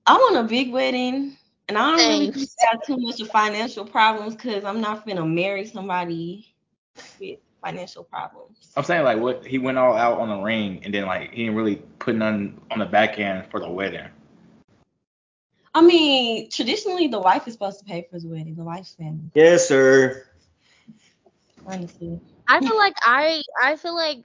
I 0.06 0.14
want 0.14 0.36
a 0.36 0.42
big 0.42 0.70
wedding, 0.70 1.36
and 1.68 1.78
I 1.78 1.96
don't 1.96 2.08
really 2.08 2.32
Same. 2.32 2.46
have 2.70 2.82
too 2.82 2.98
much 2.98 3.20
of 3.20 3.28
financial 3.30 3.86
problems 3.86 4.34
because 4.34 4.64
I'm 4.64 4.80
not 4.80 5.06
gonna 5.06 5.24
marry 5.24 5.66
somebody 5.66 6.54
with 7.18 7.38
financial 7.62 8.04
problems. 8.04 8.70
I'm 8.76 8.84
saying 8.84 9.04
like 9.04 9.18
what 9.18 9.46
he 9.46 9.58
went 9.58 9.78
all 9.78 9.96
out 9.96 10.18
on 10.20 10.28
the 10.28 10.36
ring, 10.36 10.82
and 10.84 10.92
then 10.92 11.06
like 11.06 11.30
he 11.32 11.44
didn't 11.44 11.56
really 11.56 11.76
put 11.98 12.16
none 12.16 12.60
on 12.70 12.80
the 12.80 12.86
back 12.86 13.18
end 13.18 13.46
for 13.50 13.60
the 13.60 13.70
wedding. 13.70 14.08
I 15.74 15.82
mean, 15.82 16.48
traditionally, 16.50 17.08
the 17.08 17.18
wife 17.18 17.48
is 17.48 17.54
supposed 17.54 17.80
to 17.80 17.84
pay 17.84 18.06
for 18.08 18.20
the 18.20 18.28
wedding, 18.28 18.54
the 18.54 18.62
wife's 18.62 18.94
family, 18.94 19.30
Yes, 19.34 19.66
sir. 19.68 20.24
honestly. 21.66 22.20
I 22.46 22.60
feel 22.60 22.76
like 22.76 22.94
I 23.02 23.42
I 23.60 23.76
feel 23.76 23.94
like 23.94 24.24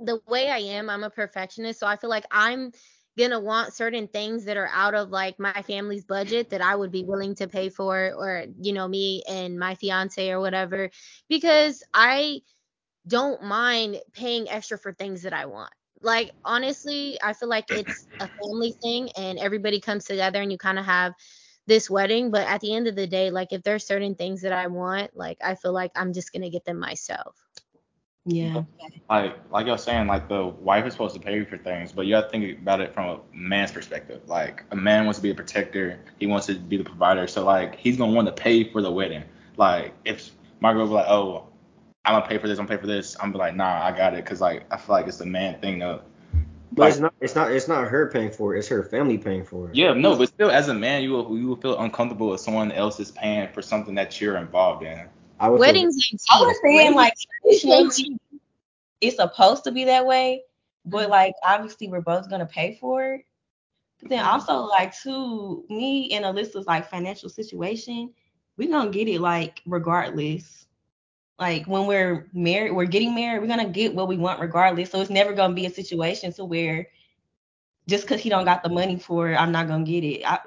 the 0.00 0.20
way 0.28 0.50
I 0.50 0.58
am, 0.58 0.90
I'm 0.90 1.04
a 1.04 1.10
perfectionist, 1.10 1.80
so 1.80 1.86
I 1.86 1.96
feel 1.96 2.10
like 2.10 2.26
I'm 2.30 2.72
gonna 3.16 3.40
want 3.40 3.72
certain 3.72 4.08
things 4.08 4.44
that 4.44 4.56
are 4.56 4.68
out 4.72 4.94
of 4.94 5.10
like 5.10 5.38
my 5.38 5.62
family's 5.62 6.04
budget 6.04 6.50
that 6.50 6.60
I 6.60 6.74
would 6.74 6.90
be 6.90 7.04
willing 7.04 7.36
to 7.36 7.48
pay 7.48 7.68
for, 7.68 8.12
or 8.12 8.44
you 8.60 8.72
know, 8.72 8.86
me 8.88 9.22
and 9.28 9.58
my 9.58 9.76
fiance 9.76 10.30
or 10.30 10.40
whatever, 10.40 10.90
because 11.28 11.82
I 11.94 12.40
don't 13.06 13.42
mind 13.42 14.00
paying 14.12 14.48
extra 14.48 14.78
for 14.78 14.92
things 14.92 15.22
that 15.22 15.32
I 15.32 15.46
want. 15.46 15.72
Like 16.04 16.30
honestly, 16.44 17.18
I 17.22 17.32
feel 17.32 17.48
like 17.48 17.66
it's 17.70 18.06
a 18.20 18.28
family 18.28 18.74
thing 18.82 19.10
and 19.16 19.38
everybody 19.38 19.80
comes 19.80 20.04
together 20.04 20.40
and 20.40 20.52
you 20.52 20.58
kind 20.58 20.78
of 20.78 20.84
have 20.84 21.14
this 21.66 21.88
wedding, 21.88 22.30
but 22.30 22.46
at 22.46 22.60
the 22.60 22.74
end 22.74 22.86
of 22.86 22.94
the 22.94 23.06
day, 23.06 23.30
like 23.30 23.52
if 23.52 23.62
there's 23.62 23.86
certain 23.86 24.14
things 24.14 24.42
that 24.42 24.52
I 24.52 24.66
want, 24.66 25.16
like 25.16 25.38
I 25.42 25.54
feel 25.54 25.72
like 25.72 25.92
I'm 25.96 26.12
just 26.12 26.32
gonna 26.32 26.50
get 26.50 26.64
them 26.64 26.78
myself. 26.78 27.34
Yeah. 28.26 28.62
like 29.10 29.36
like 29.50 29.66
you're 29.66 29.78
saying, 29.78 30.06
like 30.06 30.28
the 30.28 30.46
wife 30.46 30.86
is 30.86 30.92
supposed 30.92 31.14
to 31.14 31.20
pay 31.20 31.44
for 31.44 31.58
things, 31.58 31.92
but 31.92 32.06
you 32.06 32.14
have 32.14 32.24
to 32.24 32.30
think 32.30 32.58
about 32.58 32.80
it 32.80 32.94
from 32.94 33.08
a 33.08 33.20
man's 33.32 33.72
perspective. 33.72 34.22
Like 34.26 34.64
a 34.70 34.76
man 34.76 35.04
wants 35.04 35.18
to 35.18 35.22
be 35.22 35.30
a 35.30 35.34
protector, 35.34 36.00
he 36.18 36.26
wants 36.26 36.46
to 36.46 36.54
be 36.54 36.76
the 36.76 36.84
provider, 36.84 37.26
so 37.26 37.44
like 37.44 37.76
he's 37.76 37.96
gonna 37.96 38.12
want 38.12 38.28
to 38.28 38.32
pay 38.32 38.70
for 38.70 38.82
the 38.82 38.90
wedding. 38.90 39.24
Like 39.56 39.94
if 40.04 40.30
my 40.60 40.72
girl 40.72 40.86
be 40.86 40.94
like, 40.94 41.08
oh, 41.08 41.48
I'm 42.04 42.14
gonna 42.14 42.26
pay 42.26 42.38
for 42.38 42.48
this, 42.48 42.58
I'm 42.58 42.66
gonna 42.66 42.76
pay 42.76 42.80
for 42.80 42.86
this, 42.86 43.16
I'm 43.20 43.32
be 43.32 43.38
like, 43.38 43.56
nah, 43.56 43.84
I 43.84 43.96
got 43.96 44.14
it, 44.14 44.24
cause 44.26 44.40
like 44.40 44.64
I 44.70 44.76
feel 44.76 44.94
like 44.94 45.06
it's 45.06 45.18
the 45.18 45.26
man 45.26 45.60
thing 45.60 45.80
to. 45.80 46.02
But 46.72 46.82
Like, 46.82 46.90
it's 46.90 47.00
not 47.00 47.14
it's 47.20 47.34
not 47.34 47.52
it's 47.52 47.68
not 47.68 47.86
her 47.86 48.10
paying 48.10 48.32
for 48.32 48.54
it. 48.54 48.58
It's 48.58 48.68
her 48.68 48.82
family 48.82 49.16
paying 49.16 49.44
for 49.44 49.68
it. 49.68 49.76
yeah, 49.76 49.92
no, 49.94 50.16
but 50.16 50.28
still, 50.28 50.50
as 50.50 50.68
a 50.68 50.74
man, 50.74 51.02
you 51.02 51.10
will 51.10 51.38
you 51.38 51.46
will 51.46 51.56
feel 51.56 51.78
uncomfortable 51.78 52.34
if 52.34 52.40
someone 52.40 52.72
else 52.72 52.98
is 52.98 53.12
paying 53.12 53.48
for 53.52 53.62
something 53.62 53.94
that 53.94 54.20
you're 54.20 54.36
involved 54.36 54.82
in. 54.84 55.08
I 55.38 55.48
would 55.48 55.60
Weddings 55.60 55.96
ain't 56.10 56.22
I 56.30 56.40
was 56.40 56.56
saying 56.62 56.94
like 56.94 57.14
it's 59.00 59.16
supposed 59.16 59.64
to 59.64 59.72
be 59.72 59.84
that 59.84 60.06
way, 60.06 60.42
but 60.84 61.02
mm-hmm. 61.02 61.10
like 61.10 61.34
obviously 61.44 61.88
we're 61.88 62.00
both 62.00 62.28
gonna 62.30 62.46
pay 62.46 62.76
for 62.80 63.14
it. 63.14 63.26
But 64.00 64.10
then 64.10 64.18
mm-hmm. 64.20 64.30
also 64.30 64.62
like 64.64 64.98
to 65.02 65.64
me 65.68 66.10
and 66.12 66.24
Alyssa's 66.24 66.66
like 66.66 66.88
financial 66.88 67.28
situation, 67.28 68.12
we 68.56 68.66
gonna 68.66 68.90
get 68.90 69.08
it 69.08 69.20
like 69.20 69.62
regardless. 69.66 70.63
Like 71.38 71.66
when 71.66 71.86
we're 71.86 72.28
married, 72.32 72.72
we're 72.72 72.84
getting 72.86 73.14
married, 73.14 73.40
we're 73.40 73.48
gonna 73.48 73.68
get 73.68 73.94
what 73.94 74.08
we 74.08 74.16
want 74.16 74.40
regardless. 74.40 74.90
So 74.90 75.00
it's 75.00 75.10
never 75.10 75.32
gonna 75.32 75.54
be 75.54 75.66
a 75.66 75.70
situation 75.70 76.32
to 76.34 76.44
where 76.44 76.88
just 77.88 78.04
because 78.04 78.20
he 78.20 78.30
don't 78.30 78.44
got 78.44 78.62
the 78.62 78.68
money 78.68 78.98
for 78.98 79.30
it, 79.30 79.36
I'm 79.36 79.52
not 79.52 79.66
gonna 79.66 79.84
get 79.84 80.04
it. 80.04 80.24
I, 80.24 80.38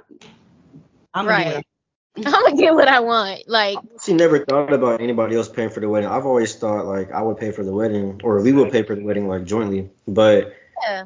I'm 1.13 1.25
gonna 1.25 1.56
Right. 1.56 1.65
I'm 2.25 2.32
gonna 2.32 2.56
get 2.56 2.74
what 2.74 2.88
I 2.88 3.01
want. 3.01 3.44
Like 3.48 3.77
She 4.06 4.13
never 4.13 4.44
thought 4.46 4.72
about 4.74 5.01
anybody 5.01 5.36
else 5.36 5.50
paying 5.50 5.70
for 5.70 5.82
the 5.82 5.89
wedding. 5.89 6.10
I've 6.10 6.25
always 6.25 6.56
thought 6.56 6.86
like 6.86 7.12
I 7.12 7.22
would 7.22 7.38
pay 7.38 7.51
for 7.51 7.63
the 7.63 7.74
wedding 7.74 8.22
or 8.24 8.41
we 8.41 8.53
would 8.53 8.72
pay 8.72 8.84
for 8.84 8.96
the 8.96 9.03
wedding 9.03 9.27
like 9.27 9.44
jointly. 9.44 9.89
But 10.08 10.53
yeah. 10.84 11.03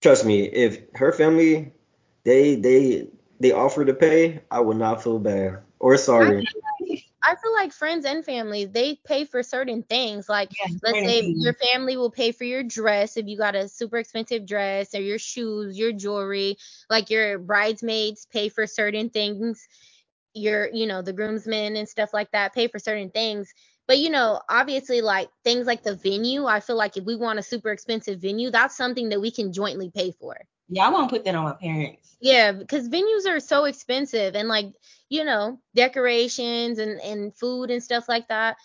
trust 0.00 0.24
me, 0.24 0.44
if 0.44 0.80
her 0.94 1.12
family 1.12 1.72
they 2.24 2.54
they 2.54 3.08
they 3.40 3.52
offer 3.52 3.84
to 3.84 3.94
pay, 3.94 4.42
I 4.50 4.60
would 4.60 4.76
not 4.76 5.02
feel 5.02 5.18
bad 5.18 5.58
or 5.78 5.96
sorry. 5.96 6.38
Uh, 6.38 6.75
I 7.26 7.34
feel 7.34 7.52
like 7.54 7.72
friends 7.72 8.04
and 8.04 8.24
family, 8.24 8.66
they 8.66 9.00
pay 9.04 9.24
for 9.24 9.42
certain 9.42 9.82
things. 9.82 10.28
Like 10.28 10.50
let's 10.82 10.98
say 10.98 11.22
things. 11.22 11.42
your 11.42 11.54
family 11.54 11.96
will 11.96 12.10
pay 12.10 12.30
for 12.30 12.44
your 12.44 12.62
dress 12.62 13.16
if 13.16 13.26
you 13.26 13.36
got 13.36 13.56
a 13.56 13.68
super 13.68 13.98
expensive 13.98 14.46
dress 14.46 14.94
or 14.94 15.00
your 15.00 15.18
shoes, 15.18 15.76
your 15.76 15.92
jewelry, 15.92 16.56
like 16.88 17.10
your 17.10 17.38
bridesmaids 17.38 18.26
pay 18.32 18.48
for 18.48 18.66
certain 18.66 19.10
things. 19.10 19.66
Your, 20.34 20.68
you 20.72 20.86
know, 20.86 21.02
the 21.02 21.14
groomsmen 21.14 21.76
and 21.76 21.88
stuff 21.88 22.10
like 22.12 22.30
that 22.32 22.54
pay 22.54 22.68
for 22.68 22.78
certain 22.78 23.10
things. 23.10 23.52
But 23.88 23.98
you 23.98 24.10
know, 24.10 24.40
obviously 24.48 25.00
like 25.00 25.28
things 25.44 25.66
like 25.66 25.82
the 25.82 25.96
venue, 25.96 26.46
I 26.46 26.60
feel 26.60 26.76
like 26.76 26.96
if 26.96 27.04
we 27.04 27.16
want 27.16 27.38
a 27.38 27.42
super 27.42 27.70
expensive 27.70 28.20
venue, 28.20 28.50
that's 28.50 28.76
something 28.76 29.08
that 29.08 29.20
we 29.20 29.30
can 29.30 29.52
jointly 29.52 29.90
pay 29.90 30.12
for. 30.12 30.36
Yeah, 30.68 30.86
I 30.86 30.90
won't 30.90 31.10
put 31.10 31.24
that 31.24 31.34
on 31.34 31.44
my 31.44 31.52
parents. 31.52 32.16
Yeah, 32.20 32.52
because 32.52 32.88
venues 32.88 33.26
are 33.28 33.40
so 33.40 33.64
expensive 33.64 34.34
and 34.34 34.48
like, 34.48 34.72
you 35.08 35.24
know, 35.24 35.60
decorations 35.74 36.78
and, 36.78 37.00
and 37.00 37.34
food 37.34 37.70
and 37.70 37.82
stuff 37.82 38.08
like 38.08 38.28
that. 38.28 38.56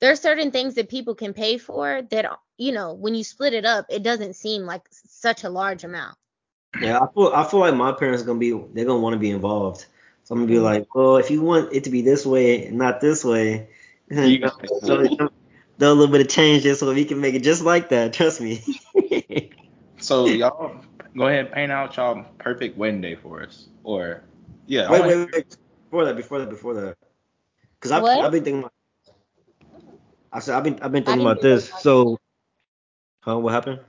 There 0.00 0.12
are 0.12 0.16
certain 0.16 0.50
things 0.50 0.74
that 0.74 0.88
people 0.88 1.14
can 1.14 1.34
pay 1.34 1.58
for 1.58 2.02
that, 2.10 2.38
you 2.56 2.72
know, 2.72 2.94
when 2.94 3.14
you 3.14 3.24
split 3.24 3.52
it 3.52 3.64
up, 3.64 3.86
it 3.88 4.02
doesn't 4.02 4.36
seem 4.36 4.62
like 4.62 4.82
such 4.90 5.44
a 5.44 5.50
large 5.50 5.84
amount. 5.84 6.16
Yeah, 6.80 7.00
I 7.00 7.06
feel 7.12 7.32
I 7.34 7.44
feel 7.44 7.60
like 7.60 7.74
my 7.74 7.92
parents 7.92 8.22
gonna 8.22 8.38
be 8.38 8.50
they're 8.50 8.84
gonna 8.84 9.00
want 9.00 9.14
to 9.14 9.18
be 9.18 9.30
involved. 9.30 9.86
So 10.24 10.34
I'm 10.34 10.40
gonna 10.40 10.48
be 10.48 10.56
mm-hmm. 10.56 10.64
like, 10.64 10.94
well, 10.94 11.16
if 11.16 11.30
you 11.30 11.40
want 11.40 11.72
it 11.72 11.84
to 11.84 11.90
be 11.90 12.02
this 12.02 12.26
way 12.26 12.66
and 12.66 12.76
not 12.76 13.00
this 13.00 13.24
way, 13.24 13.68
You 14.10 14.38
gotta 14.38 14.56
pick 14.56 14.70
so 14.80 15.04
throw 15.06 15.92
a 15.92 15.94
little 15.94 16.08
bit 16.08 16.22
of 16.22 16.28
change 16.28 16.62
just 16.62 16.80
so 16.80 16.92
we 16.92 17.04
can 17.04 17.20
make 17.20 17.34
it 17.34 17.42
just 17.42 17.62
like 17.62 17.90
that. 17.90 18.12
Trust 18.12 18.40
me. 18.40 18.62
So 20.00 20.26
y'all 20.26 20.80
go 21.16 21.26
ahead 21.26 21.46
and 21.46 21.52
paint 21.52 21.72
out 21.72 21.96
y'all 21.96 22.24
perfect 22.38 22.78
wedding 22.78 23.00
day 23.00 23.16
for 23.16 23.42
us, 23.42 23.66
or 23.82 24.22
yeah, 24.66 24.88
wait, 24.88 25.02
wait, 25.02 25.28
wait. 25.32 25.56
Before 25.88 26.04
that, 26.04 26.16
before 26.16 26.38
that, 26.40 26.50
before 26.50 26.74
that, 26.74 26.96
because 27.80 27.92
I've 27.92 28.04
I've 28.04 28.30
been 28.30 28.44
thinking. 28.44 28.60
About, 28.60 28.72
I 30.30 30.40
said 30.40 30.54
I've 30.54 30.64
been 30.64 30.78
I've 30.82 30.92
been 30.92 31.04
thinking 31.04 31.24
about 31.24 31.40
this. 31.40 31.72
So, 31.80 32.18
huh? 33.22 33.38
What 33.38 33.54
happened? 33.54 33.80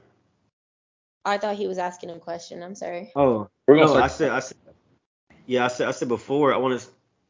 I 1.25 1.38
thought 1.38 1.57
he 1.57 1.67
was 1.67 1.77
asking 1.77 2.12
a 2.12 2.19
question. 2.19 2.63
I'm 2.63 2.75
sorry. 2.75 3.12
Oh, 3.17 3.49
We're 3.67 3.75
gonna 3.75 3.93
no, 3.93 4.01
I 4.01 4.07
said 4.07 4.31
I 4.31 4.39
said. 4.39 4.57
Yeah, 5.45 5.65
I 5.65 5.67
said 5.67 5.89
I 5.89 5.91
said 5.91 6.07
before 6.07 6.53
I 6.53 6.57
want 6.57 6.79
to 6.79 6.88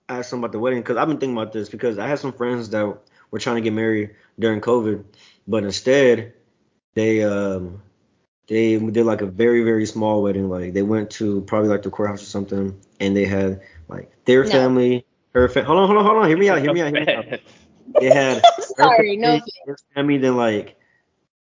ask 0.08 0.29
them 0.29 0.39
about 0.39 0.51
the 0.51 0.60
wedding 0.60 0.82
because 0.82 0.97
I've 0.97 1.08
been 1.08 1.17
thinking 1.17 1.36
about 1.36 1.51
this 1.51 1.67
because 1.67 1.97
I 1.97 2.08
had 2.08 2.19
some 2.19 2.34
friends 2.34 2.69
that 2.69 2.95
were 3.32 3.39
trying 3.39 3.55
to 3.55 3.62
get 3.62 3.73
married 3.73 4.12
during 4.38 4.62
COVID, 4.62 5.03
but 5.47 5.63
instead 5.63 6.34
they 6.93 7.23
um 7.23 7.82
they 8.49 8.77
did 8.77 9.05
like 9.05 9.21
a 9.21 9.27
very 9.27 9.63
very 9.63 9.85
small 9.85 10.23
wedding. 10.23 10.49
Like 10.49 10.73
they 10.73 10.81
went 10.81 11.12
to 11.12 11.41
probably 11.41 11.69
like 11.69 11.83
the 11.83 11.91
courthouse 11.91 12.21
or 12.23 12.25
something, 12.25 12.79
and 12.99 13.15
they 13.15 13.25
had 13.25 13.62
like 13.88 14.12
their 14.25 14.43
No. 14.43 14.49
family, 14.49 15.05
her 15.33 15.47
family. 15.47 15.67
Hold 15.67 15.79
on, 15.79 15.88
hold 15.88 15.99
on, 15.99 16.05
hold 16.05 16.17
on. 16.23 16.27
Hear 16.27 16.38
me 16.38 16.49
out. 16.49 16.62
Hear 16.62 16.73
me 16.73 16.81
out. 16.81 16.95
Hear 16.95 17.05
me 17.05 17.13
out. 17.13 17.39
They 17.99 18.09
had 18.09 18.43
her 18.57 18.62
Sorry, 18.77 19.17
no 19.17 19.29
family, 19.29 19.53
her 19.65 19.77
family, 19.95 20.17
then 20.19 20.35
like 20.38 20.77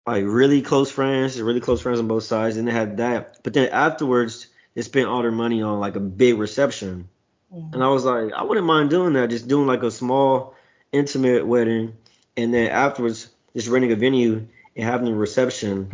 like 0.07 0.25
really 0.25 0.63
close 0.63 0.91
friends, 0.91 1.41
really 1.41 1.61
close 1.61 1.81
friends 1.81 1.99
on 1.99 2.09
both 2.09 2.25
sides, 2.25 2.57
and 2.57 2.69
they 2.69 2.73
had 2.73 2.99
that. 2.99 3.43
But 3.43 3.55
then 3.55 3.69
afterwards, 3.71 4.47
they 4.75 4.83
spent 4.83 5.09
all 5.09 5.23
their 5.23 5.33
money 5.33 5.63
on 5.63 5.81
like 5.81 5.97
a 5.97 6.01
big 6.01 6.39
reception, 6.39 7.09
mm-hmm. 7.53 7.75
and 7.75 7.83
I 7.83 7.89
was 7.89 8.05
like, 8.05 8.33
I 8.33 8.45
wouldn't 8.45 8.67
mind 8.67 8.91
doing 8.91 9.15
that, 9.15 9.31
just 9.31 9.49
doing 9.49 9.67
like 9.67 9.83
a 9.83 9.91
small, 9.91 10.55
intimate 10.93 11.47
wedding, 11.47 11.97
and 12.37 12.55
then 12.55 12.69
afterwards, 12.69 13.29
just 13.55 13.69
renting 13.69 13.91
a 13.91 13.97
venue 13.97 14.47
and 14.77 14.85
having 14.85 15.09
a 15.09 15.15
reception. 15.15 15.91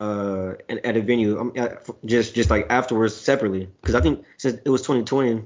Uh, 0.00 0.54
at, 0.68 0.84
at 0.84 0.96
a 0.96 1.00
venue, 1.02 1.40
um, 1.40 1.52
just 2.04 2.34
just 2.34 2.50
like 2.50 2.66
afterwards 2.70 3.16
separately, 3.16 3.68
because 3.80 3.96
I 3.96 4.00
think 4.00 4.24
since 4.36 4.60
it 4.64 4.68
was 4.70 4.82
2020, 4.82 5.42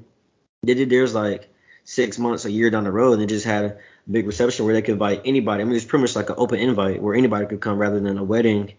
they 0.63 0.75
did 0.75 0.91
theirs 0.91 1.15
like 1.15 1.49
six 1.85 2.19
months, 2.19 2.45
a 2.45 2.51
year 2.51 2.71
down 2.71 2.85
the 2.85 2.93
road, 2.93 3.13
and 3.13 3.23
they 3.23 3.27
just 3.27 3.47
had 3.47 3.65
a 3.65 3.79
big 4.11 4.27
reception 4.27 4.65
where 4.65 4.75
they 4.75 4.83
could 4.83 4.93
invite 4.93 5.23
anybody. 5.25 5.63
I 5.63 5.65
mean, 5.65 5.75
it's 5.75 5.85
pretty 5.85 6.03
much 6.03 6.17
like 6.17 6.29
an 6.29 6.37
open 6.39 6.59
invite 6.59 7.01
where 7.01 7.15
anybody 7.15 7.47
could 7.47 7.61
come 7.61 7.79
rather 7.79 7.99
than 7.99 8.19
a 8.19 8.25
wedding. 8.25 8.75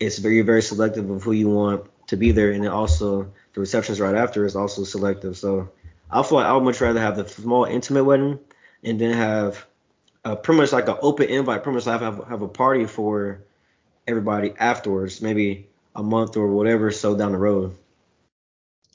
It's 0.00 0.18
very, 0.18 0.42
very 0.42 0.60
selective 0.60 1.08
of 1.08 1.22
who 1.22 1.32
you 1.32 1.48
want 1.48 1.86
to 2.08 2.16
be 2.16 2.32
there, 2.32 2.50
and 2.50 2.64
then 2.64 2.70
also 2.70 3.32
the 3.54 3.60
receptions 3.60 4.00
right 4.00 4.14
after 4.14 4.44
is 4.44 4.56
also 4.56 4.84
selective. 4.84 5.36
So 5.36 5.70
I 6.10 6.22
feel 6.22 6.38
like 6.38 6.46
I 6.46 6.52
would 6.52 6.64
much 6.64 6.80
rather 6.80 7.00
have 7.00 7.16
the 7.16 7.28
small, 7.28 7.64
intimate 7.64 8.04
wedding 8.04 8.38
and 8.82 9.00
then 9.00 9.14
have 9.14 9.66
uh, 10.24 10.36
pretty 10.36 10.60
much 10.60 10.72
like 10.72 10.88
an 10.88 10.96
open 11.00 11.28
invite, 11.28 11.62
pretty 11.62 11.76
much 11.76 11.84
have, 11.84 12.00
have 12.00 12.28
have 12.28 12.42
a 12.42 12.48
party 12.48 12.86
for 12.86 13.40
everybody 14.06 14.52
afterwards, 14.58 15.20
maybe 15.20 15.68
a 15.94 16.02
month 16.02 16.36
or 16.36 16.48
whatever, 16.48 16.90
so 16.90 17.16
down 17.16 17.32
the 17.32 17.38
road. 17.38 17.76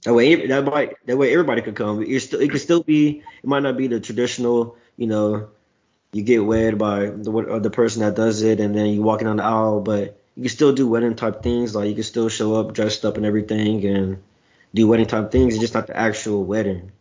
That 0.03 0.13
way, 0.13 0.47
that 0.47 0.65
might 0.65 0.95
that 1.05 1.17
way 1.17 1.31
everybody 1.31 1.61
could 1.61 1.75
come. 1.75 2.01
It 2.01 2.19
still 2.21 2.41
it 2.41 2.49
could 2.49 2.61
still 2.61 2.83
be 2.83 3.23
it 3.43 3.47
might 3.47 3.63
not 3.63 3.77
be 3.77 3.87
the 3.87 3.99
traditional, 3.99 4.75
you 4.97 5.07
know, 5.07 5.49
you 6.11 6.23
get 6.23 6.43
wed 6.43 6.77
by 6.77 7.05
the 7.05 7.31
uh, 7.31 7.59
the 7.59 7.69
person 7.69 8.01
that 8.01 8.15
does 8.15 8.41
it, 8.41 8.59
and 8.59 8.75
then 8.75 8.87
you 8.87 9.01
walking 9.01 9.27
down 9.27 9.37
the 9.37 9.43
aisle, 9.43 9.81
but 9.81 10.19
you 10.35 10.43
can 10.43 10.49
still 10.49 10.73
do 10.73 10.87
wedding 10.87 11.15
type 11.15 11.43
things. 11.43 11.75
Like 11.75 11.87
you 11.87 11.93
can 11.93 12.03
still 12.03 12.29
show 12.29 12.55
up 12.55 12.73
dressed 12.73 13.05
up 13.05 13.17
and 13.17 13.25
everything, 13.25 13.85
and 13.85 14.23
do 14.73 14.87
wedding 14.87 15.05
type 15.05 15.31
things. 15.31 15.53
It's 15.53 15.61
just 15.61 15.73
not 15.75 15.87
the 15.87 15.95
actual 15.95 16.43
wedding. 16.43 16.91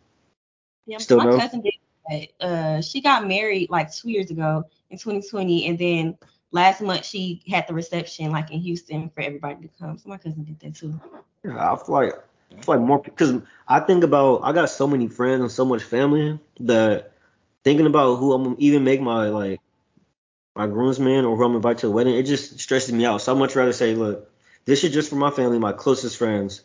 Yeah, 0.85 0.97
Still 0.99 1.17
my 1.17 1.25
no? 1.25 1.37
cousin 1.39 1.61
did. 1.61 2.29
Uh, 2.39 2.81
she 2.81 3.01
got 3.01 3.27
married 3.27 3.69
like 3.69 3.93
two 3.93 4.09
years 4.11 4.31
ago 4.31 4.65
in 4.89 4.97
2020, 4.97 5.67
and 5.67 5.79
then 5.79 6.17
last 6.51 6.81
month 6.81 7.05
she 7.05 7.41
had 7.49 7.67
the 7.67 7.73
reception 7.73 8.31
like 8.31 8.51
in 8.51 8.59
Houston 8.59 9.09
for 9.09 9.21
everybody 9.21 9.67
to 9.67 9.69
come. 9.79 9.97
So 9.97 10.09
my 10.09 10.17
cousin 10.17 10.43
did 10.43 10.59
that 10.59 10.75
too. 10.75 10.99
Yeah, 11.43 11.73
I 11.73 11.75
feel 11.77 11.95
like 11.95 12.13
I 12.51 12.61
feel 12.61 12.75
like 12.75 12.85
more 12.85 13.01
because 13.01 13.41
I 13.67 13.79
think 13.79 14.03
about 14.03 14.41
I 14.43 14.51
got 14.51 14.69
so 14.69 14.87
many 14.87 15.07
friends 15.07 15.41
and 15.41 15.51
so 15.51 15.65
much 15.65 15.83
family 15.83 16.39
that 16.61 17.13
thinking 17.63 17.85
about 17.85 18.15
who 18.17 18.33
I'm 18.33 18.55
even 18.59 18.83
make 18.83 19.01
my 19.01 19.29
like 19.29 19.61
my 20.55 20.67
groomsman 20.67 21.25
or 21.25 21.37
who 21.37 21.43
I'm 21.45 21.55
invited 21.55 21.79
to 21.79 21.87
the 21.87 21.91
wedding, 21.91 22.15
it 22.15 22.23
just 22.23 22.59
stresses 22.59 22.91
me 22.93 23.05
out. 23.05 23.21
So 23.21 23.33
I 23.33 23.39
much 23.39 23.55
rather 23.55 23.71
say, 23.71 23.95
look, 23.95 24.29
this 24.65 24.83
is 24.83 24.93
just 24.93 25.09
for 25.09 25.15
my 25.15 25.31
family, 25.31 25.59
my 25.59 25.71
closest 25.71 26.17
friends. 26.17 26.63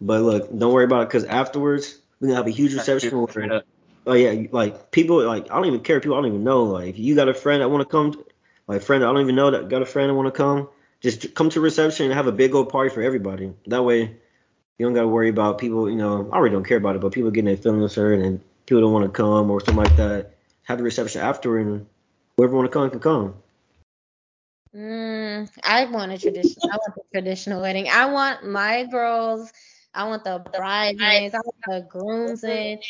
But 0.00 0.22
look, 0.22 0.56
don't 0.56 0.72
worry 0.72 0.84
about 0.84 1.02
it 1.02 1.08
because 1.08 1.24
afterwards 1.24 1.98
we're 2.20 2.28
gonna 2.28 2.36
have 2.36 2.46
a 2.46 2.50
huge 2.50 2.74
reception. 2.74 3.10
Where, 3.10 3.62
oh 4.06 4.14
yeah, 4.14 4.46
like 4.50 4.90
people 4.90 5.24
like 5.24 5.50
I 5.50 5.56
don't 5.56 5.66
even 5.66 5.80
care. 5.80 6.00
People 6.00 6.16
I 6.16 6.20
don't 6.22 6.30
even 6.30 6.44
know. 6.44 6.64
Like 6.64 6.88
if 6.88 6.98
you 6.98 7.14
got 7.14 7.28
a 7.28 7.34
friend 7.34 7.60
that 7.62 7.68
want 7.68 7.82
to 7.82 7.90
come, 7.90 8.24
like 8.68 8.82
friend 8.82 9.02
I 9.02 9.12
don't 9.12 9.22
even 9.22 9.34
know 9.34 9.50
that 9.50 9.68
got 9.68 9.82
a 9.82 9.86
friend 9.86 10.08
that 10.08 10.14
want 10.14 10.26
to 10.26 10.32
come, 10.32 10.68
just 11.00 11.34
come 11.34 11.50
to 11.50 11.60
reception 11.60 12.06
and 12.06 12.14
have 12.14 12.26
a 12.28 12.32
big 12.32 12.54
old 12.54 12.68
party 12.68 12.90
for 12.90 13.02
everybody. 13.02 13.52
That 13.66 13.82
way, 13.82 14.02
you 14.78 14.86
don't 14.86 14.94
gotta 14.94 15.08
worry 15.08 15.30
about 15.30 15.58
people. 15.58 15.90
You 15.90 15.96
know, 15.96 16.28
I 16.30 16.36
already 16.36 16.54
don't 16.54 16.66
care 16.66 16.76
about 16.76 16.94
it, 16.94 17.00
but 17.00 17.12
people 17.12 17.30
getting 17.30 17.46
their 17.46 17.56
feelings 17.56 17.94
hurt 17.94 18.20
and 18.20 18.40
people 18.66 18.82
don't 18.82 18.92
want 18.92 19.06
to 19.06 19.10
come 19.10 19.50
or 19.50 19.60
something 19.60 19.82
like 19.82 19.96
that. 19.96 20.34
Have 20.64 20.78
the 20.78 20.84
reception 20.84 21.22
after, 21.22 21.58
and 21.58 21.86
whoever 22.36 22.54
want 22.54 22.66
to 22.66 22.72
come 22.72 22.90
can 22.90 23.00
come. 23.00 23.34
Mm, 24.76 25.50
I 25.64 25.86
want 25.86 26.12
a 26.12 26.18
traditional. 26.18 26.70
I 26.70 26.76
want 26.76 26.94
the 26.94 27.02
traditional 27.12 27.62
wedding. 27.62 27.88
I 27.88 28.06
want 28.06 28.46
my 28.46 28.84
girls. 28.84 29.50
I 29.94 30.04
want 30.04 30.24
the 30.24 30.44
bridesmaids. 30.52 31.34
I 31.34 31.38
want 31.38 31.56
the 31.66 31.86
grooms 31.88 32.42
groomsmen. 32.42 32.80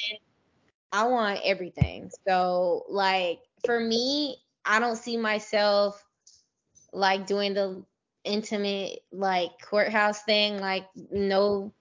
I 0.90 1.06
want 1.06 1.40
everything. 1.44 2.10
So 2.26 2.84
like 2.88 3.38
for 3.64 3.78
me, 3.78 4.38
I 4.68 4.81
don't 4.81 4.96
see 4.96 5.16
myself 5.16 6.04
like 6.92 7.26
doing 7.26 7.54
the 7.54 7.83
intimate 8.22 9.00
like 9.11 9.50
courthouse 9.62 10.22
thing. 10.22 10.61
Like 10.61 10.87
no 11.11 11.72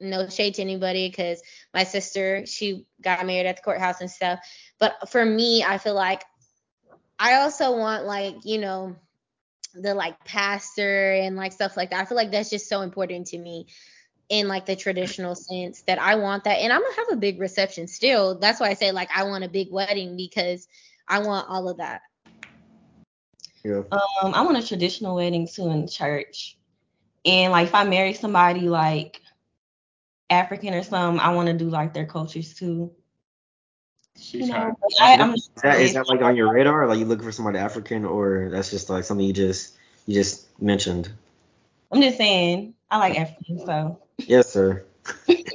no 0.00 0.28
shade 0.28 0.54
to 0.54 0.62
anybody 0.62 1.08
because 1.08 1.42
my 1.74 1.84
sister 1.84 2.46
she 2.46 2.86
got 3.00 3.26
married 3.26 3.46
at 3.46 3.56
the 3.56 3.62
courthouse 3.62 4.00
and 4.00 4.10
stuff. 4.10 4.38
But 4.78 5.10
for 5.10 5.24
me, 5.24 5.64
I 5.64 5.78
feel 5.78 5.94
like 5.94 6.24
I 7.18 7.34
also 7.42 7.76
want 7.76 8.04
like 8.04 8.36
you 8.44 8.58
know 8.58 8.96
the 9.74 9.94
like 9.94 10.24
pastor 10.24 11.12
and 11.12 11.36
like 11.36 11.52
stuff 11.52 11.76
like 11.76 11.90
that. 11.90 12.00
I 12.00 12.04
feel 12.04 12.16
like 12.16 12.30
that's 12.30 12.50
just 12.50 12.68
so 12.68 12.82
important 12.82 13.28
to 13.28 13.38
me 13.38 13.66
in 14.28 14.46
like 14.48 14.66
the 14.66 14.76
traditional 14.76 15.34
sense 15.34 15.82
that 15.82 16.00
I 16.00 16.14
want 16.14 16.44
that. 16.44 16.58
And 16.58 16.72
I'm 16.72 16.82
gonna 16.82 16.94
have 16.96 17.12
a 17.12 17.16
big 17.16 17.40
reception 17.40 17.88
still. 17.88 18.38
That's 18.38 18.60
why 18.60 18.68
I 18.68 18.74
say 18.74 18.92
like 18.92 19.10
I 19.14 19.24
want 19.24 19.44
a 19.44 19.48
big 19.48 19.72
wedding 19.72 20.16
because 20.16 20.68
I 21.08 21.18
want 21.18 21.48
all 21.48 21.68
of 21.68 21.78
that. 21.78 22.02
Yeah. 23.64 23.82
Um, 23.90 24.34
I 24.34 24.42
want 24.42 24.58
a 24.58 24.66
traditional 24.66 25.16
wedding 25.16 25.46
too 25.46 25.68
in 25.70 25.86
church. 25.86 26.56
And 27.24 27.52
like 27.52 27.68
if 27.68 27.74
I 27.74 27.84
marry 27.84 28.14
somebody 28.14 28.68
like 28.68 29.20
African 30.28 30.74
or 30.74 30.82
something, 30.82 31.20
I 31.20 31.34
want 31.34 31.48
to 31.48 31.54
do 31.54 31.68
like 31.68 31.94
their 31.94 32.06
cultures 32.06 32.54
too. 32.54 32.92
She's 34.18 34.46
You 34.46 34.52
trying. 34.52 34.68
know, 34.70 34.76
I, 35.00 35.16
I'm 35.16 35.34
Is 35.34 35.50
that 35.62 35.80
is 35.80 35.94
that 35.94 36.08
like 36.08 36.20
on 36.22 36.36
your 36.36 36.52
radar? 36.52 36.86
Like 36.86 36.98
you 36.98 37.04
looking 37.04 37.24
for 37.24 37.32
somebody 37.32 37.58
African, 37.58 38.04
or 38.04 38.48
that's 38.50 38.70
just 38.70 38.90
like 38.90 39.04
something 39.04 39.26
you 39.26 39.32
just 39.32 39.74
you 40.06 40.14
just 40.14 40.60
mentioned? 40.60 41.10
I'm 41.90 42.02
just 42.02 42.16
saying 42.16 42.74
I 42.90 42.98
like 42.98 43.18
African, 43.18 43.64
so 43.64 43.98
Yes, 44.18 44.52
sir. 44.52 44.84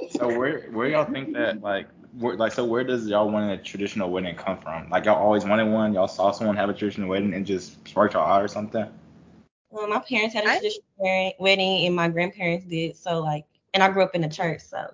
So 0.09 0.37
where 0.37 0.61
where 0.71 0.87
y'all 0.87 1.05
think 1.11 1.33
that 1.33 1.61
like 1.61 1.87
where, 2.19 2.35
like 2.35 2.51
so 2.51 2.65
where 2.65 2.83
does 2.83 3.07
y'all 3.07 3.29
want 3.29 3.51
a 3.51 3.57
traditional 3.57 4.09
wedding 4.09 4.35
come 4.35 4.57
from? 4.59 4.89
Like 4.89 5.05
y'all 5.05 5.15
always 5.21 5.45
wanted 5.45 5.71
one. 5.71 5.93
Y'all 5.93 6.07
saw 6.07 6.31
someone 6.31 6.55
have 6.55 6.69
a 6.69 6.73
traditional 6.73 7.09
wedding 7.09 7.33
and 7.33 7.45
just 7.45 7.87
sparked 7.87 8.13
y'all 8.13 8.27
out 8.29 8.43
or 8.43 8.47
something. 8.47 8.85
well, 9.69 9.87
my 9.87 9.99
parents 9.99 10.33
had 10.33 10.45
a 10.45 10.49
I- 10.49 10.57
traditional 10.59 10.83
wedding- 10.97 11.33
wedding 11.39 11.85
and 11.87 11.95
my 11.95 12.07
grandparents 12.09 12.65
did. 12.65 12.95
So 12.95 13.19
like, 13.21 13.45
and 13.73 13.83
I 13.83 13.89
grew 13.91 14.03
up 14.03 14.15
in 14.15 14.21
the 14.21 14.29
church, 14.29 14.61
so 14.61 14.93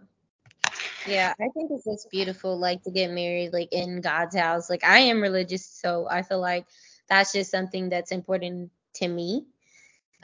Yeah, 1.08 1.34
I 1.40 1.48
think 1.54 1.72
it's 1.72 1.86
just 1.86 2.10
beautiful, 2.12 2.58
like 2.58 2.82
to 2.84 2.92
get 2.92 3.12
married, 3.12 3.54
like 3.54 3.70
in 3.72 4.02
God's 4.02 4.36
house. 4.36 4.70
Like 4.70 4.84
I 4.84 5.00
am 5.00 5.22
religious, 5.22 5.66
so 5.66 6.08
I 6.10 6.22
feel 6.22 6.40
like 6.40 6.66
that's 7.10 7.34
just 7.34 7.52
something 7.52 7.90
that's 7.90 8.12
important 8.12 8.72
to 8.96 9.08
me. 9.08 9.46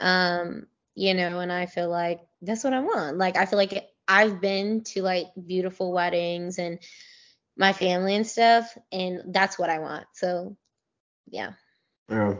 Um, 0.00 0.66
you 0.94 1.14
know, 1.14 1.40
and 1.40 1.52
I 1.52 1.66
feel 1.66 1.88
like 1.90 2.20
that's 2.42 2.64
what 2.64 2.72
I 2.72 2.80
want. 2.80 3.18
Like 3.18 3.36
I 3.36 3.46
feel 3.46 3.58
like 3.58 3.90
I've 4.10 4.40
been 4.40 4.82
to 4.82 5.02
like 5.02 5.28
beautiful 5.46 5.92
weddings 5.92 6.58
and 6.58 6.80
my 7.56 7.72
family 7.72 8.16
and 8.16 8.26
stuff, 8.26 8.76
and 8.90 9.22
that's 9.26 9.56
what 9.56 9.70
I 9.70 9.78
want. 9.78 10.06
So, 10.14 10.56
yeah. 11.28 11.52
Yeah, 12.08 12.34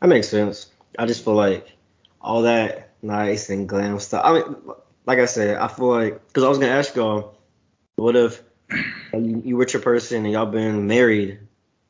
that 0.00 0.08
makes 0.08 0.28
sense. 0.28 0.66
I 0.98 1.06
just 1.06 1.24
feel 1.24 1.34
like 1.34 1.70
all 2.20 2.42
that 2.42 2.90
nice 3.02 3.50
and 3.50 3.68
glam 3.68 4.00
stuff. 4.00 4.22
I 4.24 4.32
mean, 4.32 4.56
like 5.06 5.20
I 5.20 5.26
said, 5.26 5.58
I 5.58 5.68
feel 5.68 5.88
like 5.88 6.26
because 6.26 6.42
I 6.42 6.48
was 6.48 6.58
gonna 6.58 6.72
ask 6.72 6.96
y'all, 6.96 7.38
what 7.94 8.16
if 8.16 8.42
uh, 9.14 9.18
you, 9.18 9.42
you 9.44 9.56
with 9.56 9.72
your 9.72 9.82
person 9.82 10.24
and 10.24 10.32
y'all 10.32 10.46
been 10.46 10.88
married 10.88 11.38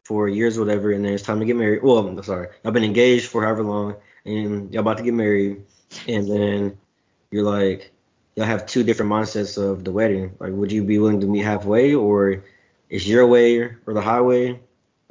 for 0.04 0.28
years, 0.28 0.58
or 0.58 0.60
whatever, 0.60 0.90
and 0.90 1.04
then 1.04 1.14
it's 1.14 1.22
time 1.22 1.40
to 1.40 1.46
get 1.46 1.56
married. 1.56 1.82
Well, 1.82 1.98
I'm 1.98 2.22
sorry, 2.22 2.48
y'all 2.62 2.72
been 2.72 2.84
engaged 2.84 3.28
for 3.28 3.42
however 3.44 3.62
long, 3.62 3.94
and 4.26 4.70
y'all 4.74 4.80
about 4.80 4.98
to 4.98 5.04
get 5.04 5.14
married, 5.14 5.62
and 6.06 6.30
then 6.30 6.78
you're 7.30 7.44
like, 7.44 7.92
y'all 8.36 8.46
have 8.46 8.66
two 8.66 8.82
different 8.82 9.10
mindsets 9.10 9.56
of 9.58 9.84
the 9.84 9.92
wedding. 9.92 10.32
Like, 10.38 10.52
would 10.52 10.72
you 10.72 10.84
be 10.84 10.98
willing 10.98 11.20
to 11.20 11.26
meet 11.26 11.44
halfway, 11.44 11.94
or 11.94 12.44
is 12.88 13.08
your 13.08 13.26
way 13.26 13.60
or 13.60 13.94
the 13.94 14.00
highway? 14.00 14.60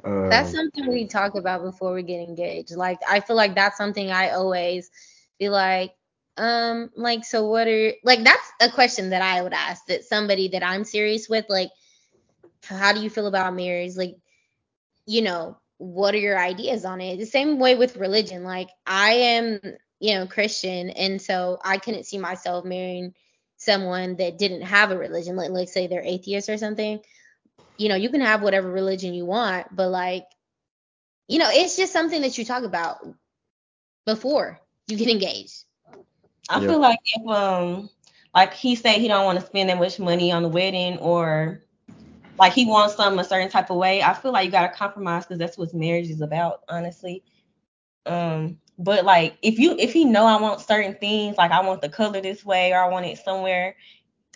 Um, 0.04 0.28
That's 0.30 0.50
something 0.50 0.88
we 0.88 1.06
talk 1.06 1.34
about 1.34 1.62
before 1.62 1.92
we 1.94 2.02
get 2.02 2.20
engaged. 2.26 2.74
Like 2.74 2.98
I 3.08 3.20
feel 3.20 3.36
like 3.36 3.54
that's 3.54 3.76
something 3.76 4.10
I 4.10 4.30
always 4.30 4.90
be 5.38 5.48
like, 5.48 5.94
um, 6.36 6.90
like 6.96 7.24
so 7.24 7.46
what 7.46 7.68
are 7.68 7.92
like 8.04 8.24
that's 8.24 8.52
a 8.60 8.70
question 8.70 9.10
that 9.10 9.22
I 9.22 9.42
would 9.42 9.52
ask 9.52 9.86
that 9.86 10.04
somebody 10.04 10.48
that 10.48 10.62
I'm 10.62 10.84
serious 10.84 11.28
with, 11.28 11.46
like, 11.48 11.70
how 12.64 12.92
do 12.92 13.00
you 13.02 13.10
feel 13.10 13.26
about 13.26 13.54
marriage? 13.54 13.96
Like, 13.96 14.16
you 15.06 15.22
know, 15.22 15.58
what 15.78 16.14
are 16.14 16.18
your 16.18 16.38
ideas 16.38 16.84
on 16.84 17.00
it? 17.00 17.18
The 17.18 17.26
same 17.26 17.58
way 17.58 17.74
with 17.74 17.96
religion. 17.96 18.44
Like 18.44 18.68
I 18.86 19.12
am, 19.12 19.60
you 20.00 20.14
know, 20.14 20.26
Christian 20.26 20.90
and 20.90 21.20
so 21.22 21.58
I 21.64 21.78
couldn't 21.78 22.04
see 22.06 22.18
myself 22.18 22.64
marrying 22.64 23.14
someone 23.56 24.16
that 24.16 24.38
didn't 24.38 24.62
have 24.62 24.90
a 24.90 24.98
religion. 24.98 25.36
Like 25.36 25.50
let's 25.50 25.72
say 25.72 25.86
they're 25.88 26.02
atheist 26.02 26.48
or 26.50 26.58
something 26.58 27.00
you 27.78 27.88
know, 27.88 27.96
you 27.96 28.10
can 28.10 28.20
have 28.20 28.42
whatever 28.42 28.70
religion 28.70 29.14
you 29.14 29.24
want, 29.26 29.66
but 29.74 29.88
like, 29.88 30.24
you 31.28 31.38
know, 31.38 31.48
it's 31.50 31.76
just 31.76 31.92
something 31.92 32.22
that 32.22 32.38
you 32.38 32.44
talk 32.44 32.64
about 32.64 32.98
before 34.06 34.60
you 34.86 34.96
get 34.96 35.08
engaged. 35.08 35.64
I 36.48 36.60
Yeah. 36.60 36.66
feel 36.66 36.80
like 36.80 36.98
if 37.14 37.26
um 37.28 37.88
like 38.34 38.54
he 38.54 38.74
said 38.76 38.98
he 38.98 39.08
don't 39.08 39.24
want 39.24 39.40
to 39.40 39.46
spend 39.46 39.68
that 39.68 39.78
much 39.78 39.98
money 39.98 40.32
on 40.32 40.42
the 40.42 40.48
wedding 40.48 40.98
or 40.98 41.60
like 42.38 42.52
he 42.52 42.66
wants 42.66 42.96
something 42.96 43.18
a 43.20 43.24
certain 43.24 43.50
type 43.50 43.70
of 43.70 43.76
way, 43.76 44.02
I 44.02 44.14
feel 44.14 44.32
like 44.32 44.44
you 44.46 44.50
gotta 44.50 44.74
compromise 44.74 45.24
because 45.24 45.38
that's 45.38 45.58
what 45.58 45.72
marriage 45.74 46.10
is 46.10 46.20
about, 46.20 46.60
honestly. 46.68 47.22
Um, 48.06 48.58
but 48.80 49.04
like 49.04 49.36
if 49.42 49.58
you 49.58 49.76
if 49.78 49.92
he 49.92 50.04
know 50.06 50.26
I 50.26 50.40
want 50.40 50.60
certain 50.60 50.94
things, 50.96 51.36
like 51.36 51.52
I 51.52 51.60
want 51.60 51.82
the 51.82 51.88
color 51.90 52.20
this 52.20 52.44
way 52.44 52.72
or 52.72 52.78
I 52.82 52.88
want 52.88 53.06
it 53.06 53.18
somewhere, 53.18 53.76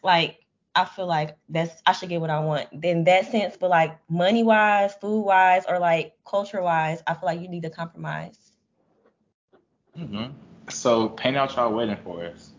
like 0.03 0.39
I 0.75 0.85
feel 0.85 1.07
like 1.07 1.37
that's 1.49 1.81
I 1.87 1.93
should 1.93 2.11
get 2.11 2.21
what 2.21 2.31
I 2.31 2.41
want. 2.41 2.69
In 2.85 3.05
that 3.05 3.31
sense, 3.31 3.57
but 3.59 3.71
like 3.71 3.99
money 4.11 4.43
wise, 4.43 4.95
food 5.01 5.23
wise, 5.23 5.65
or 5.67 5.79
like 5.79 6.15
culture 6.27 6.63
wise, 6.63 7.03
I 7.07 7.15
feel 7.15 7.27
like 7.27 7.41
you 7.41 7.49
need 7.49 7.63
to 7.63 7.71
compromise. 7.71 8.39
hmm 9.97 10.27
So 10.69 11.09
paint 11.11 11.37
out 11.37 11.57
y'all 11.57 11.73
wedding 11.73 11.99
for 12.05 12.25
us. 12.25 12.51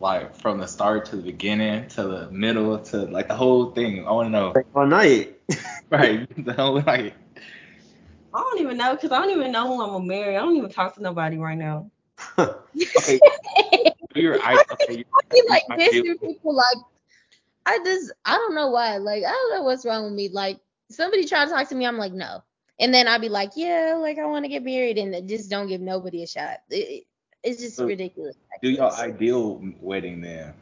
Like 0.00 0.34
from 0.36 0.58
the 0.60 0.66
start 0.66 1.06
to 1.06 1.16
the 1.16 1.22
beginning 1.22 1.88
to 1.88 2.04
the 2.04 2.30
middle 2.30 2.78
to 2.78 2.98
like 3.06 3.28
the 3.28 3.34
whole 3.36 3.72
thing. 3.72 4.06
I 4.06 4.12
want 4.12 4.26
to 4.26 4.30
know. 4.30 4.54
all 4.74 4.86
night. 4.86 5.38
Right. 5.90 6.28
The 6.44 6.52
whole 6.54 6.82
like. 6.86 7.14
I 8.38 8.42
don't 8.42 8.60
even 8.60 8.76
know 8.76 8.94
because 8.94 9.10
I 9.10 9.18
don't 9.20 9.30
even 9.30 9.50
know 9.50 9.66
who 9.66 9.82
I'm 9.82 9.90
gonna 9.90 10.04
marry. 10.04 10.36
I 10.36 10.40
don't 10.40 10.56
even 10.56 10.70
talk 10.70 10.94
to 10.94 11.02
nobody 11.02 11.36
right 11.38 11.58
now. 11.58 11.90
Okay. 12.38 13.20
do 14.14 14.20
your 14.20 14.40
I 14.42 14.54
okay. 14.72 15.04
Like 15.48 15.64
I 15.70 15.76
this 15.76 15.90
feel- 15.90 16.04
to 16.04 16.18
people 16.20 16.54
like 16.54 16.76
I 17.66 17.78
just 17.84 18.12
I 18.24 18.36
don't 18.36 18.54
know 18.54 18.68
why. 18.68 18.96
Like 18.98 19.24
I 19.24 19.30
don't 19.30 19.54
know 19.56 19.62
what's 19.64 19.84
wrong 19.84 20.04
with 20.04 20.12
me. 20.12 20.28
Like 20.32 20.60
somebody 20.90 21.24
try 21.24 21.44
to 21.44 21.50
talk 21.50 21.68
to 21.68 21.74
me, 21.74 21.86
I'm 21.86 21.98
like 21.98 22.12
no. 22.12 22.42
And 22.80 22.94
then 22.94 23.08
I'd 23.08 23.20
be 23.20 23.28
like, 23.28 23.50
yeah, 23.56 23.96
like 24.00 24.18
I 24.18 24.26
want 24.26 24.44
to 24.44 24.48
get 24.48 24.62
married, 24.62 24.98
and 24.98 25.28
just 25.28 25.50
don't 25.50 25.66
give 25.66 25.80
nobody 25.80 26.22
a 26.22 26.26
shot. 26.26 26.58
It, 26.70 26.76
it- 26.76 27.04
it's 27.44 27.60
just 27.60 27.76
So, 27.76 27.86
ridiculous. 27.86 28.36
Do 28.62 28.68
y'all 28.70 28.92
ideal 28.94 29.62
wedding 29.80 30.20
then? 30.20 30.52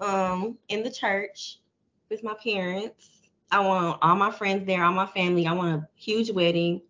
Um, 0.00 0.56
in 0.68 0.82
the 0.84 0.90
church 0.90 1.58
with 2.08 2.22
my 2.22 2.34
parents. 2.42 3.09
I 3.50 3.60
want 3.60 3.98
all 4.02 4.16
my 4.16 4.30
friends 4.30 4.66
there, 4.66 4.84
all 4.84 4.92
my 4.92 5.06
family. 5.06 5.46
I 5.46 5.52
want 5.52 5.82
a 5.82 5.88
huge 5.96 6.30
wedding. 6.30 6.82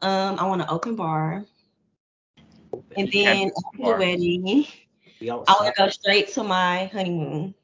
Um, 0.00 0.38
I 0.38 0.46
want 0.46 0.62
an 0.62 0.68
open 0.70 0.96
bar. 0.96 1.44
And 2.96 3.10
then 3.12 3.50
after 3.66 3.82
the 3.82 3.98
wedding, 3.98 4.66
I 5.22 5.34
want 5.34 5.66
to 5.66 5.72
go 5.76 5.88
straight 5.88 6.28
to 6.34 6.44
my 6.44 6.86
honeymoon. 6.86 7.54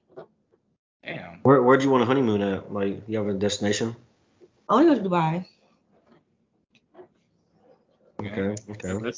Damn. 1.05 1.41
Where 1.43 1.63
where'd 1.63 1.83
you 1.83 1.91
want 1.91 2.03
a 2.03 2.07
honeymoon 2.07 2.41
at? 2.41 2.73
Like 2.73 3.03
you 3.07 3.19
have 3.19 3.29
a 3.29 3.35
destination? 3.35 3.95
I 4.69 4.75
want 4.75 4.89
to 4.89 4.97
go 4.97 5.03
to 5.03 5.09
Dubai. 5.09 5.47
Okay, 8.21 8.55
okay. 8.71 9.13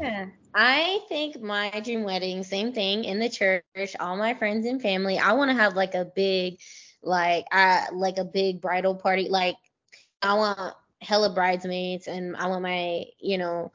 Yeah. 0.00 0.26
I 0.54 1.00
think 1.08 1.40
my 1.40 1.70
dream 1.84 2.02
wedding, 2.02 2.42
same 2.42 2.72
thing 2.72 3.04
in 3.04 3.20
the 3.20 3.28
church, 3.28 3.96
all 3.98 4.16
my 4.16 4.34
friends 4.34 4.66
and 4.66 4.82
family. 4.82 5.18
I 5.18 5.32
want 5.32 5.50
to 5.50 5.56
have 5.56 5.76
like 5.76 5.94
a 5.94 6.04
big, 6.04 6.58
like 7.02 7.46
I 7.52 7.86
like 7.92 8.18
a 8.18 8.24
big 8.24 8.60
bridal 8.60 8.94
party. 8.94 9.28
Like 9.28 9.56
I 10.22 10.34
want 10.34 10.74
hella 11.00 11.32
bridesmaids 11.34 12.08
and 12.08 12.36
I 12.36 12.46
want 12.48 12.62
my, 12.62 13.04
you 13.18 13.38
know, 13.38 13.72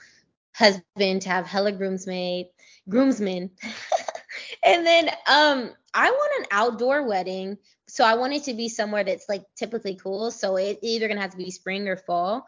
husband 0.55 1.23
to 1.23 1.29
have 1.29 1.47
hella 1.47 1.71
groomsmaid, 1.73 2.49
groomsmen. 2.89 3.51
and 4.63 4.85
then 4.85 5.09
um 5.27 5.71
I 5.93 6.11
want 6.11 6.41
an 6.41 6.47
outdoor 6.51 7.07
wedding. 7.07 7.57
So 7.87 8.03
I 8.03 8.15
want 8.15 8.33
it 8.33 8.43
to 8.45 8.53
be 8.53 8.69
somewhere 8.69 9.03
that's 9.03 9.29
like 9.29 9.43
typically 9.55 9.95
cool. 9.95 10.31
So 10.31 10.57
it 10.57 10.79
either 10.81 11.07
gonna 11.07 11.21
have 11.21 11.31
to 11.31 11.37
be 11.37 11.51
spring 11.51 11.87
or 11.87 11.97
fall. 11.97 12.45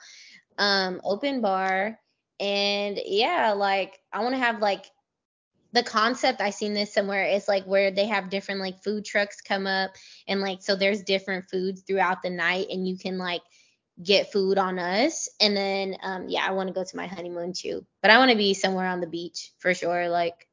Um, 0.57 1.01
open 1.03 1.41
bar 1.41 1.99
and 2.39 2.99
yeah, 3.05 3.53
like 3.53 3.99
I 4.13 4.21
want 4.23 4.33
to 4.35 4.39
have 4.39 4.59
like 4.59 4.85
the 5.77 5.83
concept 5.83 6.41
I 6.41 6.49
seen 6.49 6.73
this 6.73 6.91
somewhere 6.91 7.25
is 7.25 7.47
like 7.47 7.65
where 7.65 7.91
they 7.91 8.07
have 8.07 8.31
different 8.31 8.59
like 8.59 8.83
food 8.83 9.05
trucks 9.05 9.41
come 9.41 9.67
up 9.67 9.91
and 10.27 10.41
like 10.41 10.63
so 10.63 10.75
there's 10.75 11.03
different 11.03 11.49
foods 11.51 11.81
throughout 11.81 12.23
the 12.23 12.31
night 12.31 12.67
and 12.71 12.87
you 12.87 12.97
can 12.97 13.19
like 13.19 13.43
get 14.01 14.31
food 14.31 14.57
on 14.57 14.79
us. 14.79 15.29
And 15.39 15.55
then 15.55 15.97
um 16.01 16.29
yeah 16.29 16.45
I 16.47 16.51
want 16.51 16.67
to 16.69 16.73
go 16.73 16.83
to 16.83 16.97
my 16.97 17.05
honeymoon 17.05 17.53
too 17.53 17.85
but 18.01 18.09
I 18.09 18.17
want 18.17 18.31
to 18.31 18.37
be 18.37 18.55
somewhere 18.55 18.87
on 18.87 19.01
the 19.01 19.07
beach 19.07 19.51
for 19.59 19.75
sure 19.75 20.09
like 20.09 20.47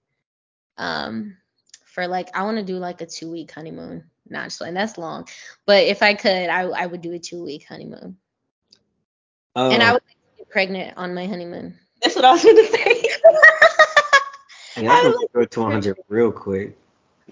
um 0.77 1.39
for 1.87 2.07
like 2.07 2.37
I 2.37 2.43
want 2.43 2.59
to 2.59 2.65
do 2.65 2.77
like 2.77 3.01
a 3.01 3.07
two 3.07 3.31
week 3.31 3.51
honeymoon. 3.51 4.05
Not 4.29 4.45
just 4.45 4.61
like 4.61 4.75
that's 4.75 4.99
long 4.99 5.27
but 5.65 5.85
if 5.85 6.03
I 6.03 6.13
could 6.13 6.51
I 6.51 6.63
I 6.65 6.85
would 6.85 7.01
do 7.01 7.13
a 7.13 7.19
two 7.19 7.43
week 7.43 7.65
honeymoon. 7.67 8.19
Oh, 9.57 9.71
and 9.71 9.83
I 9.83 9.93
would 9.93 10.03
like 10.03 10.19
to 10.19 10.37
get 10.37 10.51
pregnant 10.51 10.99
on 10.99 11.15
my 11.15 11.27
honeymoon. 11.27 11.79
That's 12.03 12.15
what 12.15 12.27
I 12.27 12.33
was 12.33 12.45
gonna 12.45 12.67
say. 12.67 13.04
Yeah, 14.77 14.93
I'm 14.93 15.03
gonna 15.03 15.27
go 15.33 15.45
to 15.45 15.61
100 15.61 15.99
real 16.09 16.33
quick. 16.33 16.77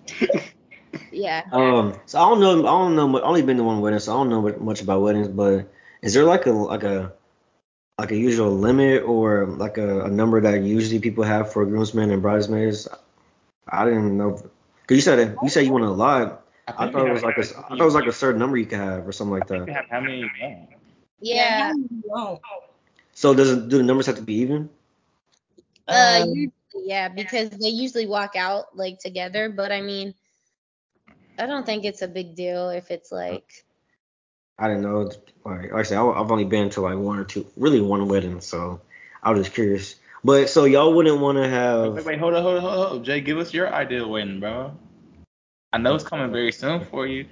yeah 1.13 1.43
Um, 1.53 1.95
so 2.07 2.19
I 2.21 2.29
don't 2.29 2.41
know. 2.41 2.61
I 2.61 2.71
don't 2.71 2.97
know. 2.97 3.09
mu- 3.09 3.19
I 3.19 3.23
only 3.23 3.43
been 3.43 3.57
to 3.59 3.65
one 3.65 3.81
wedding, 3.81 3.99
so 4.01 4.13
I 4.13 4.17
don't 4.17 4.31
know 4.31 4.43
much 4.61 4.83
about 4.83 5.03
weddings. 5.03 5.29
But 5.29 5.71
is 6.03 6.15
there 6.15 6.25
like 6.25 6.47
a 6.47 6.51
like 6.53 6.83
a 6.85 7.13
like 7.99 8.11
a 8.13 8.17
usual 8.17 8.53
limit 8.53 9.03
or 9.05 9.47
like 9.47 9.79
a, 9.79 10.05
a 10.05 10.09
number 10.11 10.41
that 10.41 10.63
usually 10.63 11.01
people 11.01 11.25
have 11.25 11.53
for 11.53 11.65
groomsmen 11.67 12.11
and 12.11 12.23
bridesmaids? 12.23 12.89
I 13.69 13.85
didn't 13.85 14.17
know. 14.17 14.33
Cause 14.87 14.97
you 14.97 15.01
said 15.01 15.39
you 15.43 15.49
said 15.49 15.67
you 15.67 15.73
want 15.73 15.85
a 15.85 15.91
lot. 15.91 16.45
I 16.67 16.73
think 16.73 16.93
thought 16.93 17.07
it 17.09 17.13
was 17.13 17.23
like 17.23 17.37
a 17.39 17.43
I 17.43 17.77
thought 17.77 17.81
it 17.81 17.85
was 17.85 17.95
like 17.95 18.07
a 18.07 18.13
certain 18.13 18.39
number 18.41 18.57
you 18.57 18.67
could 18.67 18.79
have 18.79 19.07
or 19.07 19.13
something 19.13 19.33
like 19.33 19.49
You 19.53 19.61
can 19.65 19.75
that. 19.75 19.75
have 19.75 19.87
how 19.91 20.01
many 20.01 20.21
you 20.21 20.31
want. 20.41 20.69
yeah 21.21 21.73
how. 22.15 22.41
So 23.15 23.35
does 23.35 23.51
do 23.69 23.79
the 23.79 23.83
numbers 23.83 24.07
have 24.07 24.17
to 24.17 24.23
be 24.23 24.35
even? 24.37 24.71
Uh, 25.89 26.23
Um, 26.23 26.29
usually, 26.29 26.53
yeah, 26.75 27.09
because 27.09 27.51
they 27.51 27.69
usually 27.69 28.07
walk 28.07 28.37
out 28.37 28.77
like 28.77 28.99
together. 28.99 29.49
But 29.49 29.73
I 29.73 29.81
mean, 29.81 30.15
I 31.39 31.47
don't 31.47 31.67
think 31.67 31.85
it's 31.85 32.03
a 32.03 32.09
big 32.09 32.35
deal 32.35 32.71
if 32.71 32.91
it's 32.91 33.13
like. 33.13 33.65
I 34.59 34.69
don't 34.69 34.83
know. 34.83 35.11
Like, 35.45 35.73
like 35.73 35.73
I 35.73 35.83
said, 35.83 35.99
I- 35.99 36.21
I've 36.21 36.31
only 36.31 36.45
been 36.45 36.71
to 36.71 36.81
like 36.83 36.97
one 36.97 37.19
or 37.19 37.25
two, 37.25 37.47
really 37.57 37.81
one 37.81 38.07
wedding, 38.09 38.41
so 38.41 38.81
I 39.23 39.31
was 39.31 39.41
just 39.41 39.55
curious. 39.55 39.97
But 40.25 40.49
so 40.49 40.65
y'all 40.67 40.95
wouldn't 40.95 41.21
want 41.21 41.39
to 41.39 41.49
have. 41.49 41.95
wait, 41.95 42.05
wait, 42.05 42.19
hold 42.19 42.35
on, 42.35 42.43
hold 42.43 42.57
on, 42.57 42.63
hold 42.63 42.87
on, 42.99 43.05
Jay, 43.05 43.21
give 43.21 43.39
us 43.39 43.53
your 43.53 43.73
ideal 43.73 44.09
wedding, 44.09 44.39
bro. 44.39 44.77
I 45.73 45.79
know 45.79 45.95
it's 45.95 46.05
coming 46.05 46.31
very 46.31 46.53
soon 46.53 46.85
for 46.85 47.07
you. 47.07 47.27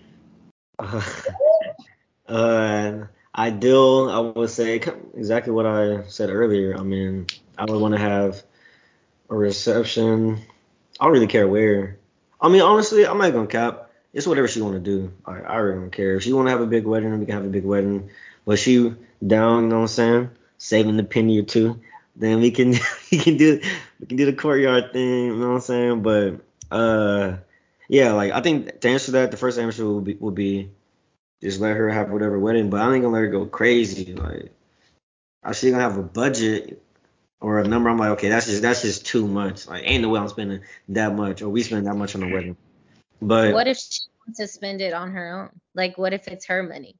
uh, 2.26 3.04
ideal, 3.36 4.08
I 4.08 4.18
would 4.18 4.50
say 4.50 4.76
exactly 5.14 5.52
what 5.52 5.66
I 5.66 6.02
said 6.08 6.30
earlier. 6.30 6.76
I 6.76 6.82
mean, 6.82 7.26
I 7.58 7.64
would 7.66 7.80
want 7.80 7.94
to 7.94 8.00
have 8.00 8.42
a 9.30 9.34
reception. 9.34 10.38
I 10.98 11.04
don't 11.04 11.12
really 11.12 11.26
care 11.28 11.48
where. 11.48 11.98
I 12.40 12.48
mean, 12.48 12.62
honestly, 12.62 13.06
I'm 13.06 13.18
not 13.18 13.32
gonna 13.32 13.46
cap. 13.46 13.90
It's 14.12 14.26
whatever 14.26 14.48
she 14.48 14.60
want 14.60 14.74
to 14.74 14.80
do. 14.80 15.12
I, 15.24 15.40
I 15.40 15.56
really 15.58 15.80
don't 15.80 15.92
care. 15.92 16.16
If 16.16 16.24
she 16.24 16.32
want 16.32 16.48
to 16.48 16.50
have 16.50 16.60
a 16.60 16.66
big 16.66 16.84
wedding, 16.84 17.18
we 17.18 17.26
can 17.26 17.34
have 17.34 17.44
a 17.44 17.48
big 17.48 17.64
wedding. 17.64 18.10
But 18.44 18.58
she 18.58 18.94
down, 19.24 19.64
you 19.64 19.68
know 19.68 19.76
what 19.76 19.82
I'm 19.82 19.88
saying? 19.88 20.30
Saving 20.58 20.96
the 20.96 21.04
penny 21.04 21.38
or 21.38 21.44
two, 21.44 21.80
then 22.16 22.40
we 22.40 22.50
can 22.50 22.70
we 23.12 23.18
can 23.18 23.36
do 23.36 23.60
we 24.00 24.06
can 24.06 24.16
do 24.16 24.26
the 24.26 24.32
courtyard 24.32 24.92
thing. 24.92 25.26
You 25.26 25.36
know 25.36 25.48
what 25.48 25.54
I'm 25.54 25.60
saying? 25.60 26.02
But 26.02 26.40
uh, 26.70 27.36
yeah, 27.88 28.12
like 28.12 28.32
I 28.32 28.40
think 28.40 28.80
to 28.80 28.88
answer 28.88 29.12
that, 29.12 29.30
the 29.30 29.36
first 29.36 29.58
answer 29.58 29.88
would 29.88 30.04
be 30.04 30.14
would 30.14 30.34
be 30.34 30.70
just 31.40 31.60
let 31.60 31.76
her 31.76 31.88
have 31.88 32.10
whatever 32.10 32.38
wedding. 32.38 32.68
But 32.68 32.80
I 32.80 32.92
ain't 32.92 33.02
gonna 33.02 33.14
let 33.14 33.20
her 33.22 33.28
go 33.28 33.46
crazy. 33.46 34.14
Like, 34.14 34.50
I 35.44 35.52
she 35.52 35.70
gonna 35.70 35.82
have 35.82 35.98
a 35.98 36.02
budget 36.02 36.82
or 37.40 37.58
a 37.60 37.66
number. 37.66 37.88
I'm 37.88 37.98
like, 37.98 38.10
okay, 38.10 38.28
that's 38.28 38.46
just 38.46 38.62
that's 38.62 38.82
just 38.82 39.06
too 39.06 39.26
much. 39.26 39.66
Like, 39.66 39.82
ain't 39.84 40.02
no 40.02 40.10
way 40.10 40.20
I'm 40.20 40.28
spending 40.28 40.60
that 40.90 41.14
much 41.14 41.42
or 41.42 41.48
we 41.48 41.62
spend 41.62 41.86
that 41.86 41.94
much 41.94 42.14
on 42.14 42.22
a 42.22 42.26
mm-hmm. 42.26 42.34
wedding. 42.34 42.56
But 43.22 43.54
What 43.54 43.66
if 43.66 43.78
she 43.78 44.00
wants 44.26 44.38
to 44.38 44.48
spend 44.48 44.80
it 44.80 44.92
on 44.92 45.12
her 45.12 45.42
own? 45.42 45.60
Like, 45.74 45.98
what 45.98 46.12
if 46.12 46.28
it's 46.28 46.46
her 46.46 46.62
money? 46.62 46.96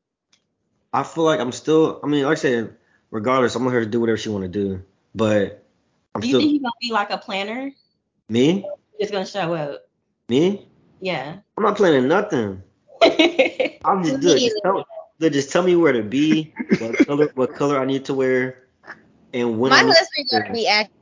I 0.92 1.02
feel 1.02 1.24
like 1.24 1.40
I'm 1.40 1.52
still. 1.52 2.00
I 2.02 2.06
mean, 2.06 2.24
like 2.24 2.38
I 2.38 2.40
said, 2.40 2.76
regardless, 3.10 3.54
I'm 3.54 3.62
gonna 3.62 3.74
let 3.74 3.84
her 3.84 3.90
do 3.90 4.00
whatever 4.00 4.16
she 4.16 4.28
want 4.28 4.42
to 4.42 4.48
do. 4.48 4.82
But 5.14 5.64
I'm 6.14 6.20
do 6.20 6.26
you 6.26 6.32
still 6.32 6.40
think 6.40 6.50
he's 6.52 6.62
gonna 6.62 6.72
be 6.80 6.92
like 6.92 7.10
a 7.10 7.18
planner? 7.18 7.72
me, 8.30 8.64
Just 8.98 9.12
gonna 9.12 9.26
show 9.26 9.54
up. 9.54 9.88
me. 10.28 10.66
Yeah. 11.00 11.36
I'm 11.56 11.64
not 11.64 11.76
planning 11.76 12.08
nothing. 12.08 12.62
I'm 13.02 14.04
just 14.04 14.20
good. 14.20 14.38
Just 14.38 14.56
tell, 14.62 14.84
look, 15.18 15.32
just 15.32 15.50
tell 15.50 15.62
me 15.62 15.76
where 15.76 15.92
to 15.92 16.02
be, 16.02 16.54
what 16.78 17.06
color, 17.06 17.30
what 17.34 17.54
color 17.54 17.80
I 17.80 17.84
need 17.84 18.04
to 18.06 18.14
wear, 18.14 18.64
and 19.32 19.58
when. 19.58 19.70
My 19.70 19.78
I 19.78 19.82
need 19.82 19.94
husband 19.94 20.28
to- 20.28 20.40
gonna 20.40 20.52
be 20.52 20.66
active 20.66 20.96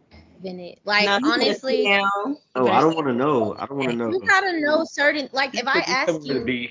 in 0.44 0.60
it. 0.60 0.78
Like, 0.84 1.06
No, 1.06 1.18
honestly, 1.24 1.84
sit 1.84 1.84
down. 1.84 2.36
Oh, 2.54 2.68
I 2.68 2.80
don't 2.80 2.94
want 2.94 3.08
to 3.08 3.12
know. 3.14 3.56
I 3.58 3.66
don't 3.66 3.78
want 3.78 3.90
to 3.90 3.96
know. 3.96 4.10
you 4.10 4.20
gotta 4.20 4.60
know 4.60 4.84
certain. 4.84 5.28
Like, 5.32 5.54
if 5.54 5.66
I 5.66 5.80
ask 5.80 6.12
me 6.20 6.34
where 6.34 6.44
to 6.44 6.52
you, 6.52 6.68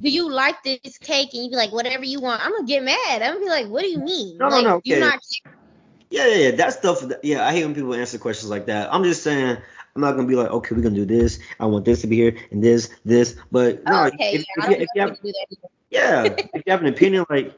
do 0.00 0.08
you 0.10 0.30
like 0.30 0.62
this 0.64 0.98
cake, 0.98 1.30
and 1.32 1.44
you 1.44 1.50
be 1.50 1.56
like, 1.56 1.72
whatever 1.72 2.04
you 2.04 2.20
want, 2.20 2.44
I'm 2.44 2.50
gonna 2.52 2.66
get 2.66 2.82
mad. 2.82 3.22
I'm 3.22 3.34
gonna 3.34 3.40
be 3.44 3.48
like, 3.50 3.68
what 3.68 3.82
do 3.82 3.88
you 3.88 4.00
mean? 4.00 4.38
No, 4.38 4.48
no, 4.48 4.56
like, 4.56 4.64
no, 4.64 4.80
You're 4.84 4.98
okay. 4.98 5.06
not. 5.06 5.20
Yeah, 6.10 6.26
yeah, 6.26 6.36
yeah. 6.36 6.50
That 6.56 6.72
stuff. 6.74 7.04
Yeah, 7.22 7.46
I 7.46 7.52
hate 7.52 7.64
when 7.64 7.74
people 7.74 7.94
answer 7.94 8.18
questions 8.18 8.50
like 8.50 8.66
that. 8.66 8.92
I'm 8.92 9.04
just 9.04 9.22
saying. 9.22 9.56
I'm 9.94 10.00
not 10.00 10.12
gonna 10.16 10.26
be 10.26 10.36
like, 10.36 10.50
okay, 10.50 10.74
we're 10.74 10.80
gonna 10.80 10.94
do 10.94 11.04
this. 11.04 11.38
I 11.60 11.66
want 11.66 11.84
this 11.84 12.00
to 12.00 12.06
be 12.06 12.16
here 12.16 12.34
and 12.50 12.64
this, 12.64 12.88
this. 13.04 13.36
But 13.50 13.84
no, 13.84 14.06
okay, 14.06 14.36
if, 14.36 14.40
yeah, 14.40 14.44
if, 14.56 14.64
I 14.64 14.70
you, 14.70 14.76
if 14.76 14.88
you 14.94 15.00
have, 15.02 15.10
if 15.10 15.18
you 15.22 15.32
do 15.32 15.32
that 15.32 15.46
either. 15.50 15.68
yeah, 15.90 16.24
if 16.54 16.62
you 16.64 16.72
have 16.72 16.80
an 16.80 16.86
opinion, 16.86 17.26
like, 17.28 17.52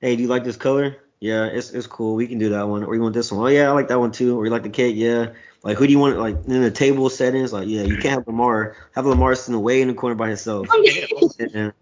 hey, 0.00 0.14
do 0.14 0.22
you 0.22 0.28
like 0.28 0.44
this 0.44 0.56
color? 0.56 0.96
Yeah, 1.22 1.44
it's 1.44 1.70
it's 1.70 1.86
cool. 1.86 2.16
We 2.16 2.26
can 2.26 2.38
do 2.38 2.48
that 2.48 2.66
one. 2.66 2.82
Or 2.82 2.96
you 2.96 3.00
want 3.00 3.14
this 3.14 3.30
one? 3.30 3.44
Oh 3.44 3.46
yeah, 3.46 3.68
I 3.68 3.72
like 3.74 3.86
that 3.88 4.00
one 4.00 4.10
too. 4.10 4.36
Or 4.36 4.44
you 4.44 4.50
like 4.50 4.64
the 4.64 4.70
cake? 4.70 4.96
Yeah. 4.96 5.34
Like 5.62 5.78
who 5.78 5.86
do 5.86 5.92
you 5.92 6.00
want? 6.00 6.18
Like 6.18 6.34
in 6.48 6.62
the 6.62 6.70
table 6.72 7.08
settings? 7.10 7.52
Like 7.52 7.68
yeah, 7.68 7.82
you 7.82 7.98
can't 7.98 8.14
have 8.14 8.26
Lamar. 8.26 8.74
Have 8.96 9.06
Lamar 9.06 9.36
sitting 9.36 9.54
away 9.54 9.82
in 9.82 9.86
the 9.86 9.94
corner 9.94 10.16
by 10.16 10.26
himself. 10.26 10.66
Oh, 10.68 11.32
and 11.38 11.50
then, 11.52 11.72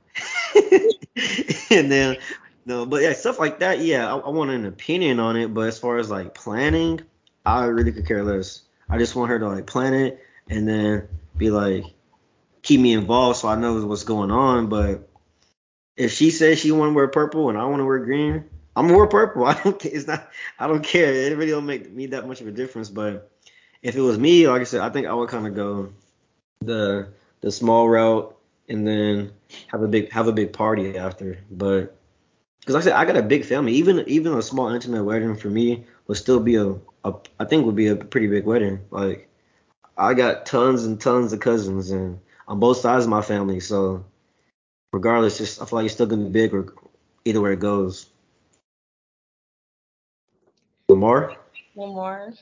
and 1.70 1.90
then 1.90 2.18
no, 2.66 2.84
but 2.84 3.00
yeah, 3.00 3.14
stuff 3.14 3.40
like 3.40 3.60
that. 3.60 3.80
Yeah, 3.80 4.14
I, 4.14 4.18
I 4.18 4.28
want 4.28 4.50
an 4.50 4.66
opinion 4.66 5.18
on 5.20 5.36
it. 5.36 5.54
But 5.54 5.68
as 5.68 5.78
far 5.78 5.96
as 5.96 6.10
like 6.10 6.34
planning, 6.34 7.00
I 7.46 7.64
really 7.64 7.92
could 7.92 8.06
care 8.06 8.22
less. 8.22 8.60
I 8.90 8.98
just 8.98 9.16
want 9.16 9.30
her 9.30 9.38
to 9.38 9.48
like 9.48 9.66
plan 9.66 9.94
it 9.94 10.22
and 10.50 10.68
then 10.68 11.08
be 11.38 11.48
like 11.48 11.84
keep 12.60 12.78
me 12.78 12.92
involved 12.92 13.38
so 13.38 13.48
I 13.48 13.54
know 13.54 13.86
what's 13.86 14.04
going 14.04 14.30
on. 14.30 14.68
But 14.68 15.08
if 15.96 16.12
she 16.12 16.30
says 16.30 16.58
she 16.58 16.72
want 16.72 16.90
to 16.90 16.94
wear 16.94 17.08
purple 17.08 17.48
and 17.48 17.56
I 17.56 17.64
want 17.64 17.80
to 17.80 17.86
wear 17.86 18.00
green, 18.00 18.44
I'm 18.80 18.88
gonna 18.88 19.06
purple. 19.06 19.44
I 19.46 19.60
don't. 19.62 19.84
It's 19.84 20.06
not. 20.06 20.30
I 20.58 20.66
don't 20.66 20.82
care. 20.82 21.12
It 21.12 21.36
really 21.36 21.50
don't 21.50 21.66
make 21.66 21.92
me 21.92 22.06
that 22.06 22.26
much 22.26 22.40
of 22.40 22.46
a 22.46 22.50
difference. 22.50 22.88
But 22.88 23.30
if 23.82 23.94
it 23.94 24.00
was 24.00 24.18
me, 24.18 24.48
like 24.48 24.62
I 24.62 24.64
said, 24.64 24.80
I 24.80 24.88
think 24.88 25.06
I 25.06 25.12
would 25.12 25.28
kind 25.28 25.46
of 25.46 25.54
go 25.54 25.92
the 26.60 27.08
the 27.42 27.52
small 27.52 27.88
route 27.88 28.34
and 28.70 28.86
then 28.86 29.32
have 29.66 29.82
a 29.82 29.88
big 29.88 30.10
have 30.10 30.28
a 30.28 30.32
big 30.32 30.54
party 30.54 30.96
after. 30.96 31.38
But 31.50 31.94
because 32.60 32.74
like 32.74 32.82
I 32.82 32.84
said, 32.84 32.92
I 32.94 33.04
got 33.04 33.18
a 33.18 33.22
big 33.22 33.44
family. 33.44 33.74
Even 33.74 34.02
even 34.08 34.32
a 34.32 34.40
small 34.40 34.70
intimate 34.70 35.04
wedding 35.04 35.36
for 35.36 35.50
me 35.50 35.84
would 36.06 36.16
still 36.16 36.40
be 36.40 36.54
a, 36.54 36.74
a 37.04 37.14
I 37.38 37.44
think 37.44 37.66
would 37.66 37.76
be 37.76 37.88
a 37.88 37.96
pretty 37.96 38.28
big 38.28 38.46
wedding. 38.46 38.80
Like 38.90 39.28
I 39.98 40.14
got 40.14 40.46
tons 40.46 40.86
and 40.86 40.98
tons 40.98 41.34
of 41.34 41.40
cousins 41.40 41.90
and 41.90 42.18
on 42.48 42.58
both 42.58 42.78
sides 42.78 43.04
of 43.04 43.10
my 43.10 43.20
family. 43.20 43.60
So 43.60 44.06
regardless, 44.90 45.36
just 45.36 45.60
I 45.60 45.66
feel 45.66 45.80
like 45.80 45.84
it's 45.84 45.94
still 45.94 46.06
gonna 46.06 46.24
be 46.24 46.30
big 46.30 46.54
or 46.54 46.72
either 47.26 47.42
way 47.42 47.52
it 47.52 47.60
goes. 47.60 48.06
Lamar? 51.00 51.36
One 51.74 51.90
more. 51.90 52.34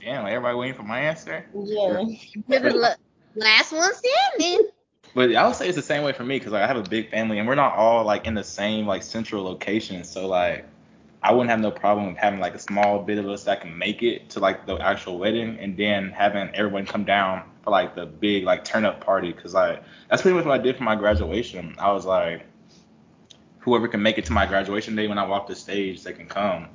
Damn, 0.00 0.26
everybody 0.26 0.56
waiting 0.56 0.76
for 0.76 0.84
my 0.84 1.00
answer. 1.00 1.44
Yeah. 1.52 2.04
You're 2.48 2.60
the 2.60 2.96
last 3.34 3.72
one 3.72 3.90
standing. 3.94 4.68
But 5.14 5.34
I 5.34 5.46
would 5.46 5.56
say 5.56 5.66
it's 5.66 5.76
the 5.76 5.82
same 5.82 6.04
way 6.04 6.12
for 6.12 6.24
me 6.24 6.38
because 6.38 6.52
like 6.52 6.62
I 6.62 6.66
have 6.66 6.76
a 6.76 6.88
big 6.88 7.10
family 7.10 7.38
and 7.38 7.48
we're 7.48 7.56
not 7.56 7.74
all 7.74 8.04
like 8.04 8.26
in 8.26 8.34
the 8.34 8.44
same 8.44 8.86
like 8.86 9.02
central 9.02 9.42
location. 9.42 10.04
So 10.04 10.28
like 10.28 10.64
I 11.22 11.32
wouldn't 11.32 11.50
have 11.50 11.60
no 11.60 11.70
problem 11.70 12.06
with 12.06 12.16
having 12.16 12.38
like 12.38 12.54
a 12.54 12.58
small 12.58 13.02
bit 13.02 13.18
of 13.18 13.28
us 13.28 13.44
that 13.44 13.60
can 13.60 13.76
make 13.76 14.02
it 14.02 14.30
to 14.30 14.40
like 14.40 14.64
the 14.66 14.76
actual 14.76 15.18
wedding 15.18 15.58
and 15.58 15.76
then 15.76 16.10
having 16.10 16.50
everyone 16.54 16.86
come 16.86 17.04
down 17.04 17.42
for 17.62 17.70
like 17.70 17.96
the 17.96 18.06
big 18.06 18.44
like 18.44 18.64
turn 18.64 18.84
up 18.84 19.00
party 19.00 19.32
because 19.32 19.54
like 19.54 19.82
that's 20.08 20.22
pretty 20.22 20.36
much 20.36 20.46
what 20.46 20.58
I 20.58 20.62
did 20.62 20.76
for 20.76 20.84
my 20.84 20.94
graduation. 20.96 21.74
I 21.78 21.92
was 21.92 22.06
like 22.06 22.46
whoever 23.58 23.88
can 23.88 24.02
make 24.02 24.18
it 24.18 24.24
to 24.26 24.32
my 24.32 24.46
graduation 24.46 24.94
day 24.94 25.08
when 25.08 25.18
I 25.18 25.26
walk 25.26 25.48
the 25.48 25.56
stage 25.56 26.02
they 26.04 26.12
can 26.12 26.26
come. 26.26 26.68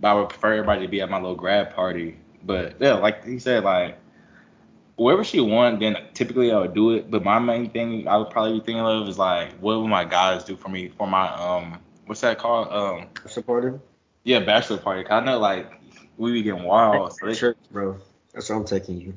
But 0.00 0.08
I 0.08 0.14
would 0.14 0.28
prefer 0.28 0.52
everybody 0.54 0.82
to 0.82 0.88
be 0.88 1.00
at 1.00 1.10
my 1.10 1.16
little 1.16 1.34
grad 1.36 1.74
party. 1.74 2.16
But 2.44 2.76
yeah, 2.80 2.94
like 2.94 3.24
he 3.24 3.38
said, 3.38 3.64
like 3.64 3.98
wherever 4.96 5.24
she 5.24 5.40
want, 5.40 5.80
then 5.80 5.96
typically 6.14 6.52
I 6.52 6.58
would 6.60 6.74
do 6.74 6.92
it. 6.92 7.10
But 7.10 7.24
my 7.24 7.38
main 7.38 7.70
thing 7.70 8.06
I 8.08 8.16
would 8.16 8.30
probably 8.30 8.58
be 8.60 8.64
thinking 8.64 8.80
of 8.84 9.08
is 9.08 9.18
like, 9.18 9.52
what 9.60 9.80
would 9.80 9.88
my 9.88 10.04
guys 10.04 10.44
do 10.44 10.56
for 10.56 10.68
me 10.68 10.88
for 10.88 11.06
my 11.06 11.28
um, 11.34 11.78
what's 12.06 12.20
that 12.22 12.38
called? 12.38 12.68
Um, 12.72 13.06
Supportive? 13.26 13.80
yeah, 14.24 14.38
yeah, 14.38 14.44
bachelor 14.44 14.78
party. 14.78 15.02
'Cause 15.04 15.22
I 15.22 15.24
know 15.24 15.38
like 15.38 15.70
we 16.16 16.32
be 16.32 16.42
getting 16.42 16.64
wild. 16.64 17.12
So 17.14 17.26
they, 17.26 17.34
Church, 17.34 17.56
bro. 17.70 17.96
That's 18.32 18.48
what 18.50 18.56
I'm 18.56 18.64
taking 18.64 19.00
you. 19.00 19.14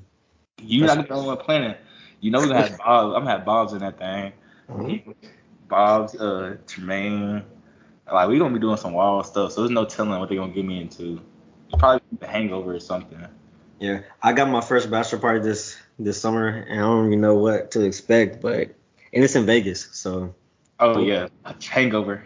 you 0.62 0.86
not 0.86 1.08
the 1.08 1.14
only 1.14 1.28
one 1.28 1.38
planning. 1.38 1.76
You 2.22 2.32
know 2.32 2.40
we're 2.40 2.48
gonna 2.48 2.68
have 2.68 2.78
Bob. 2.86 3.14
I'm 3.16 3.22
gonna 3.24 3.32
have 3.32 3.46
Bob's 3.46 3.74
in 3.74 3.80
that 3.80 3.98
thing. 3.98 4.34
Mhm. 4.70 5.16
Bob's, 5.68 6.16
uh, 6.16 6.58
Tremaine. 6.68 7.44
Like 8.12 8.28
we 8.30 8.38
gonna 8.38 8.54
be 8.54 8.60
doing 8.60 8.78
some 8.78 8.94
wild 8.94 9.26
stuff. 9.26 9.54
So 9.54 9.62
there's 9.62 9.72
no 9.72 9.86
telling 9.86 10.20
what 10.20 10.30
they're 10.30 10.38
gonna 10.38 10.54
get 10.54 10.66
me 10.66 10.82
into. 10.82 11.22
Probably 11.78 12.02
the 12.20 12.28
hangover 12.28 12.76
or 12.76 12.80
something. 12.80 13.18
Yeah, 13.80 14.02
I 14.22 14.34
got 14.34 14.50
my 14.50 14.62
first 14.62 14.92
bachelor 14.92 15.20
party 15.20 15.40
this 15.40 15.78
this 15.98 16.20
summer, 16.20 16.48
and 16.48 16.80
I 16.80 16.84
don't 16.84 17.08
even 17.08 17.22
know 17.22 17.36
what 17.36 17.72
to 17.72 17.84
expect, 17.84 18.42
but 18.42 18.76
and 19.14 19.24
it's 19.24 19.36
in 19.36 19.46
Vegas, 19.46 19.90
so 19.92 20.36
Oh 20.82 21.00
yeah, 21.00 21.28
hangover. 21.70 22.26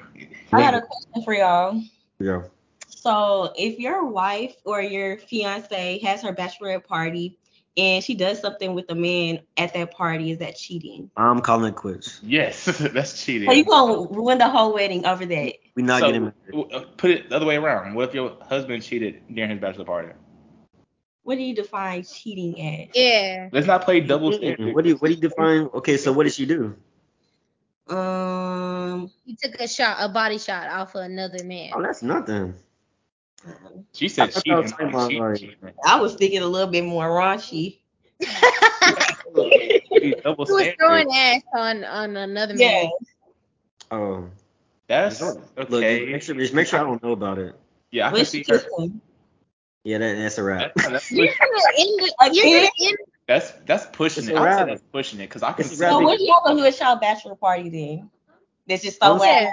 I 0.54 0.62
got 0.62 0.74
a 0.76 0.82
question 0.82 1.24
for 1.26 1.34
y'all. 1.34 1.82
yeah. 2.20 2.44
So, 2.88 3.52
if 3.58 3.80
your 3.80 4.06
wife 4.06 4.56
or 4.64 4.82
your 4.82 5.18
fiance 5.18 6.00
has 6.00 6.22
her 6.22 6.34
bachelorette 6.34 6.86
party 6.86 7.38
and 7.78 8.04
she 8.04 8.16
does 8.16 8.40
something 8.40 8.74
with 8.74 8.90
a 8.90 8.96
man 8.96 9.40
at 9.58 9.74
that 9.74 9.92
party, 9.92 10.32
is 10.32 10.38
that 10.40 10.56
cheating? 10.56 11.10
I'm 11.18 11.42
calling 11.42 11.72
it 11.74 11.76
quits. 11.76 12.20
Yes, 12.24 12.66
that's 12.94 13.24
cheating. 13.24 13.50
So 13.50 13.54
you 13.54 13.64
gonna 13.66 14.08
ruin 14.10 14.38
the 14.38 14.50
whole 14.50 14.74
wedding 14.74 15.06
over 15.06 15.26
that? 15.26 15.54
We're 15.76 15.86
not 15.86 16.00
So, 16.02 16.08
getting 16.08 16.22
married. 16.24 16.36
w- 16.52 16.70
uh, 16.70 16.86
put 16.98 17.12
it 17.12 17.30
the 17.30 17.36
other 17.36 17.46
way 17.46 17.58
around. 17.58 17.94
What 17.96 18.10
if 18.10 18.16
your 18.16 18.38
husband 18.42 18.84
cheated 18.84 19.22
during 19.34 19.52
his 19.52 19.60
bachelor 19.60 19.86
party? 19.86 20.14
What 21.24 21.36
do 21.36 21.42
you 21.44 21.56
define 21.56 22.04
cheating 22.04 22.62
as? 22.62 22.96
Yeah. 22.96 23.50
Let's 23.52 23.68
not 23.68 23.84
play 23.84 24.00
double 24.00 24.32
standard. 24.32 24.74
What 24.76 24.84
do 24.84 24.90
you 24.92 24.96
what 24.98 25.08
do 25.10 25.14
you 25.16 25.22
define? 25.22 25.70
Okay, 25.74 25.98
so 25.98 26.14
what 26.14 26.24
did 26.24 26.34
she 26.34 26.46
do? 26.46 26.76
Um, 27.88 29.12
He 29.26 29.36
took 29.36 29.60
a 29.60 29.68
shot, 29.68 29.98
a 30.00 30.10
body 30.10 30.38
shot 30.38 30.70
off 30.70 30.96
of 30.96 31.02
another 31.04 31.44
man. 31.44 31.72
Oh, 31.74 31.82
that's 31.82 32.02
nothing. 32.02 32.56
She 33.94 34.10
said 34.10 34.24
I 34.24 34.32
thought 34.32 34.44
cheating. 34.44 34.56
that 34.56 34.62
was 34.64 34.72
talking 34.72 35.18
about, 35.18 35.38
Cheat- 35.38 35.58
I 35.86 36.00
was 36.02 36.16
thinking 36.16 36.42
a 36.42 36.48
little 36.48 36.70
bit 36.72 36.84
more 36.84 37.08
raunchy. 37.08 37.80
Double 40.24 40.46
He 40.46 40.52
was 40.52 40.62
standard. 40.64 40.78
throwing 40.80 41.08
ass 41.14 41.42
on 41.56 41.84
on 41.84 42.18
another 42.18 42.54
Yeah. 42.56 42.70
man. 42.70 42.92
Oh, 43.92 44.30
That's 44.88 45.22
look, 45.22 45.40
okay. 45.58 46.00
just 46.00 46.12
make 46.12 46.22
sure 46.24 46.36
just 46.36 46.54
make 46.54 46.68
sure 46.68 46.80
I 46.80 46.84
don't 46.84 47.02
know 47.04 47.12
about 47.12 47.38
it. 47.40 47.56
yeah, 47.92 48.08
I 48.08 48.12
can 48.12 48.20
But 48.20 48.28
see 48.28 48.40
her. 48.48 48.60
kissed. 48.60 48.68
Yeah, 49.84 50.00
that, 50.00 50.16
that's 50.16 50.38
a 50.38 50.44
wrap. 50.44 50.74
That's, 50.76 50.90
that's, 50.90 51.12
You're 51.12 51.26
gonna 51.28 51.62
end 51.78 52.02
it. 52.02 52.14
You're 52.34 52.46
gonna 52.46 52.70
end 52.82 52.98
that's 53.28 53.52
that's 53.66 53.86
pushing 53.88 54.28
it. 54.28 54.36
a 54.36 54.38
I 54.38 54.42
would 54.42 54.52
say 54.52 54.58
wrap. 54.58 54.68
that's 54.68 54.82
pushing 54.92 55.20
it 55.20 55.28
because 55.30 55.44
I 55.44 55.52
can 55.54 55.66
It's 55.66 55.74
a 55.74 55.76
see. 55.78 55.82
wrap. 55.82 55.92
So 55.94 56.00
what 56.00 56.20
y'all 56.20 56.42
gonna 56.46 56.60
do 56.62 56.66
at 56.66 56.80
y'all 56.80 56.96
bachelor 56.98 57.36
party 57.36 57.70
then? 57.70 58.10
That's 58.68 58.84
just 58.84 59.00
so 59.00 59.14
Oh. 59.14 59.24
Yeah. 59.24 59.52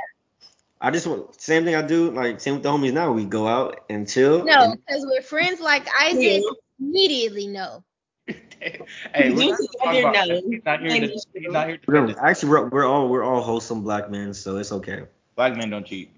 I 0.85 0.91
just 0.91 1.07
want 1.07 1.41
same 1.41 1.65
thing 1.65 1.77
I 1.77 1.83
do, 1.83 2.11
like 2.11 2.41
same 2.41 2.55
with 2.55 2.65
the 2.65 2.71
homies 2.71 2.93
now. 2.93 3.13
We 3.13 3.25
go 3.25 3.47
out 3.47 3.85
and 3.89 4.09
chill. 4.09 4.45
No, 4.45 4.73
and- 4.73 4.79
because 4.87 5.07
with 5.07 5.25
friends 5.25 5.61
like 5.61 5.87
Isaac, 6.01 6.43
Yeah. 6.43 6.51
immediately 6.81 7.47
no. 7.47 7.85
hey, 8.27 8.81
we're 9.15 9.43
You 9.43 9.51
not 9.51 9.61
I 9.61 9.85
talking 9.85 9.93
didn't 9.93 10.11
about 10.11 10.29
know. 10.29 10.41
He's 10.51 10.65
not 10.65 10.81
here 10.81 11.01
to. 11.01 11.07
He's 11.35 11.53
not 11.53 11.67
here 11.69 11.77
to 11.79 11.83
we're, 11.87 12.19
actually, 12.21 12.49
we're, 12.51 12.69
we're 12.69 12.85
all 12.85 13.09
we're 13.09 13.23
all 13.25 13.41
wholesome 13.43 13.83
black 13.83 14.11
men, 14.11 14.35
so 14.35 14.57
it's 14.59 14.73
okay. 14.73 15.05
Black 15.37 15.57
men 15.57 15.71
don't 15.71 15.87
cheat. 15.87 16.11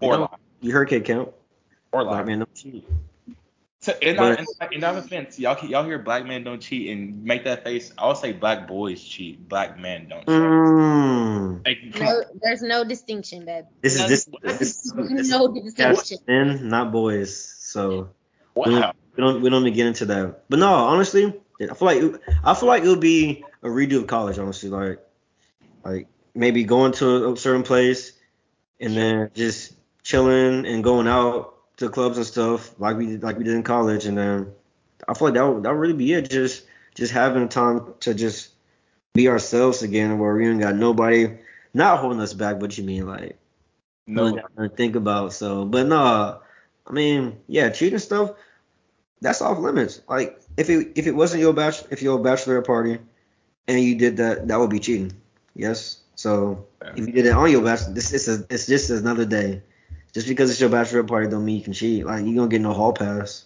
They 0.00 0.06
Or 0.06 0.12
don't. 0.12 0.20
lie. 0.22 0.38
You 0.60 0.72
heard 0.72 0.88
Kid 0.88 1.04
Count. 1.04 1.30
Or 1.92 2.04
Black 2.04 2.18
lie. 2.18 2.24
men 2.24 2.38
don't 2.40 2.54
cheat. 2.54 2.86
So, 3.82 3.94
in, 4.02 4.18
our, 4.18 4.36
But- 4.36 4.72
in, 4.72 4.78
in 4.78 4.84
our 4.84 4.98
offense, 4.98 5.38
y'all 5.38 5.56
y'all 5.66 5.84
hear 5.84 5.98
black 5.98 6.26
men 6.26 6.44
don't 6.44 6.60
cheat 6.60 6.90
and 6.90 7.24
make 7.24 7.44
that 7.44 7.64
face. 7.64 7.92
I'll 7.96 8.14
say 8.14 8.32
black 8.32 8.68
boys 8.68 9.02
cheat. 9.02 9.48
Black 9.48 9.78
men 9.78 10.08
don't 10.08 10.20
cheat. 10.20 10.28
Mm. 10.28 11.66
Like, 11.66 11.98
No, 12.00 12.22
there's 12.42 12.60
no 12.62 12.84
distinction, 12.84 13.46
babe. 13.46 13.64
This 13.80 13.94
is 13.94 14.00
No, 14.00 14.08
this, 14.08 14.24
this- 14.42 14.58
this, 14.58 14.92
this 15.10 15.28
No 15.30 15.48
distinction. 15.52 16.18
men, 16.28 16.68
not 16.68 16.92
boys. 16.92 17.34
So 17.36 18.10
we 18.54 18.64
don't, 18.66 18.96
we 19.16 19.22
don't 19.22 19.40
we 19.42 19.48
don't 19.50 19.62
even 19.62 19.72
get 19.74 19.86
into 19.86 20.04
that. 20.06 20.42
But 20.50 20.58
no, 20.58 20.72
honestly, 20.72 21.40
I 21.60 21.72
feel 21.74 21.86
like 21.86 22.02
it, 22.02 22.20
I 22.44 22.54
feel 22.54 22.68
like 22.68 22.82
it 22.84 22.88
would 22.88 23.00
be 23.00 23.44
a 23.62 23.68
redo 23.68 23.98
of 24.00 24.06
college. 24.08 24.38
Honestly, 24.38 24.68
like 24.68 24.98
like 25.84 26.06
maybe 26.34 26.64
going 26.64 26.92
to 26.92 27.32
a 27.32 27.36
certain 27.36 27.62
place 27.62 28.12
and 28.78 28.94
then 28.94 29.30
just 29.34 29.72
chilling 30.02 30.66
and 30.66 30.84
going 30.84 31.06
out 31.08 31.54
to 31.80 31.88
clubs 31.88 32.16
and 32.16 32.26
stuff 32.26 32.78
like 32.78 32.96
we 32.96 33.06
did, 33.06 33.22
like 33.22 33.36
we 33.36 33.44
did 33.44 33.54
in 33.54 33.62
college. 33.62 34.06
And 34.06 34.16
then 34.16 34.52
I 35.08 35.14
feel 35.14 35.28
like 35.28 35.34
that 35.34 35.46
would, 35.46 35.62
that 35.64 35.70
would 35.72 35.80
really 35.80 35.94
be 35.94 36.12
it. 36.12 36.30
Just 36.30 36.64
just 36.94 37.12
having 37.12 37.48
time 37.48 37.94
to 38.00 38.14
just 38.14 38.50
be 39.14 39.28
ourselves 39.28 39.82
again, 39.82 40.18
where 40.18 40.34
we 40.34 40.46
ain't 40.48 40.60
got 40.60 40.76
nobody 40.76 41.36
not 41.74 41.98
holding 41.98 42.20
us 42.20 42.34
back. 42.34 42.60
But 42.60 42.78
you 42.78 42.84
mean 42.84 43.06
like 43.06 43.38
No. 44.06 44.24
really 44.24 44.40
got 44.40 44.50
nothing 44.56 44.70
to 44.70 44.76
think 44.76 44.96
about. 44.96 45.32
So, 45.32 45.64
but 45.64 45.86
no, 45.86 46.40
I 46.86 46.92
mean, 46.92 47.40
yeah, 47.48 47.70
cheating 47.70 47.98
stuff, 47.98 48.32
that's 49.20 49.40
off 49.42 49.58
limits. 49.58 50.02
Like 50.08 50.40
if 50.56 50.68
it 50.68 50.92
if 50.96 51.06
it 51.06 51.12
wasn't 51.16 51.40
your 51.40 51.52
bachelor 51.54 51.88
if 51.90 52.02
your 52.02 52.18
bachelor 52.18 52.60
party 52.62 52.98
and 53.68 53.80
you 53.80 53.96
did 53.96 54.18
that, 54.18 54.48
that 54.48 54.58
would 54.58 54.70
be 54.70 54.80
cheating. 54.80 55.12
Yes. 55.54 55.98
So 56.14 56.66
if 56.96 57.06
you 57.06 57.12
did 57.12 57.24
it 57.26 57.32
on 57.32 57.50
your 57.50 57.62
bachelor, 57.64 57.94
this 57.94 58.12
is 58.12 58.28
a, 58.28 58.44
it's 58.50 58.66
just 58.66 58.90
another 58.90 59.24
day. 59.24 59.62
Just 60.12 60.26
because 60.28 60.50
it's 60.50 60.60
your 60.60 60.68
bachelor 60.70 61.04
party 61.04 61.28
don't 61.28 61.44
mean 61.44 61.58
you 61.58 61.62
can 61.64 61.72
cheat. 61.72 62.04
Like 62.04 62.24
you 62.24 62.34
gonna 62.34 62.48
get 62.48 62.60
no 62.60 62.72
hall 62.72 62.92
pass. 62.92 63.44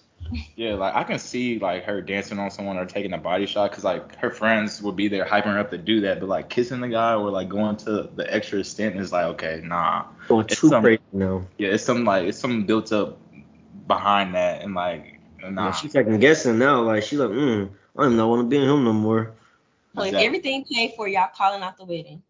Yeah, 0.56 0.74
like 0.74 0.94
I 0.94 1.04
can 1.04 1.18
see 1.18 1.58
like 1.58 1.84
her 1.84 2.00
dancing 2.00 2.38
on 2.38 2.50
someone 2.50 2.78
or 2.78 2.86
taking 2.86 3.12
a 3.12 3.18
body 3.18 3.44
shot 3.44 3.70
because 3.70 3.84
like 3.84 4.16
her 4.16 4.30
friends 4.30 4.80
would 4.80 4.96
be 4.96 5.08
there 5.08 5.26
hyping 5.26 5.52
her 5.52 5.58
up 5.58 5.70
to 5.70 5.78
do 5.78 6.00
that, 6.02 6.20
but 6.20 6.28
like 6.30 6.48
kissing 6.48 6.80
the 6.80 6.88
guy 6.88 7.12
or 7.14 7.30
like 7.30 7.50
going 7.50 7.76
to 7.78 8.08
the 8.16 8.34
extra 8.34 8.60
extent 8.60 8.96
is 8.96 9.12
like 9.12 9.26
okay, 9.26 9.60
nah. 9.62 10.04
Going 10.28 10.46
It's 10.46 10.58
too 10.60 10.68
some- 10.70 10.82
crazy 10.82 11.02
now. 11.12 11.44
Yeah, 11.58 11.68
it's 11.68 11.84
some 11.84 12.04
like 12.04 12.24
it's 12.26 12.38
something 12.38 12.64
built 12.64 12.90
up 12.92 13.18
behind 13.86 14.34
that 14.34 14.62
and 14.62 14.74
like 14.74 15.20
nah. 15.42 15.66
Yeah, 15.66 15.72
she's 15.72 15.92
second 15.92 16.18
guessing 16.20 16.58
now. 16.58 16.80
Like 16.82 17.02
she's 17.02 17.18
like, 17.18 17.28
mm, 17.30 17.68
I 17.96 18.02
don't 18.02 18.14
even 18.14 18.26
want 18.26 18.40
to 18.40 18.48
be 18.48 18.56
in 18.56 18.62
him 18.68 18.84
no 18.84 18.94
more. 18.94 19.34
So 19.94 20.02
if 20.04 20.14
everything 20.14 20.64
paid 20.64 20.94
for, 20.96 21.06
y'all 21.06 21.28
calling 21.36 21.62
out 21.62 21.76
the 21.76 21.84
wedding. 21.84 22.22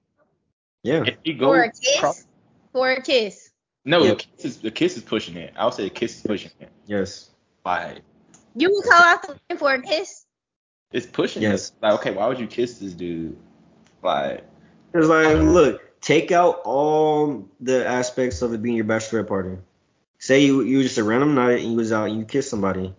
Yeah. 0.83 1.05
If 1.07 1.17
you 1.25 1.35
go 1.35 1.47
For 1.47 1.63
a 1.63 1.71
kiss. 1.71 1.97
across- 1.97 2.27
For 2.73 2.91
a 2.91 3.01
kiss. 3.01 3.51
No, 3.85 4.03
Yeah. 4.03 4.11
the 4.11 4.17
kiss 4.17 4.45
is 4.45 4.57
the 4.59 4.71
kiss 4.71 4.97
is 4.97 5.03
pushing 5.03 5.37
it. 5.37 5.53
I 5.57 5.65
would 5.65 5.75
say 5.75 5.85
the 5.85 5.91
kiss 5.91 6.17
is 6.17 6.23
pushing 6.23 6.51
it. 6.61 6.71
Yes. 6.87 7.31
Like 7.65 8.01
You 8.57 8.71
would 8.73 8.85
call 8.85 9.03
out 9.03 9.23
the 9.23 9.37
man 9.49 9.59
for 9.59 9.73
a 9.73 9.83
kiss? 9.83 10.27
it's 10.93 11.07
pushing 11.07 11.43
Yes. 11.43 11.71
it. 11.71 11.75
Like 11.83 11.95
okay, 12.01 12.11
why 12.13 12.27
would 12.29 12.39
you 12.39 12.47
kiss 12.47 12.79
this 12.79 12.93
dude? 12.93 13.37
Like 14.03 14.45
It's 14.93 15.09
like, 15.09 15.37
look, 15.39 16.01
take 16.01 16.31
out 16.33 16.61
all 16.65 17.49
the 17.61 17.87
aspects 17.87 18.43
of 18.43 18.53
it 18.55 18.63
being 18.63 18.77
your 18.77 18.85
bachelorette 18.85 19.27
party. 19.29 19.57
Say 20.19 20.45
you 20.45 20.63
you 20.63 20.79
were 20.79 20.83
just 20.85 20.99
a 20.99 21.05
random 21.05 21.35
night 21.35 21.61
and 21.61 21.71
you 21.73 21.77
was 21.77 21.93
out 21.93 22.09
and 22.09 22.19
you 22.19 22.25
kissed 22.25 22.49
somebody. 22.51 22.95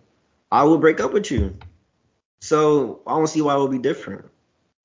I 0.52 0.62
would 0.64 0.80
break 0.80 1.00
up 1.00 1.12
with 1.12 1.30
you. 1.30 1.56
So 2.40 3.00
I 3.06 3.12
don't 3.16 3.26
see 3.26 3.40
why 3.40 3.56
it 3.56 3.60
would 3.60 3.70
be 3.70 3.78
different. 3.78 4.26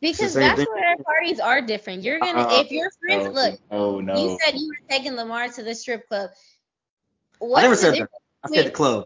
Because 0.02 0.34
that's 0.34 0.34
same 0.34 0.56
thing. 0.56 0.68
bachelorette 0.68 1.04
parties 1.04 1.40
are 1.40 1.62
different. 1.62 2.04
You're 2.04 2.20
gonna 2.20 2.42
Uh, 2.42 2.62
if 2.62 2.72
your 2.72 2.90
friends 3.00 3.28
no, 3.28 3.32
look, 3.32 3.60
no, 3.72 4.00
no. 4.02 4.20
you 4.20 4.40
said 4.42 4.56
you 4.56 4.68
were 4.68 4.90
taking 4.90 5.14
Lamar 5.14 5.48
to 5.50 5.64
the 5.64 5.76
strip 5.76 6.08
club. 6.08 6.32
I 7.40 7.46
What's 7.48 7.64
never 7.64 7.76
the 7.76 7.82
said 7.82 7.92
that. 7.92 7.98
difference 7.98 8.12
I 8.44 8.48
said 8.50 8.66
the 8.66 8.72
club. 8.72 9.06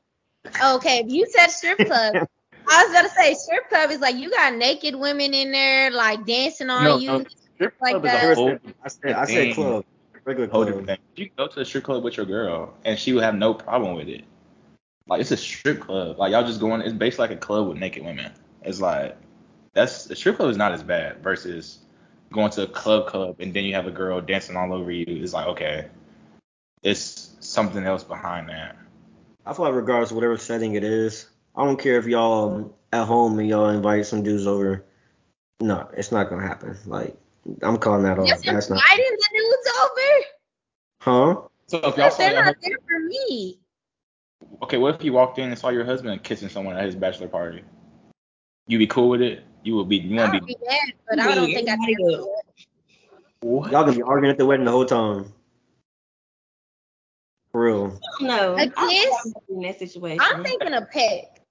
Okay, 0.63 0.99
if 0.99 1.11
you 1.11 1.25
said 1.29 1.47
strip 1.47 1.85
club, 1.85 2.15
I 2.69 2.83
was 2.85 2.93
gonna 2.93 3.09
say 3.09 3.33
strip 3.33 3.67
club 3.69 3.91
is 3.91 3.99
like 3.99 4.15
you 4.15 4.31
got 4.31 4.55
naked 4.55 4.95
women 4.95 5.33
in 5.33 5.51
there 5.51 5.91
like 5.91 6.25
dancing 6.25 6.69
on 6.69 6.83
No, 6.85 6.97
you. 6.97 7.09
no, 7.09 7.25
strip 7.55 7.79
like 7.81 7.91
club 7.91 8.05
that. 8.05 8.15
is 8.15 8.15
I 8.15 8.17
a 8.17 8.27
never 8.27 8.35
whole 8.35 8.57
I 8.83 8.87
said, 8.87 9.11
I 9.11 9.25
said 9.25 9.27
thing. 9.27 9.53
club. 9.53 9.85
Regular 10.23 10.49
whole 10.49 10.63
club. 10.63 10.67
different 10.67 10.87
thing. 10.87 10.97
You 11.17 11.29
go 11.37 11.47
to 11.47 11.59
a 11.59 11.65
strip 11.65 11.83
club 11.83 12.03
with 12.03 12.17
your 12.17 12.25
girl, 12.25 12.73
and 12.85 12.97
she 12.97 13.11
would 13.13 13.23
have 13.23 13.35
no 13.35 13.53
problem 13.53 13.95
with 13.95 14.07
it. 14.07 14.23
Like 15.07 15.21
it's 15.21 15.31
a 15.31 15.37
strip 15.37 15.81
club. 15.81 16.17
Like 16.17 16.31
y'all 16.31 16.47
just 16.47 16.59
going. 16.61 16.81
It's 16.81 16.93
basically 16.93 17.27
like 17.27 17.37
a 17.37 17.39
club 17.39 17.67
with 17.67 17.77
naked 17.77 18.03
women. 18.03 18.31
It's 18.63 18.79
like 18.81 19.17
that's 19.75 20.09
a 20.09 20.15
strip 20.15 20.37
club 20.37 20.49
is 20.49 20.57
not 20.57 20.71
as 20.71 20.81
bad 20.81 21.21
versus 21.21 21.79
going 22.31 22.49
to 22.51 22.63
a 22.63 22.67
club 22.67 23.07
club 23.07 23.35
and 23.39 23.53
then 23.53 23.65
you 23.65 23.75
have 23.75 23.85
a 23.85 23.91
girl 23.91 24.19
dancing 24.19 24.55
all 24.57 24.73
over 24.73 24.89
you. 24.89 25.05
It's 25.07 25.33
like 25.33 25.47
okay, 25.47 25.89
it's 26.81 27.35
something 27.41 27.83
else 27.83 28.03
behind 28.03 28.49
that. 28.49 28.77
I 29.45 29.53
feel 29.53 29.65
like 29.65 29.75
regardless 29.75 30.09
of 30.09 30.15
whatever 30.15 30.37
setting 30.37 30.73
it 30.73 30.83
is, 30.83 31.27
I 31.55 31.63
don't 31.63 31.79
care 31.79 31.99
if 31.99 32.07
y'all 32.07 32.75
at 32.91 33.05
home 33.05 33.37
and 33.37 33.47
y'all 33.47 33.69
invite 33.69 34.07
some 34.07 34.23
dudes 34.23 34.47
over. 34.47 34.83
No, 35.59 35.87
it's 35.93 36.11
not 36.11 36.29
gonna 36.29 36.47
happen. 36.47 36.75
Like 36.85 37.15
I'm 37.61 37.77
calling 37.77 38.03
that 38.03 38.17
off. 38.17 38.27
Just 38.27 38.45
That's 38.45 38.69
not. 38.69 38.81
inviting 38.81 39.17
the 39.17 39.29
dudes 39.37 39.77
over. 39.83 40.25
Huh? 41.01 41.41
So 41.67 41.77
if 41.89 41.97
y'all 41.97 42.11
saw 42.11 42.17
they're 42.23 42.35
not 42.35 42.45
hus- 42.45 42.55
there 42.63 42.77
for 42.87 42.99
me. 42.99 43.59
okay, 44.63 44.77
what 44.77 44.95
if 44.95 45.03
you 45.03 45.13
walked 45.13 45.37
in 45.37 45.49
and 45.49 45.59
saw 45.59 45.69
your 45.69 45.85
husband 45.85 46.23
kissing 46.23 46.49
someone 46.49 46.77
at 46.77 46.85
his 46.85 46.95
bachelor 46.95 47.27
party? 47.27 47.63
you'd 48.67 48.79
be 48.79 48.87
cool 48.87 49.09
with 49.09 49.21
it? 49.21 49.43
You 49.65 49.75
would 49.77 49.89
be. 49.89 49.97
You 49.97 50.19
I 50.19 50.23
won't 50.25 50.33
would 50.33 50.45
be. 50.45 50.53
be 50.53 50.65
mad, 50.65 50.93
but 51.09 51.19
I 51.19 51.33
don't 51.35 51.47
think 51.47 51.67
I'd 51.67 51.73
Everybody 51.73 51.95
do. 51.95 52.35
What? 53.41 53.71
Y'all 53.71 53.83
gonna 53.83 53.95
be 53.97 54.03
arguing 54.03 54.31
at 54.31 54.37
the 54.37 54.45
wedding 54.45 54.65
the 54.65 54.71
whole 54.71 54.85
time. 54.85 55.33
For 57.51 57.63
real. 57.65 57.99
No, 58.21 58.55
A 58.57 58.71
I 58.77 58.89
kiss? 58.89 59.33
In 59.49 59.61
that 59.61 59.79
situation. 59.79 60.21
I'm 60.21 60.43
thinking 60.43 60.73
a 60.73 60.81
peck. 60.85 61.41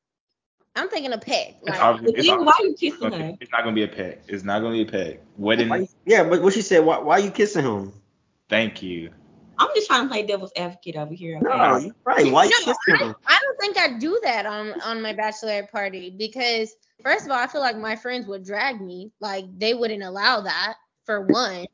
I'm 0.76 0.88
thinking 0.88 1.12
a 1.12 1.18
peck. 1.18 1.56
It's 1.62 1.70
Like, 1.70 1.82
obvious. 1.82 2.12
But 2.12 2.18
It's 2.20 2.28
then 2.28 2.38
obvious. 2.38 2.54
why 2.58 2.66
you 2.68 2.74
kissing 2.74 3.06
Okay, 3.14 3.30
her? 3.30 3.36
It's 3.40 3.50
not 3.50 3.64
gonna 3.64 3.74
be 3.74 3.82
a 3.82 3.88
pet. 3.88 4.24
It's 4.28 4.44
not 4.44 4.60
gonna 4.60 4.74
be 4.74 4.82
a 4.82 4.86
pet. 4.86 5.20
Wedding. 5.36 5.68
Why 5.68 5.88
yeah, 6.06 6.22
but 6.22 6.40
what 6.40 6.52
she 6.54 6.62
said, 6.62 6.84
why, 6.84 6.98
why 6.98 7.18
you 7.18 7.30
kissing 7.32 7.64
him? 7.64 7.92
Thank 8.48 8.80
you. 8.80 9.10
I'm 9.58 9.68
just 9.74 9.88
trying 9.88 10.02
to 10.02 10.08
play 10.08 10.24
devil's 10.24 10.52
advocate 10.56 10.96
over 10.96 11.14
here. 11.14 11.38
Okay? 11.38 11.46
No, 11.48 11.76
you're 11.78 11.94
right. 12.04 12.30
Why 12.30 12.44
you 12.44 12.50
No, 12.66 12.74
kissing 12.74 13.06
him? 13.08 13.14
I 13.26 13.40
don't 13.40 13.60
think 13.60 13.78
I'd 13.78 13.98
do 13.98 14.20
that 14.22 14.46
on 14.46 14.80
on 14.82 15.02
my 15.02 15.14
bachelorette 15.14 15.70
party 15.70 16.10
because 16.10 16.74
first 17.05 17.26
of 17.26 17.30
all, 17.30 17.38
I 17.38 17.46
feel 17.46 17.61
like 17.61 17.76
my 17.76 17.94
friends 17.96 18.26
would 18.26 18.44
drag 18.44 18.80
me. 18.80 19.12
Like 19.20 19.44
they 19.59 19.74
wouldn't 19.74 20.02
allow 20.02 20.40
that 20.40 20.74
for 21.05 21.20
one. 21.20 21.66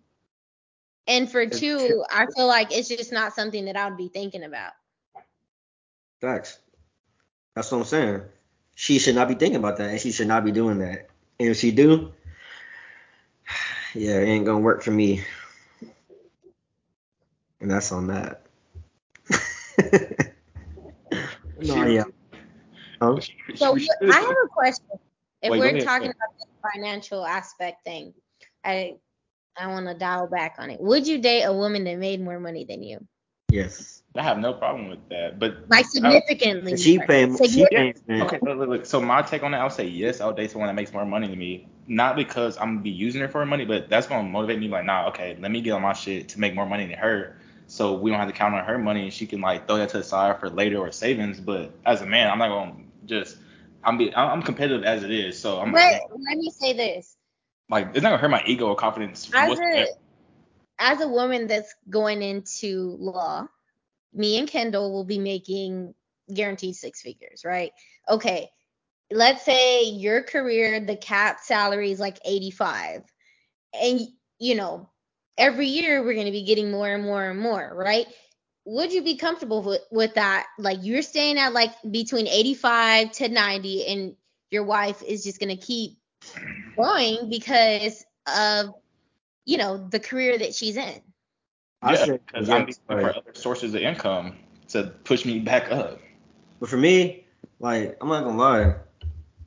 And 1.06 1.30
for 1.30 1.46
two, 1.46 2.04
I 2.10 2.26
feel 2.36 2.46
like 2.46 2.76
it's 2.76 2.88
just 2.88 3.12
not 3.12 3.34
something 3.34 3.64
that 3.64 3.76
I 3.76 3.88
would 3.88 3.96
be 3.96 4.08
thinking 4.08 4.44
about. 4.44 4.72
Facts. 6.20 6.58
That's 7.54 7.72
what 7.72 7.78
I'm 7.78 7.84
saying. 7.84 8.22
She 8.74 8.98
should 8.98 9.14
not 9.14 9.28
be 9.28 9.34
thinking 9.34 9.56
about 9.56 9.76
that, 9.78 9.90
and 9.90 10.00
she 10.00 10.12
should 10.12 10.28
not 10.28 10.44
be 10.44 10.52
doing 10.52 10.78
that. 10.78 11.08
And 11.38 11.48
if 11.48 11.56
she 11.56 11.72
do, 11.72 12.12
yeah, 13.94 14.18
it 14.18 14.26
ain't 14.26 14.44
gonna 14.44 14.60
work 14.60 14.82
for 14.82 14.90
me. 14.90 15.24
And 17.60 17.70
that's 17.70 17.92
on 17.92 18.06
that. 18.06 18.42
no, 21.58 21.84
yeah. 21.86 22.04
Huh? 23.02 23.20
She- 23.20 23.34
she- 23.48 23.56
So 23.56 23.76
I 23.76 24.20
have 24.20 24.36
a 24.44 24.48
question. 24.48 24.86
If 25.42 25.50
Wait, 25.50 25.60
we're 25.60 25.80
talking 25.80 26.08
about 26.08 26.38
the 26.38 26.46
financial 26.74 27.24
aspect 27.24 27.84
thing, 27.84 28.14
I 28.64 28.96
I 29.56 29.66
want 29.68 29.86
to 29.86 29.94
dial 29.94 30.26
back 30.26 30.56
on 30.58 30.70
it. 30.70 30.80
Would 30.80 31.06
you 31.06 31.18
date 31.18 31.42
a 31.44 31.52
woman 31.52 31.84
that 31.84 31.98
made 31.98 32.20
more 32.20 32.38
money 32.40 32.64
than 32.64 32.82
you, 32.82 33.06
Yes. 33.50 34.02
I 34.16 34.22
have 34.22 34.38
no 34.38 34.52
problem 34.54 34.88
with 34.88 35.08
that, 35.10 35.38
but 35.38 35.68
like 35.68 35.86
significantly? 35.86 36.76
She 36.76 36.98
more? 36.98 37.06
She 37.06 37.46
Significant- 37.46 38.22
Okay, 38.22 38.38
look, 38.42 38.58
look, 38.58 38.68
look. 38.68 38.86
So 38.86 39.00
my 39.00 39.22
take 39.22 39.44
on 39.44 39.52
that, 39.52 39.60
I'll 39.60 39.70
say 39.70 39.86
yes. 39.86 40.20
I'll 40.20 40.32
date 40.32 40.50
someone 40.50 40.66
that 40.66 40.74
makes 40.74 40.92
more 40.92 41.04
money 41.04 41.28
than 41.28 41.38
me, 41.38 41.68
not 41.86 42.16
because 42.16 42.56
I'm 42.58 42.74
gonna 42.74 42.80
be 42.80 42.90
using 42.90 43.20
her 43.20 43.28
for 43.28 43.38
her 43.38 43.46
money, 43.46 43.64
but 43.64 43.88
that's 43.88 44.08
gonna 44.08 44.28
motivate 44.28 44.58
me. 44.58 44.68
Like, 44.68 44.84
nah, 44.84 45.08
okay, 45.08 45.36
let 45.40 45.52
me 45.52 45.60
get 45.60 45.72
on 45.72 45.82
my 45.82 45.92
shit 45.92 46.28
to 46.30 46.40
make 46.40 46.54
more 46.54 46.66
money 46.66 46.86
than 46.86 46.98
her, 46.98 47.36
so 47.68 47.94
we 47.94 48.10
don't 48.10 48.18
have 48.18 48.28
to 48.28 48.34
count 48.34 48.54
on 48.54 48.64
her 48.64 48.78
money, 48.78 49.04
and 49.04 49.12
she 49.12 49.26
can 49.26 49.40
like 49.40 49.68
throw 49.68 49.76
that 49.76 49.90
to 49.90 49.98
the 49.98 50.04
side 50.04 50.40
for 50.40 50.50
later 50.50 50.78
or 50.78 50.90
savings. 50.90 51.40
But 51.40 51.72
as 51.86 52.02
a 52.02 52.06
man, 52.06 52.30
I'm 52.30 52.38
not 52.38 52.48
gonna 52.48 52.74
just. 53.06 53.36
I'm 53.84 53.98
be. 53.98 54.14
I'm 54.14 54.30
I'm 54.30 54.42
competitive 54.42 54.84
as 54.84 55.02
it 55.02 55.10
is, 55.10 55.38
so 55.38 55.60
I'm 55.60 55.72
But 55.72 56.02
let 56.10 56.36
me 56.36 56.50
say 56.50 56.72
this: 56.72 57.16
like, 57.70 57.88
it's 57.94 58.02
not 58.02 58.10
gonna 58.10 58.18
hurt 58.18 58.30
my 58.30 58.42
ego 58.46 58.66
or 58.66 58.76
confidence. 58.76 59.30
as 59.34 59.58
a 59.58 59.86
as 60.78 61.00
a 61.00 61.08
woman 61.08 61.46
that's 61.46 61.74
going 61.88 62.22
into 62.22 62.96
law, 62.98 63.46
me 64.12 64.38
and 64.38 64.48
Kendall 64.48 64.92
will 64.92 65.04
be 65.04 65.18
making 65.18 65.94
guaranteed 66.32 66.76
six 66.76 67.00
figures, 67.00 67.42
right? 67.44 67.72
Okay. 68.08 68.50
Let's 69.12 69.44
say 69.44 69.84
your 69.84 70.22
career, 70.22 70.78
the 70.80 70.96
cap 70.96 71.40
salary 71.40 71.90
is 71.90 71.98
like 71.98 72.18
85. 72.24 73.02
And 73.72 74.00
you 74.38 74.54
know, 74.54 74.88
every 75.36 75.66
year 75.66 76.02
we're 76.02 76.14
gonna 76.14 76.30
be 76.30 76.44
getting 76.44 76.70
more 76.70 76.88
and 76.88 77.04
more 77.04 77.30
and 77.30 77.40
more, 77.40 77.72
right? 77.74 78.06
Would 78.64 78.92
you 78.92 79.02
be 79.02 79.16
comfortable 79.16 79.62
with, 79.62 79.82
with 79.90 80.14
that? 80.14 80.46
Like 80.58 80.78
you're 80.82 81.02
staying 81.02 81.38
at 81.38 81.52
like 81.52 81.72
between 81.90 82.26
85 82.28 83.12
to 83.12 83.28
90 83.28 83.86
and 83.86 84.16
your 84.50 84.64
wife 84.64 85.02
is 85.02 85.24
just 85.24 85.40
gonna 85.40 85.56
keep 85.56 85.98
going 86.76 87.30
because 87.30 88.04
of 88.26 88.74
you 89.44 89.56
know 89.58 89.88
the 89.88 90.00
career 90.00 90.38
that 90.38 90.54
she's 90.54 90.76
in. 90.76 91.00
I 91.82 91.92
yeah, 91.92 92.04
said 92.04 92.20
because 92.26 92.48
I'm 92.50 92.66
yes, 92.66 92.78
looking 92.88 93.00
for 93.00 93.16
other 93.16 93.34
sources 93.34 93.74
of 93.74 93.80
income 93.80 94.36
to 94.68 94.84
push 95.04 95.24
me 95.24 95.38
back 95.40 95.70
up. 95.72 96.00
but 96.60 96.68
for 96.68 96.76
me, 96.76 97.24
like 97.58 97.96
I'm 98.00 98.08
not 98.08 98.24
gonna 98.24 98.36
lie, 98.38 98.74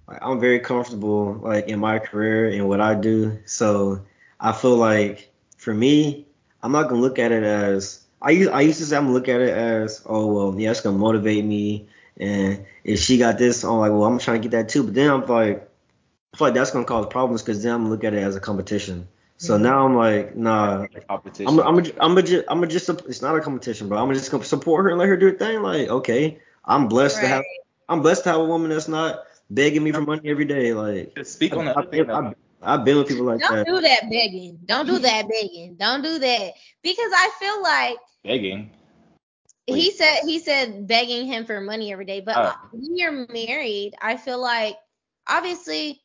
like 0.08 0.20
I'm 0.22 0.40
very 0.40 0.60
comfortable 0.60 1.36
like 1.36 1.68
in 1.68 1.80
my 1.80 2.00
career 2.00 2.50
and 2.50 2.68
what 2.68 2.82
I 2.82 2.96
do. 2.96 3.40
So 3.46 4.02
I 4.40 4.52
feel 4.52 4.76
like 4.76 5.32
for 5.58 5.74
me, 5.74 6.28
I'm 6.62 6.72
not 6.72 6.90
gonna 6.90 7.02
look 7.02 7.20
at 7.20 7.32
it 7.32 7.44
as 7.44 8.03
I 8.24 8.32
used 8.32 8.52
I 8.52 8.62
used 8.62 8.80
to 8.80 8.86
say 8.86 8.98
I'm 8.98 9.04
gonna 9.04 9.14
look 9.14 9.28
at 9.30 9.42
it 9.42 9.50
as 9.50 10.02
oh 10.06 10.28
well 10.28 10.60
yeah 10.60 10.72
it's 10.72 10.82
gonna 10.82 10.98
motivate 10.98 11.44
me 11.46 11.88
and 12.18 12.66
if 12.84 13.00
she 13.00 13.18
got 13.18 13.38
this 13.38 13.64
I'm 13.64 13.78
like 13.78 13.92
well 13.92 14.06
I'm 14.06 14.20
trying 14.20 14.42
to 14.42 14.48
get 14.48 14.58
that 14.58 14.70
too. 14.70 14.84
But 14.84 14.94
then 14.96 15.10
I'm 15.10 15.26
like 15.26 15.70
I 16.34 16.38
feel 16.38 16.48
like 16.48 16.56
that's 16.56 16.72
gonna 16.72 16.86
cause 16.86 17.08
problems 17.08 17.42
because 17.42 17.62
then 17.64 17.74
I'm 17.74 17.82
gonna 17.82 17.90
look 17.92 18.04
at 18.04 18.14
it 18.14 18.24
as 18.24 18.36
a 18.36 18.40
competition. 18.40 19.08
So 19.38 19.58
now 19.58 19.86
I'm 19.86 19.96
like 19.96 20.36
nah 20.36 20.88
Competition. 21.08 21.60
I'm 21.60 21.60
I'm 21.60 21.80
a, 21.80 21.92
I'm 22.00 22.18
a 22.18 22.22
just 22.24 22.46
I'm 22.48 22.64
a 22.64 22.68
just 22.68 22.90
it's 22.90 23.22
not 23.22 23.36
a 23.36 23.42
competition, 23.42 23.90
bro. 23.90 23.98
I'm 23.98 24.14
just 24.14 24.32
gonna 24.32 24.44
support 24.44 24.86
her 24.86 24.90
and 24.90 25.00
let 25.00 25.10
her 25.10 25.18
do 25.18 25.28
her 25.28 25.34
thing. 25.34 25.62
Like, 25.62 25.90
okay, 25.90 26.40
I'm 26.64 26.88
blessed 26.88 27.20
to 27.20 27.28
have 27.28 27.44
I'm 27.90 28.02
blessed 28.02 28.24
to 28.24 28.32
have 28.32 28.40
a 28.40 28.46
woman 28.46 28.70
that's 28.70 28.88
not 28.88 29.26
begging 29.50 29.84
me 29.84 29.92
for 29.92 30.02
money 30.02 30.30
every 30.30 30.46
day. 30.46 30.74
Like, 30.74 31.16
Just 31.16 31.34
speak 31.34 31.56
on 31.56 31.66
the 31.66 31.72
other 31.72 31.82
I've 31.82 31.92
thing. 31.92 32.06
been, 32.06 32.08
though. 32.08 32.34
I've, 32.64 32.86
been 32.86 32.98
with 32.98 33.08
people 33.08 33.26
like 33.26 33.40
Don't 33.40 33.56
that. 33.56 33.66
do 33.68 33.82
that 33.82 34.04
begging. 34.10 34.60
Don't 34.66 34.86
do 34.86 35.00
that 35.00 35.28
begging. 35.30 35.76
Don't 35.80 36.02
do 36.02 36.20
that 36.20 36.54
because 36.82 37.12
I 37.16 37.30
feel 37.40 37.62
like 37.62 37.98
begging. 38.24 38.72
he 39.68 39.92
said 39.92 40.20
he 40.26 40.40
said 40.40 40.88
begging 40.88 41.26
him 41.28 41.46
for 41.46 41.60
money 41.62 41.92
every 41.92 42.06
day. 42.06 42.22
But 42.22 42.36
Oh. 42.38 42.56
when 42.72 42.96
you're 42.98 43.28
married, 43.28 43.94
I 44.02 44.18
feel 44.18 44.42
like 44.42 44.78
obviously 45.28 46.02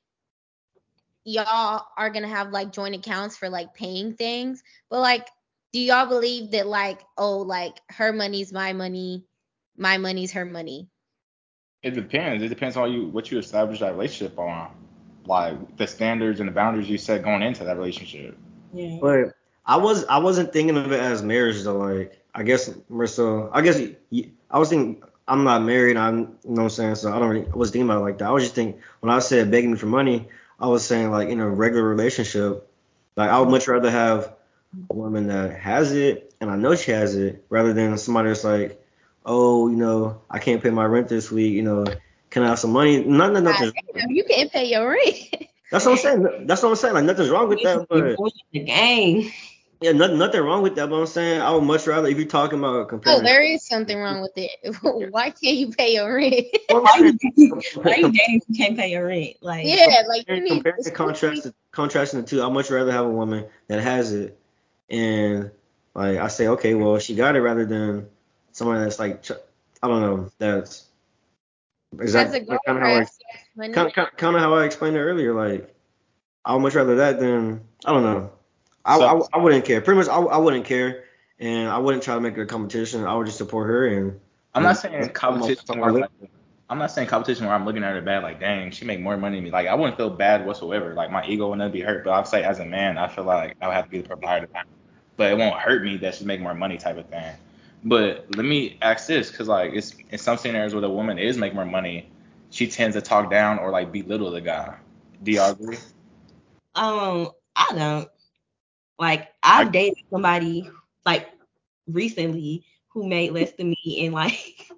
y'all 1.25 1.85
are 1.97 2.11
gonna 2.11 2.29
have 2.29 2.51
like 2.51 2.73
joint 2.73 2.95
accounts 2.95 3.37
for 3.37 3.49
like 3.49 3.75
paying 3.75 4.15
things. 4.15 4.63
But 4.91 5.01
like, 5.01 5.29
do 5.73 5.81
y'all 5.81 6.07
believe 6.07 6.53
that 6.53 6.67
like 6.67 7.01
oh 7.17 7.39
like 7.39 7.79
her 7.91 8.13
money's 8.13 8.53
my 8.53 8.73
money, 8.73 9.25
my 9.77 9.99
money's 9.99 10.33
her 10.33 10.45
money? 10.45 10.89
It 11.83 11.93
depends. 11.93 12.43
It 12.43 12.49
depends 12.49 12.77
on 12.77 12.93
you 12.93 13.07
what 13.09 13.31
you 13.31 13.39
establish 13.39 13.81
that 13.81 13.93
relationship 13.93 14.39
on, 14.39 14.71
like 15.29 15.77
the 15.77 15.87
standards 15.87 16.41
and 16.41 16.49
the 16.49 16.53
boundaries 16.53 16.89
you 16.89 16.99
set 16.99 17.23
going 17.23 17.43
into 17.43 17.65
that 17.65 17.77
relationship. 17.77 18.37
Yeah. 18.73 18.99
But 19.01 19.35
I 19.67 19.77
was 19.77 20.05
I 20.07 20.19
wasn't 20.19 20.53
thinking 20.53 20.77
of 20.77 20.91
it 20.91 21.01
as 21.01 21.23
marriage 21.23 21.63
though. 21.63 21.79
Like, 21.79 22.19
I 22.35 22.43
guess 22.43 22.69
Marissa, 22.91 23.51
I 23.53 23.61
guess 23.61 23.81
I 24.51 24.59
was 24.59 24.71
thinking 24.71 25.03
I'm 25.29 25.45
not 25.45 25.63
married. 25.63 25.97
I'm 25.97 26.19
you 26.19 26.27
know 26.45 26.55
what 26.55 26.63
I'm 26.63 26.71
saying. 26.71 26.95
So 26.97 27.13
I 27.13 27.19
don't 27.19 27.29
really 27.29 27.47
I 27.47 27.57
was 27.57 27.71
thinking 27.71 27.89
about 27.89 27.99
it 27.99 28.05
like 28.05 28.19
that. 28.19 28.29
I 28.29 28.31
was 28.31 28.43
just 28.43 28.55
thinking 28.55 28.81
when 29.01 29.13
I 29.13 29.19
said 29.19 29.51
begging 29.51 29.77
for 29.77 29.87
money, 29.87 30.29
I 30.59 30.67
was 30.67 30.85
saying 30.85 31.11
like 31.11 31.29
in 31.29 31.41
a 31.41 31.49
regular 31.49 31.87
relationship, 31.87 32.69
like 33.17 33.31
I 33.31 33.39
would 33.39 33.51
much 33.51 33.69
rather 33.69 33.91
have 33.91 34.35
a 34.91 34.95
woman 34.95 35.29
that 35.29 35.59
has 35.59 35.93
it 35.93 36.35
and 36.41 36.51
I 36.51 36.57
know 36.57 36.75
she 36.75 36.93
has 36.93 37.15
it 37.17 37.45
rather 37.49 37.73
than 37.73 37.97
somebody 37.99 38.29
that's 38.29 38.45
like, 38.45 38.83
oh, 39.27 39.69
you 39.69 39.77
know, 39.77 40.23
I 40.31 40.39
can't 40.39 40.63
pay 40.63 40.71
my 40.71 40.85
rent 40.85 41.09
this 41.09 41.31
week. 41.31 41.53
You 41.53 41.63
know, 41.63 41.85
can 42.31 42.43
I 42.43 42.49
have 42.49 42.59
some 42.59 42.73
money? 42.73 43.05
Not 43.05 43.33
that 43.35 43.43
nothing. 43.43 43.73
You 44.09 44.25
can't 44.25 44.51
pay 44.51 44.67
your 44.67 44.91
rent. 44.91 45.47
That's 45.71 45.85
what 45.85 45.93
I'm 45.93 45.99
saying. 45.99 46.47
That's 46.47 46.63
what 46.63 46.71
I'm 46.71 46.77
saying. 46.77 46.95
Like 46.95 47.05
nothing's 47.05 47.29
wrong 47.29 47.49
with 47.49 47.63
that, 47.63 47.87
but 47.89 48.17
the 48.53 48.61
game. 48.61 49.31
yeah, 49.83 49.93
nothing, 49.93 50.17
nothing 50.17 50.41
wrong 50.41 50.63
with 50.63 50.77
that. 50.77 50.89
But 50.89 50.97
I'm 50.97 51.07
saying 51.07 51.43
I 51.43 51.51
would 51.51 51.63
much 51.63 51.87
rather 51.87 52.09
if 52.09 52.17
you're 52.17 52.27
talking 52.27 52.59
about 52.59 52.81
a 52.81 52.85
comparison. 52.87 53.23
Oh, 53.23 53.29
there 53.29 53.43
is 53.43 53.67
something 53.67 53.99
wrong 53.99 54.23
with 54.23 54.33
it. 54.37 54.51
Why 55.13 55.29
can't 55.29 55.57
you 55.57 55.71
pay 55.71 55.95
your 55.95 56.15
rent? 56.15 56.47
Why 56.71 56.93
I'm 56.95 57.05
you, 57.05 57.13
dating 57.13 57.63
if 57.83 58.43
you 58.49 58.57
can't 58.57 58.79
pay 58.79 58.93
your 58.93 59.07
rent? 59.07 59.37
Like, 59.43 59.67
yeah, 59.67 60.05
like 60.09 60.21
you 60.21 60.37
comparing, 60.37 60.45
need 60.45 60.51
comparing 60.55 60.83
the 60.85 60.91
contrast, 60.91 61.49
contrasting 61.71 62.23
the 62.23 62.27
two, 62.27 62.43
I'd 62.43 62.53
much 62.53 62.71
rather 62.71 62.93
have 62.93 63.05
a 63.05 63.11
woman 63.11 63.45
that 63.67 63.81
has 63.81 64.15
it, 64.15 64.39
and 64.89 65.51
like 65.95 66.17
I 66.17 66.29
say, 66.29 66.49
okay, 66.49 66.73
well 66.73 66.99
she 66.99 67.15
got 67.15 67.37
it 67.37 67.43
rather 67.43 67.67
than 67.67 68.09
somebody 68.53 68.81
that's 68.81 68.99
like, 68.99 69.31
I 69.83 69.89
don't 69.89 70.01
know, 70.01 70.31
that's 70.39 70.88
as 71.95 72.01
a 72.01 72.03
exactly 72.03 72.41
kind 72.67 72.79
of 72.79 72.83
how 72.83 72.91
I 72.91 72.99
has 72.99 73.19
kind 73.57 73.77
of, 73.77 74.17
kind 74.17 74.37
of 74.37 74.43
how 74.43 74.55
I 74.55 74.65
explained 74.65 74.97
it 74.97 75.01
earlier. 75.01 75.35
Like 75.35 75.75
I 76.45 76.55
would 76.55 76.61
much 76.61 76.75
rather 76.75 76.97
that 76.97 77.19
than 77.21 77.63
I 77.85 77.93
don't 77.93 78.03
know. 78.03 78.31
I, 78.85 78.99
So- 78.99 79.29
I, 79.33 79.39
I 79.39 79.43
wouldn't 79.43 79.65
care. 79.65 79.81
Pretty 79.81 79.99
much, 79.99 80.09
I, 80.09 80.19
I 80.19 80.39
wouldn't 80.39 80.65
care, 80.65 81.05
and 81.39 81.69
I 81.69 81.79
wouldn't 81.79 82.03
try 82.03 82.15
to 82.15 82.21
make 82.21 82.37
it 82.37 82.41
a 82.41 82.47
competition. 82.47 83.05
I 83.05 83.15
would 83.15 83.27
just 83.27 83.39
support 83.39 83.67
her 83.69 83.87
and. 83.87 84.21
I'm 84.55 84.63
not 84.63 84.83
Yeah. 84.83 84.91
saying 84.91 85.09
competition 85.11 85.79
where 85.79 85.93
like, 85.93 86.11
I'm 86.71 86.79
not 86.79 86.91
saying 86.91 87.07
competition 87.09 87.47
where 87.47 87.55
I'm 87.55 87.65
looking 87.65 87.85
at 87.85 87.95
her 87.95 88.01
bad, 88.01 88.23
like, 88.23 88.41
dang, 88.41 88.71
she 88.71 88.85
make 88.85 88.99
more 88.99 89.17
money 89.17 89.37
than 89.37 89.45
me. 89.45 89.51
Like, 89.51 89.69
I 89.69 89.75
wouldn't 89.75 89.97
feel 89.97 90.11
bad 90.11 90.45
whatsoever. 90.47 90.95
Like, 90.95 91.11
my 91.11 91.25
ego 91.27 91.49
would 91.51 91.59
not 91.59 91.71
be 91.71 91.81
hurt. 91.81 92.03
But 92.03 92.13
I'd 92.13 92.27
say, 92.27 92.43
as 92.43 92.59
a 92.59 92.65
man, 92.65 92.99
I 92.99 93.09
feel 93.09 93.25
like 93.25 93.57
I 93.61 93.69
would 93.69 93.75
have 93.75 93.85
to 93.85 93.91
be 93.91 94.01
the 94.01 94.09
provider. 94.09 94.49
But 95.17 95.33
it 95.33 95.39
won't 95.39 95.55
hurt 95.57 95.85
me 95.85 95.97
that 95.99 96.15
she's 96.15 96.27
making 96.27 96.43
more 96.43 96.55
money, 96.55 96.77
type 96.77 96.97
of 96.97 97.07
thing. 97.09 97.35
But 97.85 98.27
let 98.37 98.45
me 98.45 98.77
ask 98.83 99.07
this, 99.07 99.31
because 99.31 99.49
like, 99.49 99.73
it's 99.73 99.95
in 100.11 100.19
some 100.19 100.37
scenarios 100.37 100.75
where 100.75 100.81
the 100.81 100.91
woman 100.91 101.19
is 101.19 101.37
making 101.37 101.57
more 101.57 101.65
money, 101.65 102.11
she 102.51 102.67
tends 102.69 102.97
to 102.97 103.03
talk 103.03 103.31
down 103.31 103.59
or 103.59 103.71
like 103.71 103.93
belittle 103.93 104.31
the 104.31 104.41
guy. 104.41 104.77
Do 105.23 105.33
y'all 105.33 105.53
agree? 105.53 105.79
um, 106.75 107.31
I 107.55 107.73
don't. 107.75 108.09
Like, 108.99 109.29
I've 109.43 109.73
dated 109.73 109.99
somebody 110.11 110.69
like 111.07 111.29
recently 111.87 112.65
who 112.89 113.09
made 113.09 113.33
less 113.33 113.53
than 113.53 113.71
me, 113.71 114.05
and 114.05 114.15
like, 114.15 114.69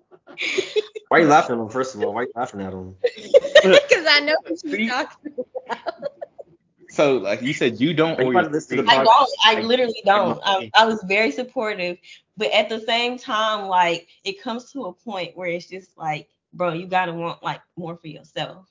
Why 1.08 1.18
are 1.18 1.20
you 1.22 1.28
laughing 1.28 1.56
at 1.56 1.62
him? 1.62 1.68
First 1.68 1.94
of 1.94 2.02
all, 2.02 2.14
why 2.14 2.22
are 2.22 2.24
you 2.24 2.32
laughing 2.36 2.60
at 2.60 2.72
him? 2.72 2.96
Because 3.02 4.06
I 4.08 4.20
know 4.20 4.36
what 4.42 4.58
See? 4.58 4.84
you're 4.84 4.88
talking 4.88 5.32
So 6.90 7.18
like 7.18 7.42
you 7.42 7.54
said, 7.54 7.80
you 7.80 7.94
don't. 7.94 8.18
Are 8.18 8.22
you 8.22 8.28
or 8.28 8.32
about 8.32 8.52
to 8.52 8.60
the 8.60 8.84
I 8.88 9.04
don't. 9.04 9.30
I 9.44 9.60
literally 9.62 10.02
don't. 10.04 10.40
I, 10.44 10.70
I 10.74 10.86
was 10.86 11.02
very 11.08 11.30
supportive, 11.30 11.98
but 12.40 12.52
at 12.52 12.70
the 12.70 12.80
same 12.80 13.18
time, 13.18 13.68
like, 13.68 14.08
it 14.24 14.42
comes 14.42 14.72
to 14.72 14.86
a 14.86 14.94
point 14.94 15.38
where 15.38 15.50
it's 15.50 15.70
just 15.70 15.98
like, 15.98 16.28
bro, 16.54 16.74
you 16.74 16.88
gotta 16.88 17.14
want 17.14 17.44
like 17.44 17.62
more 17.78 17.96
for 17.96 18.08
yourself. 18.08 18.68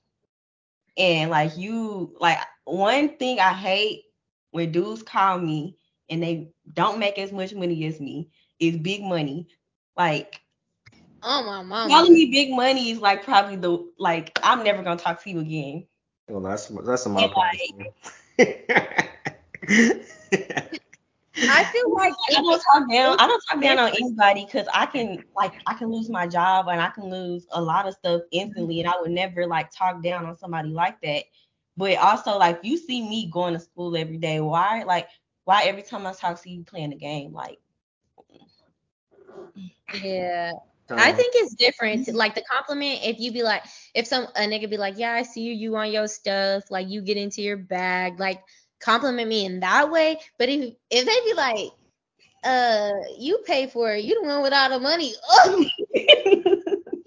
And 0.98 1.32
like 1.32 1.58
you, 1.58 2.16
like 2.20 2.40
one 2.66 3.18
thing 3.18 3.40
I 3.40 3.54
hate 3.54 4.04
when 4.52 4.72
dudes 4.72 5.04
call 5.04 5.40
me 5.40 5.78
and 6.10 6.24
they 6.24 6.52
don't 6.74 7.00
make 7.00 7.20
as 7.20 7.34
much 7.34 7.54
money 7.56 7.86
as 7.86 8.02
me 8.02 8.32
is 8.60 8.78
big 8.78 9.04
money. 9.04 9.48
Like 9.98 10.42
Oh 11.24 11.44
my 11.44 11.64
mama. 11.64 11.90
calling 11.90 12.14
me 12.14 12.32
big 12.32 12.52
money 12.52 12.92
is 12.92 13.00
like 13.00 13.24
probably 13.24 13.58
the 13.58 13.86
like 14.00 14.40
I'm 14.44 14.64
never 14.64 14.84
gonna 14.84 15.00
talk 15.00 15.24
to 15.24 15.32
you 15.32 15.40
again. 15.40 15.88
Well, 16.30 16.42
that's 16.42 16.68
that's 16.68 17.08
my 17.08 17.18
And, 17.18 17.28
problem. 17.28 17.94
I 21.38 21.64
feel 21.66 21.94
like 21.94 22.14
I 22.30 22.34
don't 22.34 22.62
talk 22.62 22.90
down. 22.90 23.18
I 23.20 23.28
don't 23.28 23.42
talk 23.50 23.62
down 23.62 23.80
on 23.80 23.90
anybody 23.90 24.46
because 24.46 24.68
I 24.74 24.86
can 24.86 25.24
like 25.36 25.54
I 25.68 25.74
can 25.74 25.90
lose 25.92 26.10
my 26.10 26.28
job 26.28 26.68
and 26.68 26.82
I 26.82 26.90
can 26.90 27.10
lose 27.10 27.48
a 27.52 27.62
lot 27.62 27.88
of 27.88 27.94
stuff 27.94 28.22
instantly, 28.32 28.80
and 28.80 28.90
I 28.90 29.00
would 29.00 29.12
never 29.12 29.46
like 29.48 29.72
talk 29.72 30.02
down 30.04 30.26
on 30.26 30.38
somebody 30.38 30.70
like 30.70 31.02
that. 31.02 31.26
But 31.78 31.98
also 31.98 32.38
like 32.38 32.60
you 32.64 32.78
see 32.78 33.02
me 33.08 33.30
going 33.32 33.54
to 33.54 33.60
school 33.60 33.96
every 33.96 34.18
day. 34.18 34.40
Why 34.42 34.84
like 34.84 35.08
why 35.46 35.64
every 35.64 35.84
time 35.84 36.06
I 36.06 36.14
talk 36.14 36.42
to 36.42 36.50
you 36.50 36.64
playing 36.64 36.92
the 36.92 36.96
game 36.98 37.34
like 37.34 37.60
Yeah. 40.04 40.52
I 40.92 41.12
think 41.12 41.34
it's 41.36 41.54
different. 41.54 42.08
Like 42.14 42.34
the 42.36 42.44
compliment, 42.50 43.02
if 43.04 43.20
you 43.20 43.32
be 43.32 43.44
like, 43.44 43.64
if 43.94 44.08
some 44.08 44.26
a 44.36 44.42
nigga 44.42 44.70
be 44.70 44.78
like, 44.78 44.98
yeah, 44.98 45.14
I 45.14 45.22
see 45.24 45.42
you, 45.42 45.54
you 45.54 45.76
on 45.76 45.92
your 45.92 46.08
stuff, 46.08 46.72
like 46.72 46.90
you 46.90 47.02
get 47.02 47.18
into 47.18 47.42
your 47.42 47.58
bag, 47.58 48.20
like 48.20 48.42
compliment 48.80 49.28
me 49.30 49.46
in 49.46 49.60
that 49.62 49.92
way. 49.92 50.20
But 50.38 50.50
if 50.50 50.74
if 50.90 51.06
they 51.06 51.30
be 51.30 51.34
like, 51.36 51.72
uh, 52.44 52.92
you 53.18 53.40
pay 53.46 53.68
for 53.68 53.94
it, 53.94 54.04
you 54.04 54.22
the 54.22 54.28
one 54.28 54.42
with 54.42 54.54
all 54.54 54.70
the 54.70 54.80
money. 54.80 55.14
Oh. 55.30 55.66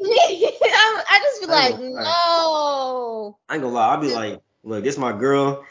I, 0.04 1.02
I 1.08 1.18
just 1.20 1.40
be 1.40 1.48
I 1.48 1.50
like, 1.50 1.76
gonna 1.76 1.90
no. 1.90 3.38
I 3.48 3.54
ain't 3.54 3.62
gonna 3.62 3.74
lie. 3.74 3.88
I'll 3.94 4.00
be 4.00 4.08
like, 4.14 4.40
look, 4.62 4.84
this 4.84 4.98
my 4.98 5.12
girl. 5.12 5.64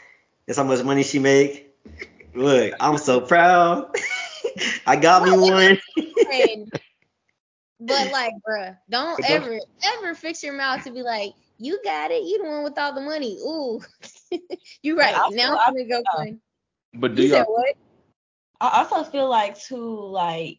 This 0.46 0.56
how 0.56 0.64
much 0.64 0.82
money 0.84 1.02
she 1.02 1.18
make. 1.18 1.72
Look, 2.34 2.74
I'm 2.80 2.98
so 2.98 3.20
proud. 3.20 3.94
I 4.86 4.96
got 4.96 5.24
me 5.24 5.30
one. 5.30 5.78
But 7.80 8.12
like, 8.12 8.32
bruh, 8.48 8.76
don't 8.90 9.20
don't- 9.20 9.30
ever, 9.30 9.58
ever 9.84 10.14
fix 10.14 10.42
your 10.42 10.52
mouth 10.54 10.84
to 10.84 10.90
be 10.92 11.02
like, 11.02 11.32
you 11.58 11.80
got 11.84 12.10
it. 12.10 12.22
You 12.22 12.42
the 12.42 12.48
one 12.48 12.64
with 12.64 12.78
all 12.78 12.94
the 12.94 13.00
money. 13.00 13.36
Ooh. 13.38 13.80
you 14.82 14.98
right. 14.98 15.14
also, 15.14 15.36
now 15.36 15.56
I- 15.56 15.66
I'm 15.66 15.74
gonna 15.74 15.88
go 15.88 16.02
uh, 16.12 16.16
find. 16.16 16.40
But 16.94 17.14
do 17.14 17.22
You 17.22 17.28
y'all 17.28 17.44
what? 17.46 17.76
I 18.60 18.78
also 18.82 19.02
feel 19.10 19.28
like 19.28 19.58
too 19.58 19.76
like 20.10 20.58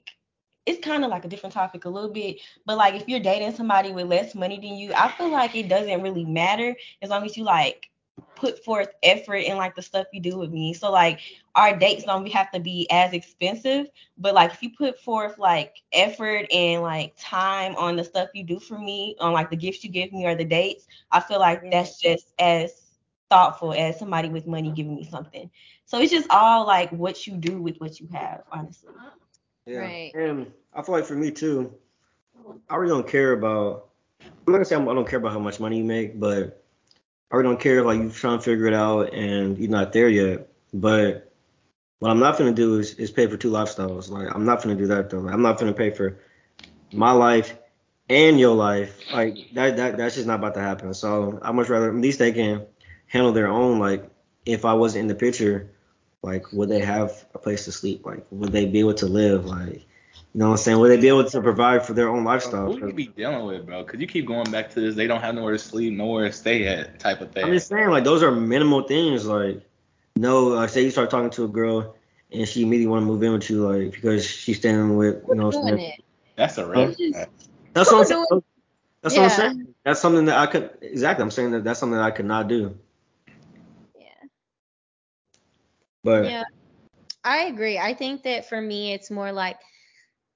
it's 0.65 0.83
kind 0.85 1.03
of 1.03 1.09
like 1.11 1.25
a 1.25 1.27
different 1.27 1.53
topic 1.53 1.85
a 1.85 1.89
little 1.89 2.11
bit, 2.11 2.37
but 2.65 2.77
like 2.77 2.95
if 2.95 3.07
you're 3.07 3.19
dating 3.19 3.53
somebody 3.53 3.91
with 3.91 4.07
less 4.07 4.35
money 4.35 4.55
than 4.57 4.75
you, 4.75 4.93
I 4.93 5.09
feel 5.09 5.31
like 5.31 5.55
it 5.55 5.67
doesn't 5.69 6.01
really 6.01 6.25
matter 6.25 6.75
as 7.01 7.09
long 7.09 7.25
as 7.25 7.37
you 7.37 7.43
like 7.43 7.89
put 8.35 8.63
forth 8.63 8.89
effort 9.03 9.37
in 9.37 9.57
like 9.57 9.75
the 9.75 9.81
stuff 9.81 10.07
you 10.13 10.19
do 10.21 10.37
with 10.37 10.51
me. 10.51 10.73
So 10.73 10.91
like 10.91 11.19
our 11.55 11.77
dates 11.77 12.03
don't 12.05 12.27
have 12.31 12.51
to 12.51 12.59
be 12.59 12.87
as 12.91 13.13
expensive, 13.13 13.87
but 14.17 14.33
like 14.33 14.53
if 14.53 14.61
you 14.63 14.69
put 14.77 14.99
forth 14.99 15.37
like 15.39 15.75
effort 15.93 16.45
and 16.53 16.81
like 16.81 17.13
time 17.17 17.75
on 17.75 17.95
the 17.95 18.03
stuff 18.03 18.29
you 18.33 18.43
do 18.43 18.59
for 18.59 18.77
me, 18.77 19.15
on 19.19 19.33
like 19.33 19.49
the 19.49 19.57
gifts 19.57 19.83
you 19.83 19.89
give 19.89 20.11
me 20.11 20.25
or 20.25 20.35
the 20.35 20.45
dates, 20.45 20.87
I 21.11 21.19
feel 21.19 21.39
like 21.39 21.69
that's 21.71 21.99
just 21.99 22.33
as 22.39 22.82
thoughtful 23.33 23.73
as 23.73 23.97
somebody 23.97 24.29
with 24.29 24.45
money 24.45 24.69
giving 24.69 24.95
me 24.95 25.03
something. 25.03 25.49
So 25.85 25.99
it's 25.99 26.11
just 26.11 26.29
all 26.29 26.67
like 26.67 26.91
what 26.91 27.25
you 27.25 27.33
do 27.35 27.59
with 27.59 27.77
what 27.77 27.99
you 27.99 28.07
have, 28.13 28.43
honestly. 28.51 28.93
Yeah. 29.65 29.79
Right. 29.79 30.11
And 30.13 30.51
I 30.71 30.83
feel 30.83 30.93
like 30.93 31.05
for 31.05 31.15
me 31.15 31.31
too, 31.31 31.73
I 32.69 32.75
really 32.75 32.93
don't 32.93 33.07
care 33.07 33.31
about. 33.31 33.89
I'm 34.21 34.53
not 34.53 34.57
gonna 34.57 34.65
say 34.65 34.75
I'm, 34.75 34.87
I 34.87 34.93
don't 34.93 35.07
care 35.07 35.17
about 35.17 35.31
how 35.31 35.39
much 35.39 35.59
money 35.59 35.79
you 35.79 35.83
make, 35.83 36.19
but 36.19 36.63
I 37.31 37.35
really 37.35 37.49
don't 37.49 37.59
care 37.59 37.79
if 37.79 37.85
like 37.85 37.99
you're 37.99 38.11
trying 38.11 38.37
to 38.37 38.43
figure 38.43 38.67
it 38.67 38.73
out 38.75 39.13
and 39.13 39.57
you're 39.57 39.71
not 39.71 39.93
there 39.93 40.09
yet. 40.09 40.47
But 40.71 41.33
what 41.99 42.11
I'm 42.11 42.19
not 42.19 42.37
gonna 42.37 42.53
do 42.53 42.77
is, 42.77 42.93
is 42.95 43.09
pay 43.09 43.25
for 43.25 43.37
two 43.37 43.49
lifestyles. 43.49 44.09
Like 44.09 44.27
I'm 44.33 44.45
not 44.45 44.61
gonna 44.61 44.75
do 44.75 44.87
that 44.87 45.09
though. 45.09 45.19
Like, 45.19 45.33
I'm 45.33 45.41
not 45.41 45.57
gonna 45.59 45.73
pay 45.73 45.89
for 45.89 46.19
my 46.91 47.11
life 47.11 47.57
and 48.09 48.39
your 48.39 48.55
life. 48.55 48.99
Like 49.11 49.37
that 49.53 49.77
that 49.77 49.97
that's 49.97 50.15
just 50.15 50.27
not 50.27 50.39
about 50.39 50.53
to 50.53 50.61
happen. 50.61 50.93
So 50.93 51.39
I 51.41 51.51
much 51.51 51.69
rather 51.69 51.89
at 51.89 51.95
least 51.95 52.19
they 52.19 52.31
can 52.31 52.67
handle 53.07 53.31
their 53.31 53.47
own. 53.47 53.79
Like 53.79 54.09
if 54.45 54.65
I 54.65 54.73
wasn't 54.73 55.01
in 55.03 55.07
the 55.07 55.15
picture, 55.15 55.69
like 56.21 56.51
would 56.53 56.69
they 56.69 56.79
have 56.79 57.25
a 57.33 57.39
place 57.39 57.65
to 57.65 57.71
sleep? 57.71 58.05
Like 58.05 58.25
would 58.31 58.51
they 58.51 58.65
be 58.65 58.79
able 58.79 58.93
to 58.95 59.05
live? 59.05 59.45
Like 59.45 59.85
you 60.33 60.39
know 60.39 60.47
what 60.47 60.51
I'm 60.53 60.57
saying? 60.57 60.79
Would 60.79 60.89
they 60.89 60.99
be 61.01 61.07
able 61.09 61.25
to 61.25 61.41
provide 61.41 61.85
for 61.85 61.93
their 61.93 62.09
own 62.09 62.23
lifestyle? 62.23 62.65
Who 62.73 62.87
you 62.87 62.93
be 62.93 63.07
dealing 63.07 63.45
with, 63.45 63.65
bro? 63.65 63.83
Because 63.83 63.99
you 63.99 64.07
keep 64.07 64.25
going 64.25 64.49
back 64.51 64.71
to 64.71 64.81
this. 64.81 64.95
They 64.95 65.07
don't 65.07 65.21
have 65.21 65.35
nowhere 65.35 65.53
to 65.53 65.59
sleep, 65.59 65.93
nowhere 65.93 66.25
to 66.25 66.31
stay 66.31 66.67
at, 66.67 66.99
type 66.99 67.21
of 67.21 67.31
thing. 67.31 67.45
I'm 67.45 67.53
just 67.53 67.67
saying, 67.67 67.89
like 67.89 68.03
those 68.03 68.23
are 68.23 68.31
minimal 68.31 68.83
things. 68.83 69.25
Like, 69.27 69.61
no, 70.15 70.45
like 70.47 70.69
say 70.69 70.83
you 70.83 70.91
start 70.91 71.09
talking 71.11 71.29
to 71.31 71.43
a 71.45 71.47
girl 71.47 71.95
and 72.31 72.47
she 72.47 72.63
immediately 72.63 72.87
want 72.87 73.03
to 73.03 73.05
move 73.05 73.21
in 73.21 73.33
with 73.33 73.47
you, 73.49 73.67
like 73.67 73.91
because 73.91 74.25
she's 74.25 74.57
staying 74.57 74.95
with, 74.97 75.23
you 75.27 75.35
know, 75.35 75.45
what 75.47 75.55
I'm 75.55 75.61
doing 75.67 75.77
saying? 75.77 75.91
it. 75.99 76.03
That's 76.35 76.57
a 76.57 76.65
red 76.65 76.95
That's 77.73 77.91
what 77.91 77.99
I'm 77.99 78.05
saying. 78.05 78.25
doing- 78.29 78.43
That's 79.01 79.15
what 79.15 79.23
I'm 79.23 79.29
saying. 79.29 79.75
That's 79.83 79.99
something 79.99 80.25
that 80.25 80.37
I 80.39 80.47
could 80.47 80.71
exactly. 80.81 81.21
I'm 81.23 81.31
saying 81.31 81.51
that 81.51 81.63
that's 81.63 81.79
something 81.79 81.97
that 81.97 82.03
I 82.05 82.11
could 82.11 82.25
not 82.25 82.47
do. 82.47 82.75
Yeah. 83.99 84.05
But 86.03 86.25
Yeah. 86.25 86.43
I 87.23 87.43
agree. 87.43 87.77
I 87.79 87.93
think 87.93 88.23
that 88.23 88.49
for 88.49 88.59
me, 88.59 88.93
it's 88.93 89.09
more 89.09 89.31
like 89.31 89.57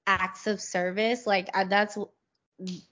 acts 0.06 0.46
of 0.46 0.60
service. 0.60 1.26
Like 1.26 1.50
I, 1.54 1.64
that's 1.64 1.98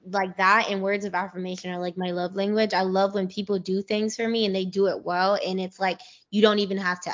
like 0.05 0.37
that 0.37 0.69
and 0.71 0.81
words 0.83 1.05
of 1.05 1.15
affirmation 1.15 1.73
are 1.73 1.81
like 1.81 1.97
my 1.97 2.11
love 2.11 2.37
language. 2.37 2.75
I 2.75 2.83
love 2.83 3.15
when 3.15 3.27
people 3.27 3.59
do 3.59 3.83
things 3.83 4.15
for 4.15 4.29
me 4.29 4.47
and 4.47 4.55
they 4.55 4.65
do 4.65 4.87
it 4.87 5.05
well, 5.05 5.39
and 5.45 5.59
it's 5.59 5.81
like 5.81 6.01
you 6.31 6.43
don't 6.43 6.59
even 6.61 6.79
have 6.79 7.01
to 7.01 7.11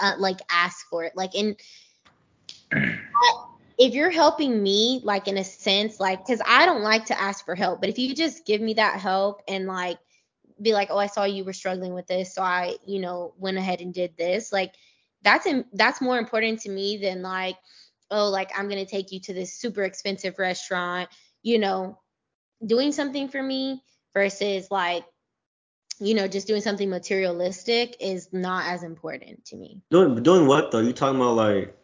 uh, 0.00 0.12
like 0.18 0.40
ask 0.50 0.86
for 0.88 1.04
it. 1.04 1.12
Like 1.16 1.34
in 1.34 1.56
if 3.78 3.94
you're 3.94 4.10
helping 4.10 4.62
me, 4.62 5.00
like 5.04 5.28
in 5.28 5.38
a 5.38 5.44
sense, 5.44 5.98
like 5.98 6.24
because 6.24 6.40
I 6.46 6.66
don't 6.66 6.82
like 6.82 7.06
to 7.06 7.20
ask 7.20 7.44
for 7.44 7.54
help, 7.54 7.80
but 7.80 7.88
if 7.88 7.98
you 7.98 8.14
just 8.14 8.44
give 8.44 8.60
me 8.60 8.74
that 8.74 9.00
help 9.00 9.42
and 9.48 9.66
like 9.66 9.98
be 10.60 10.72
like, 10.72 10.88
oh, 10.90 10.98
I 10.98 11.06
saw 11.06 11.24
you 11.24 11.44
were 11.44 11.52
struggling 11.52 11.94
with 11.94 12.06
this, 12.06 12.34
so 12.34 12.42
I, 12.42 12.76
you 12.86 13.00
know, 13.00 13.34
went 13.38 13.56
ahead 13.56 13.80
and 13.80 13.94
did 13.94 14.16
this. 14.16 14.52
Like 14.52 14.74
that's 15.24 15.46
in, 15.46 15.64
that's 15.72 16.00
more 16.00 16.18
important 16.18 16.60
to 16.60 16.70
me 16.70 16.98
than 16.98 17.22
like, 17.22 17.56
oh, 18.10 18.28
like 18.28 18.50
I'm 18.56 18.68
gonna 18.68 18.86
take 18.86 19.10
you 19.10 19.20
to 19.20 19.34
this 19.34 19.58
super 19.58 19.82
expensive 19.82 20.38
restaurant, 20.38 21.08
you 21.42 21.58
know, 21.58 21.98
doing 22.64 22.92
something 22.92 23.28
for 23.28 23.42
me 23.42 23.82
versus 24.12 24.68
like, 24.70 25.04
you 25.98 26.14
know, 26.14 26.28
just 26.28 26.46
doing 26.46 26.60
something 26.60 26.90
materialistic 26.90 27.96
is 28.00 28.28
not 28.32 28.66
as 28.66 28.82
important 28.82 29.44
to 29.46 29.56
me. 29.56 29.82
doing 29.90 30.22
doing 30.22 30.46
what 30.46 30.70
though? 30.70 30.80
You 30.80 30.92
talking 30.92 31.20
about 31.20 31.36
like 31.36 31.76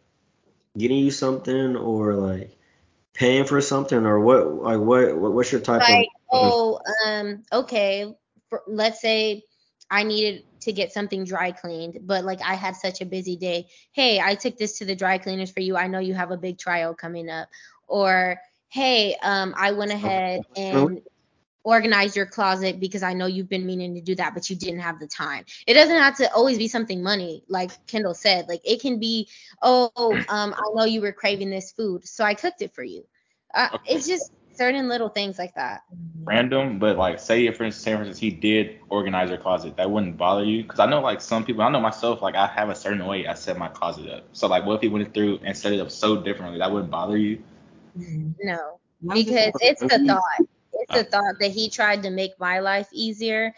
getting 0.77 0.99
you 0.99 1.11
something 1.11 1.75
or 1.75 2.13
like 2.15 2.57
paying 3.13 3.45
for 3.45 3.59
something 3.59 4.05
or 4.05 4.19
what? 4.19 4.53
Like 4.53 4.79
what? 4.79 5.17
what 5.17 5.33
what's 5.33 5.51
your 5.51 5.61
type 5.61 5.81
like 5.81 6.07
of? 6.31 6.53
oh 6.53 6.79
um 7.05 7.43
okay 7.51 8.13
for, 8.49 8.61
let's 8.67 9.01
say 9.01 9.43
i 9.91 10.03
needed 10.03 10.43
to 10.61 10.73
get 10.73 10.93
something 10.93 11.25
dry 11.25 11.51
cleaned 11.51 11.99
but 12.03 12.25
like 12.25 12.41
i 12.41 12.55
had 12.55 12.75
such 12.75 13.01
a 13.01 13.05
busy 13.05 13.37
day. 13.37 13.67
Hey 13.93 14.19
i 14.21 14.35
took 14.35 14.57
this 14.57 14.79
to 14.79 14.85
the 14.85 14.95
dry 14.95 15.19
cleaners 15.19 15.51
for 15.51 15.61
you. 15.61 15.77
I 15.77 15.87
know 15.87 15.99
you 15.99 16.15
have 16.15 16.31
a 16.31 16.37
big 16.37 16.59
trial 16.59 16.95
coming 16.95 17.29
up. 17.29 17.49
Or 17.87 18.39
hey 18.69 19.15
um 19.23 19.53
i 19.57 19.71
went 19.73 19.91
ahead 19.91 20.43
and 20.55 21.01
organized 21.63 22.15
your 22.17 22.25
closet 22.25 22.79
because 22.79 23.03
i 23.03 23.13
know 23.13 23.27
you've 23.27 23.49
been 23.49 23.65
meaning 23.65 23.95
to 23.95 24.01
do 24.01 24.15
that 24.15 24.33
but 24.35 24.49
you 24.49 24.55
didn't 24.57 24.79
have 24.81 24.99
the 24.99 25.07
time. 25.07 25.45
It 25.67 25.73
doesn't 25.75 25.97
have 25.97 26.17
to 26.17 26.33
always 26.33 26.57
be 26.57 26.67
something 26.67 27.03
money 27.03 27.43
like 27.49 27.71
kendall 27.87 28.15
said. 28.15 28.47
Like 28.49 28.61
it 28.65 28.81
can 28.81 28.99
be 28.99 29.29
oh 29.61 30.21
um 30.29 30.53
i 30.57 30.63
know 30.75 30.85
you 30.85 31.01
were 31.01 31.13
craving 31.13 31.49
this 31.51 31.71
food 31.71 32.07
so 32.07 32.23
i 32.23 32.33
cooked 32.35 32.61
it 32.61 32.73
for 32.73 32.83
you. 32.83 33.03
Uh, 33.53 33.69
Okay. 33.73 34.01
it's 34.01 34.07
just 34.07 34.31
certain 34.61 34.89
little 34.89 35.09
things 35.09 35.39
like 35.39 35.55
that 35.55 35.81
Random, 36.25 36.79
but 36.79 36.97
like 36.97 37.19
say 37.19 37.47
if 37.47 37.57
for 37.57 37.63
instance, 37.63 37.83
say 37.83 37.93
for 37.93 37.99
instance 37.99 38.19
he 38.19 38.29
did 38.31 38.79
organize 38.89 39.29
your 39.29 39.39
closet, 39.39 39.75
that 39.77 39.89
wouldn't 39.89 40.17
bother 40.17 40.43
you. 40.43 40.63
Because 40.63 40.79
I 40.79 40.85
know 40.85 41.01
like 41.01 41.21
some 41.21 41.43
people, 41.45 41.61
I 41.63 41.69
know 41.69 41.79
myself, 41.81 42.21
like 42.21 42.35
I 42.35 42.47
have 42.47 42.69
a 42.69 42.75
certain 42.75 43.05
way 43.05 43.27
I 43.27 43.33
set 43.33 43.57
my 43.57 43.67
closet 43.69 44.09
up. 44.09 44.23
So 44.33 44.47
like 44.47 44.65
what 44.65 44.75
if 44.75 44.81
he 44.81 44.89
went 44.89 45.13
through 45.13 45.39
and 45.43 45.57
set 45.57 45.73
it 45.73 45.79
up 45.79 45.91
so 45.91 46.21
differently, 46.21 46.59
that 46.59 46.71
wouldn't 46.71 46.91
bother 46.91 47.17
you? 47.17 47.41
No, 48.41 48.79
because 49.11 49.53
it's 49.59 49.83
the 49.87 49.99
thought. 50.05 50.21
It's 50.73 50.91
the 50.93 51.03
Oh. 51.03 51.05
thought 51.05 51.35
that 51.39 51.51
he 51.51 51.69
tried 51.69 52.03
to 52.03 52.09
make 52.11 52.31
my 52.39 52.59
life 52.59 52.87
easier. 52.93 53.53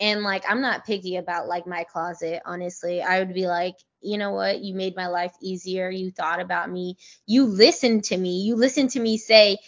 And 0.00 0.22
like, 0.22 0.44
I'm 0.48 0.60
not 0.60 0.86
picky 0.86 1.16
about 1.16 1.48
like 1.48 1.66
my 1.66 1.84
closet, 1.84 2.42
honestly. 2.44 3.02
I 3.02 3.18
would 3.20 3.34
be 3.34 3.46
like, 3.46 3.74
you 4.00 4.18
know 4.18 4.32
what? 4.32 4.60
You 4.60 4.74
made 4.74 4.96
my 4.96 5.08
life 5.08 5.32
easier. 5.42 5.90
You 5.90 6.10
thought 6.10 6.40
about 6.40 6.70
me. 6.70 6.96
You 7.26 7.44
listened 7.46 8.04
to 8.04 8.16
me. 8.16 8.42
You 8.42 8.56
listened 8.56 8.90
to 8.90 9.00
me 9.00 9.18
say, 9.18 9.58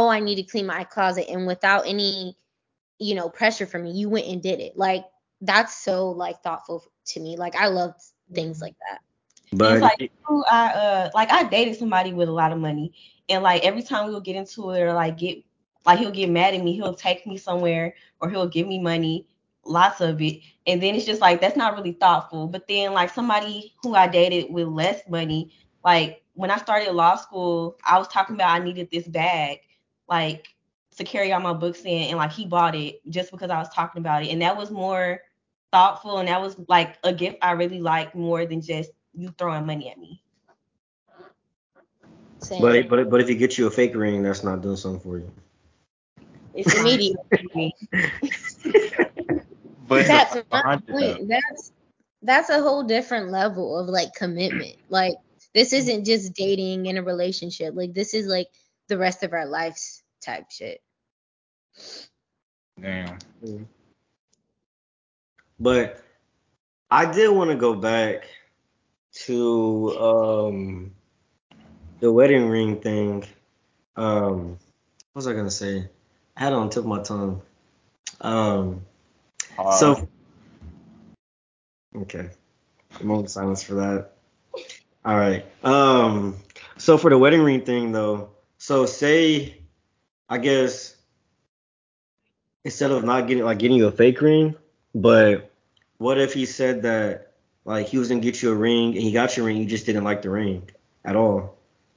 oh, 0.00 0.08
I 0.08 0.20
need 0.20 0.36
to 0.36 0.42
clean 0.42 0.66
my 0.66 0.84
closet. 0.84 1.26
And 1.28 1.46
without 1.46 1.86
any, 1.86 2.36
you 2.98 3.14
know, 3.14 3.28
pressure 3.28 3.66
from 3.66 3.84
me, 3.84 3.92
you 3.92 4.08
went 4.08 4.26
and 4.26 4.42
did 4.42 4.60
it. 4.60 4.76
Like, 4.76 5.04
that's 5.42 5.76
so 5.76 6.10
like 6.10 6.42
thoughtful 6.42 6.84
to 7.06 7.20
me. 7.20 7.36
Like, 7.36 7.54
I 7.56 7.68
love 7.68 7.94
things 8.34 8.60
like 8.60 8.76
that. 8.90 9.00
But 9.52 9.72
it's 9.72 9.82
like 9.82 10.00
who 10.22 10.44
I 10.50 10.68
uh 10.68 11.10
like 11.14 11.30
I 11.30 11.44
dated 11.44 11.76
somebody 11.76 12.12
with 12.12 12.28
a 12.28 12.32
lot 12.32 12.52
of 12.52 12.58
money 12.58 12.92
and 13.28 13.42
like 13.42 13.64
every 13.64 13.82
time 13.82 14.06
we 14.06 14.14
would 14.14 14.24
get 14.24 14.36
into 14.36 14.70
it 14.70 14.80
or 14.80 14.92
like 14.92 15.18
get 15.18 15.38
like 15.86 15.98
he'll 15.98 16.10
get 16.10 16.30
mad 16.30 16.54
at 16.54 16.62
me, 16.62 16.74
he'll 16.74 16.94
take 16.94 17.26
me 17.26 17.36
somewhere 17.36 17.94
or 18.20 18.30
he'll 18.30 18.48
give 18.48 18.66
me 18.68 18.78
money, 18.78 19.26
lots 19.64 20.00
of 20.00 20.20
it. 20.22 20.40
And 20.66 20.82
then 20.82 20.94
it's 20.94 21.06
just 21.06 21.20
like 21.20 21.40
that's 21.40 21.56
not 21.56 21.74
really 21.76 21.92
thoughtful. 21.92 22.48
But 22.48 22.68
then 22.68 22.92
like 22.92 23.10
somebody 23.10 23.74
who 23.82 23.94
I 23.94 24.08
dated 24.08 24.52
with 24.52 24.68
less 24.68 25.02
money, 25.08 25.52
like 25.84 26.22
when 26.34 26.50
I 26.50 26.58
started 26.58 26.92
law 26.92 27.16
school, 27.16 27.78
I 27.84 27.98
was 27.98 28.08
talking 28.08 28.36
about 28.36 28.60
I 28.60 28.64
needed 28.64 28.90
this 28.90 29.08
bag, 29.08 29.60
like 30.10 30.48
to 30.96 31.04
carry 31.04 31.32
all 31.32 31.40
my 31.40 31.54
books 31.54 31.82
in 31.84 32.08
and 32.08 32.18
like 32.18 32.32
he 32.32 32.46
bought 32.46 32.74
it 32.76 33.00
just 33.08 33.30
because 33.30 33.50
I 33.50 33.58
was 33.58 33.68
talking 33.70 34.00
about 34.00 34.24
it. 34.24 34.30
And 34.30 34.42
that 34.42 34.56
was 34.56 34.70
more 34.70 35.22
thoughtful 35.72 36.18
and 36.18 36.28
that 36.28 36.42
was 36.42 36.56
like 36.68 36.98
a 37.04 37.12
gift 37.12 37.38
I 37.42 37.52
really 37.52 37.80
liked 37.80 38.14
more 38.16 38.44
than 38.46 38.60
just 38.62 38.90
you 39.14 39.30
throwing 39.38 39.66
money 39.66 39.90
at 39.90 39.98
me. 39.98 40.22
saying. 42.40 42.62
But 42.62 42.88
but 42.88 43.10
but 43.10 43.20
if 43.20 43.28
you 43.28 43.36
get 43.36 43.58
you 43.58 43.66
a 43.66 43.70
fake 43.70 43.94
ring, 43.94 44.22
that's 44.22 44.42
not 44.44 44.62
doing 44.62 44.76
something 44.76 45.00
for 45.00 45.18
you. 45.18 45.30
It's 46.54 46.74
Immediate. 46.74 47.16
immediate. 47.34 47.74
But 49.88 50.06
that's 50.06 50.36
it's 50.36 50.48
my 50.50 50.62
behind 50.62 50.82
it, 50.88 50.98
though. 50.98 51.18
point. 51.18 51.28
That's 51.28 51.72
that's 52.22 52.50
a 52.50 52.62
whole 52.62 52.84
different 52.84 53.30
level 53.30 53.78
of 53.78 53.86
like 53.88 54.14
commitment. 54.14 54.76
Like 54.88 55.14
this 55.54 55.72
isn't 55.72 56.04
just 56.04 56.34
dating 56.34 56.86
in 56.86 56.96
a 56.98 57.02
relationship. 57.02 57.74
Like 57.74 57.94
this 57.94 58.14
is 58.14 58.26
like 58.26 58.48
the 58.90 58.98
rest 58.98 59.22
of 59.22 59.32
our 59.32 59.46
lives 59.46 60.02
type 60.20 60.50
shit. 60.50 60.82
Damn. 62.78 63.18
But 65.58 66.02
I 66.90 67.10
did 67.10 67.30
want 67.30 67.50
to 67.50 67.56
go 67.56 67.74
back 67.74 68.24
to 69.26 69.98
um 69.98 70.92
the 72.00 72.12
wedding 72.12 72.48
ring 72.48 72.80
thing. 72.80 73.24
Um 73.96 74.58
what 75.12 75.20
was 75.20 75.26
I 75.28 75.32
gonna 75.34 75.50
say? 75.50 75.88
I 76.36 76.40
had 76.40 76.52
it 76.52 76.56
on 76.56 76.68
the 76.68 76.74
tip 76.74 76.82
of 76.82 76.88
my 76.88 77.02
tongue. 77.02 77.42
Um 78.20 78.84
Hard. 79.56 79.78
so 79.78 80.08
Okay. 81.96 82.28
A 82.98 83.04
moment 83.04 83.26
of 83.26 83.32
silence 83.32 83.62
for 83.62 83.74
that. 83.74 84.12
All 85.04 85.16
right. 85.16 85.46
Um 85.62 86.36
so 86.76 86.98
for 86.98 87.08
the 87.08 87.18
wedding 87.18 87.42
ring 87.42 87.64
thing 87.64 87.92
though, 87.92 88.30
so 88.60 88.84
say 88.84 89.56
I 90.28 90.36
guess 90.36 90.94
instead 92.62 92.90
of 92.90 93.02
not 93.02 93.26
getting 93.26 93.42
like 93.42 93.58
getting 93.58 93.78
you 93.78 93.86
a 93.86 93.90
fake 93.90 94.20
ring, 94.20 94.54
but 94.94 95.50
what 95.96 96.18
if 96.18 96.34
he 96.34 96.44
said 96.44 96.82
that 96.82 97.32
like 97.64 97.86
he 97.86 97.96
was 97.96 98.08
gonna 98.08 98.20
get 98.20 98.42
you 98.42 98.52
a 98.52 98.54
ring 98.54 98.92
and 98.92 99.02
he 99.02 99.12
got 99.12 99.34
your 99.36 99.46
ring, 99.46 99.56
you 99.56 99.64
just 99.64 99.86
didn't 99.86 100.04
like 100.04 100.20
the 100.20 100.28
ring 100.28 100.70
at 101.06 101.16
all? 101.16 101.56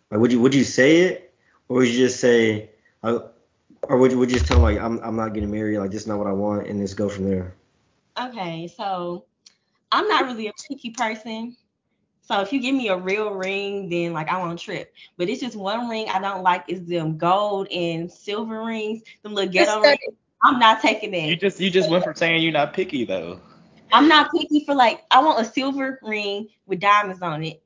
Like 0.10 0.22
would 0.22 0.32
you 0.32 0.40
would 0.40 0.56
you 0.56 0.64
say 0.64 1.02
it 1.02 1.34
or 1.68 1.78
would 1.78 1.90
you 1.90 1.98
just 1.98 2.22
say 2.22 2.70
uh, 3.04 3.20
or 3.84 3.98
would 3.98 4.12
you 4.12 4.18
would 4.20 4.32
you 4.32 4.38
just 4.38 4.48
tell 4.48 4.58
him 4.58 4.64
like 4.64 4.80
I'm 4.80 5.00
I'm 5.04 5.18
not 5.18 5.34
getting 5.34 5.52
married, 5.52 5.80
like 5.80 5.92
this 5.92 6.04
is 6.04 6.08
not 6.08 6.18
what 6.18 6.28
I 6.28 6.34
want 6.34 6.68
and 6.68 6.80
just 6.80 6.96
go 6.96 7.10
from 7.10 7.30
there? 7.30 7.54
Okay, 8.18 8.70
so 8.70 9.26
I'm 9.92 10.08
not 10.08 10.26
really 10.26 10.48
a 10.48 10.54
picky 10.70 10.92
person. 10.92 11.58
So 12.24 12.42
if 12.42 12.52
you 12.54 12.62
give 12.62 12.76
me 12.76 12.90
a 12.90 12.98
real 12.98 13.32
ring, 13.34 13.90
then 13.90 14.14
like 14.14 14.30
I 14.30 14.38
won't 14.40 14.60
trip. 14.60 14.94
But 15.18 15.30
it's 15.30 15.42
just 15.42 15.56
one 15.56 15.90
ring 15.90 16.08
I 16.10 16.20
don't 16.20 16.44
like 16.44 16.66
is 16.68 16.86
them 16.86 17.18
gold 17.18 17.68
and 17.72 18.12
silver 18.12 18.64
rings, 18.64 19.04
them 19.24 19.34
little 19.34 19.52
ghetto 19.52 19.82
rings. 19.82 20.18
I'm 20.44 20.60
not 20.60 20.82
taking 20.82 21.14
it. 21.14 21.28
You 21.28 21.36
just 21.36 21.60
you 21.60 21.70
just 21.70 21.90
went 21.90 22.04
from 22.04 22.16
saying 22.16 22.42
you're 22.44 22.52
not 22.54 22.74
picky 22.74 23.06
though. 23.06 23.40
I'm 23.92 24.08
not 24.08 24.32
picky 24.32 24.66
for 24.66 24.76
like 24.76 25.04
I 25.12 25.22
want 25.24 25.42
a 25.42 25.46
silver 25.46 26.00
ring 26.04 26.50
with 26.66 26.80
diamonds 26.80 27.22
on 27.22 27.44
it. 27.44 27.62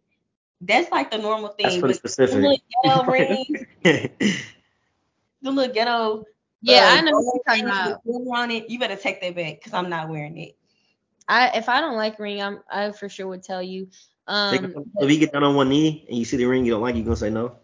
That's 0.61 0.91
like 0.91 1.11
the 1.11 1.17
normal 1.17 1.49
thing. 1.49 1.65
That's 1.65 1.77
pretty 1.77 1.93
But 1.93 2.01
the 2.25 2.37
little 2.37 2.57
specific. 2.57 2.61
ghetto 2.83 3.03
rings, 3.11 3.65
the 3.83 5.51
little 5.51 5.73
ghetto 5.73 6.25
Yeah, 6.61 6.83
uh, 6.85 6.97
I 6.97 7.01
know 7.01 7.11
what 7.13 7.25
you're 7.35 7.43
talking 7.45 7.65
rings 7.65 7.79
with 7.83 7.97
about. 8.03 8.03
on 8.37 8.51
it, 8.51 8.69
you 8.69 8.79
better 8.79 8.95
take 8.95 9.21
that 9.21 9.35
back 9.35 9.55
because 9.59 9.73
I'm 9.73 9.89
not 9.89 10.09
wearing 10.09 10.37
it. 10.37 10.55
I 11.27 11.49
if 11.57 11.69
I 11.69 11.81
don't 11.81 11.95
like 11.97 12.19
ring, 12.19 12.41
I'm 12.41 12.61
I 12.69 12.91
for 12.91 13.09
sure 13.09 13.27
would 13.27 13.43
tell 13.43 13.61
you. 13.63 13.87
Um, 14.28 14.75
if 14.99 15.11
you 15.11 15.19
get 15.19 15.32
down 15.32 15.43
on 15.43 15.55
one 15.55 15.69
knee 15.69 16.05
and 16.09 16.17
you 16.17 16.25
see 16.25 16.38
the 16.38 16.45
ring 16.45 16.65
you 16.65 16.71
don't 16.71 16.82
like, 16.82 16.95
you 16.95 17.03
gonna 17.03 17.15
say 17.15 17.30
no? 17.30 17.55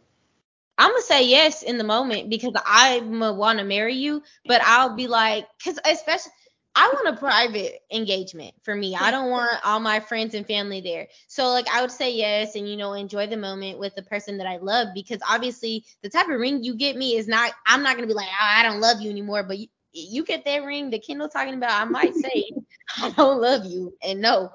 I'm 0.78 0.89
gonna 0.91 1.01
say 1.01 1.28
yes 1.28 1.64
in 1.64 1.78
the 1.78 1.84
moment 1.84 2.30
because 2.30 2.53
I'm 2.66 3.20
gonna 3.20 3.34
want 3.34 3.59
to 3.59 3.66
marry 3.66 3.95
you, 3.95 4.24
but 4.47 4.61
I'll 4.64 4.95
be 4.95 5.07
like, 5.07 5.45
cause 5.64 5.80
especially 5.86 6.32
I 6.76 6.88
want 6.89 7.16
a 7.16 7.20
private 7.20 7.80
engagement 7.91 8.53
for 8.64 8.76
me. 8.76 8.95
I 8.95 9.11
don't 9.11 9.30
want 9.30 9.59
all 9.64 9.80
my 9.80 9.99
friends 9.99 10.34
and 10.34 10.45
family 10.45 10.82
there. 10.82 11.07
So 11.28 11.49
like 11.49 11.68
I 11.74 11.82
would 11.82 11.91
say 11.91 12.16
yes 12.16 12.55
and 12.55 12.68
you 12.68 12.78
know 12.78 12.93
enjoy 12.93 13.28
the 13.28 13.38
moment 13.38 13.80
with 13.80 13.95
the 13.95 14.03
person 14.03 14.38
that 14.38 14.47
I 14.47 14.57
love 14.57 14.89
because 14.93 15.20
obviously 15.30 15.86
the 16.01 16.09
type 16.09 16.28
of 16.30 16.39
ring 16.39 16.64
you 16.64 16.76
get 16.76 16.95
me 16.95 17.16
is 17.18 17.28
not. 17.28 17.51
I'm 17.66 17.84
not 17.84 17.95
gonna 17.95 18.07
be 18.07 18.14
like 18.14 18.28
oh, 18.30 18.45
I 18.45 18.64
don't 18.64 18.82
love 18.82 19.01
you 19.01 19.09
anymore, 19.09 19.43
but 19.43 19.57
you, 19.59 19.68
you 19.91 20.24
get 20.24 20.45
that 20.45 20.64
ring 20.64 20.89
that 20.91 21.05
Kendall 21.05 21.30
talking 21.30 21.53
about, 21.55 21.82
I 21.82 21.86
might 21.86 22.16
say 22.16 22.45
I 23.01 23.09
don't 23.11 23.41
love 23.41 23.66
you 23.66 23.93
and 24.03 24.22
no. 24.22 24.51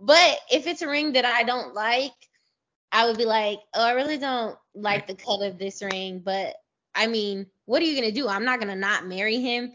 But 0.00 0.38
if 0.50 0.66
it's 0.66 0.82
a 0.82 0.88
ring 0.88 1.12
that 1.12 1.24
I 1.24 1.42
don't 1.42 1.74
like, 1.74 2.12
I 2.92 3.06
would 3.06 3.18
be 3.18 3.24
like, 3.24 3.58
oh, 3.74 3.84
I 3.84 3.92
really 3.92 4.18
don't 4.18 4.56
like 4.74 5.06
the 5.06 5.14
cut 5.14 5.42
of 5.42 5.58
this 5.58 5.82
ring, 5.82 6.20
but 6.24 6.56
I 6.94 7.06
mean, 7.06 7.46
what 7.66 7.82
are 7.82 7.84
you 7.84 7.94
gonna 7.94 8.12
do? 8.12 8.28
I'm 8.28 8.44
not 8.44 8.60
gonna 8.60 8.76
not 8.76 9.06
marry 9.06 9.40
him 9.40 9.72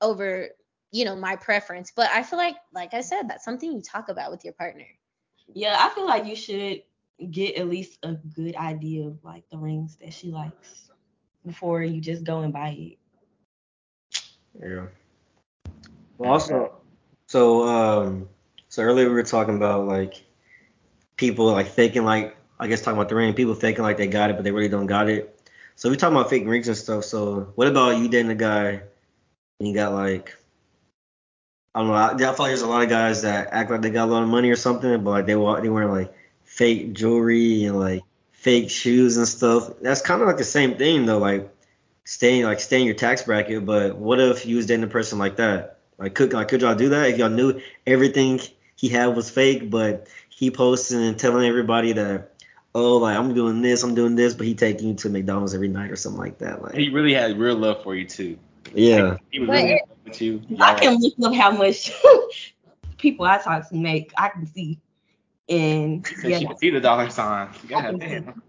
over, 0.00 0.48
you 0.90 1.04
know, 1.04 1.16
my 1.16 1.36
preference. 1.36 1.92
But 1.94 2.10
I 2.10 2.22
feel 2.22 2.38
like, 2.38 2.56
like 2.72 2.94
I 2.94 3.00
said, 3.00 3.28
that's 3.28 3.44
something 3.44 3.70
you 3.72 3.82
talk 3.82 4.08
about 4.08 4.30
with 4.30 4.44
your 4.44 4.54
partner. 4.54 4.86
Yeah, 5.52 5.76
I 5.78 5.94
feel 5.94 6.06
like 6.06 6.24
you 6.24 6.36
should 6.36 6.82
get 7.30 7.56
at 7.56 7.68
least 7.68 7.98
a 8.02 8.12
good 8.12 8.56
idea 8.56 9.06
of 9.06 9.22
like 9.22 9.44
the 9.50 9.58
rings 9.58 9.96
that 9.96 10.12
she 10.12 10.30
likes 10.30 10.90
before 11.44 11.82
you 11.82 12.00
just 12.00 12.24
go 12.24 12.40
and 12.40 12.52
buy 12.52 12.70
it. 12.70 12.98
Yeah. 14.60 14.86
Well, 16.16 16.32
also, 16.32 16.76
so 17.26 17.66
um, 17.68 18.28
so 18.74 18.82
earlier 18.82 19.06
we 19.06 19.14
were 19.14 19.22
talking 19.22 19.54
about 19.54 19.86
like 19.86 20.24
people 21.16 21.46
like 21.46 21.68
faking 21.68 22.02
like 22.02 22.36
I 22.58 22.66
guess 22.66 22.80
talking 22.80 22.98
about 22.98 23.08
the 23.08 23.14
ring, 23.14 23.32
people 23.32 23.54
faking 23.54 23.84
like 23.84 23.98
they 23.98 24.08
got 24.08 24.30
it, 24.30 24.34
but 24.34 24.42
they 24.42 24.50
really 24.50 24.68
don't 24.68 24.86
got 24.86 25.08
it. 25.08 25.40
So 25.76 25.90
we 25.90 25.96
talking 25.96 26.16
about 26.16 26.28
fake 26.28 26.44
rings 26.44 26.66
and 26.66 26.76
stuff. 26.76 27.04
So 27.04 27.52
what 27.54 27.68
about 27.68 27.98
you 27.98 28.08
dating 28.08 28.32
a 28.32 28.34
guy 28.34 28.82
and 29.60 29.68
you 29.68 29.74
got 29.74 29.92
like 29.92 30.36
I 31.72 31.82
don't 31.82 31.88
know. 31.88 31.94
I, 31.94 32.14
I 32.14 32.16
feel 32.16 32.26
like 32.26 32.48
there's 32.48 32.62
a 32.62 32.66
lot 32.66 32.82
of 32.82 32.88
guys 32.88 33.22
that 33.22 33.50
act 33.52 33.70
like 33.70 33.80
they 33.80 33.90
got 33.90 34.08
a 34.08 34.10
lot 34.10 34.24
of 34.24 34.28
money 34.28 34.50
or 34.50 34.56
something, 34.56 35.04
but 35.04 35.10
like 35.10 35.26
they 35.26 35.36
wa- 35.36 35.60
they 35.60 35.68
wearing 35.68 35.92
like 35.92 36.12
fake 36.42 36.94
jewelry 36.94 37.66
and 37.66 37.78
like 37.78 38.02
fake 38.32 38.70
shoes 38.70 39.16
and 39.18 39.28
stuff. 39.28 39.70
That's 39.82 40.02
kind 40.02 40.20
of 40.20 40.26
like 40.26 40.38
the 40.38 40.42
same 40.42 40.76
thing 40.76 41.06
though. 41.06 41.18
Like 41.18 41.48
staying 42.02 42.42
like 42.42 42.58
staying 42.58 42.86
your 42.86 42.96
tax 42.96 43.22
bracket. 43.22 43.64
But 43.64 43.94
what 43.94 44.18
if 44.18 44.46
you 44.46 44.56
was 44.56 44.66
dating 44.66 44.82
a 44.82 44.88
person 44.88 45.20
like 45.20 45.36
that? 45.36 45.78
Like 45.96 46.14
could 46.14 46.32
like 46.32 46.48
could 46.48 46.62
y'all 46.62 46.74
do 46.74 46.88
that 46.88 47.10
if 47.10 47.18
y'all 47.18 47.30
knew 47.30 47.60
everything 47.86 48.40
he 48.84 48.90
had 48.90 49.16
was 49.16 49.30
fake, 49.30 49.70
but 49.70 50.08
he 50.28 50.50
posting 50.50 51.00
and 51.00 51.18
telling 51.18 51.48
everybody 51.48 51.92
that 51.94 52.32
oh 52.74 52.98
like 52.98 53.16
I'm 53.16 53.32
doing 53.32 53.62
this, 53.62 53.82
I'm 53.82 53.94
doing 53.94 54.14
this, 54.14 54.34
but 54.34 54.46
he 54.46 54.54
taking 54.54 54.88
you 54.88 54.94
to 54.96 55.08
McDonald's 55.08 55.54
every 55.54 55.68
night 55.68 55.90
or 55.90 55.96
something 55.96 56.20
like 56.20 56.36
that. 56.38 56.62
Like 56.62 56.74
He 56.74 56.90
really 56.90 57.14
had 57.14 57.38
real 57.38 57.56
love 57.56 57.82
for 57.82 57.94
you 57.94 58.04
too. 58.06 58.38
yeah. 58.74 59.16
He 59.30 59.40
was 59.40 59.48
really 59.48 59.72
it- 59.72 59.82
love 59.88 59.98
with 60.04 60.20
you. 60.20 60.42
I 60.60 60.72
Y'all- 60.72 60.78
can 60.78 60.98
look 61.00 61.14
up 61.24 61.34
how 61.34 61.50
much 61.52 61.92
people 62.98 63.24
I 63.24 63.38
talk 63.38 63.70
to 63.70 63.74
make. 63.74 64.12
I 64.18 64.28
can 64.28 64.46
see. 64.46 64.78
And 65.48 66.06
yeah, 66.22 66.38
she 66.40 66.46
could 66.46 66.58
see 66.58 66.70
the 66.70 66.80
dollar 66.80 67.08
signs. 67.08 67.56
God 67.66 67.98
damn. 68.00 68.42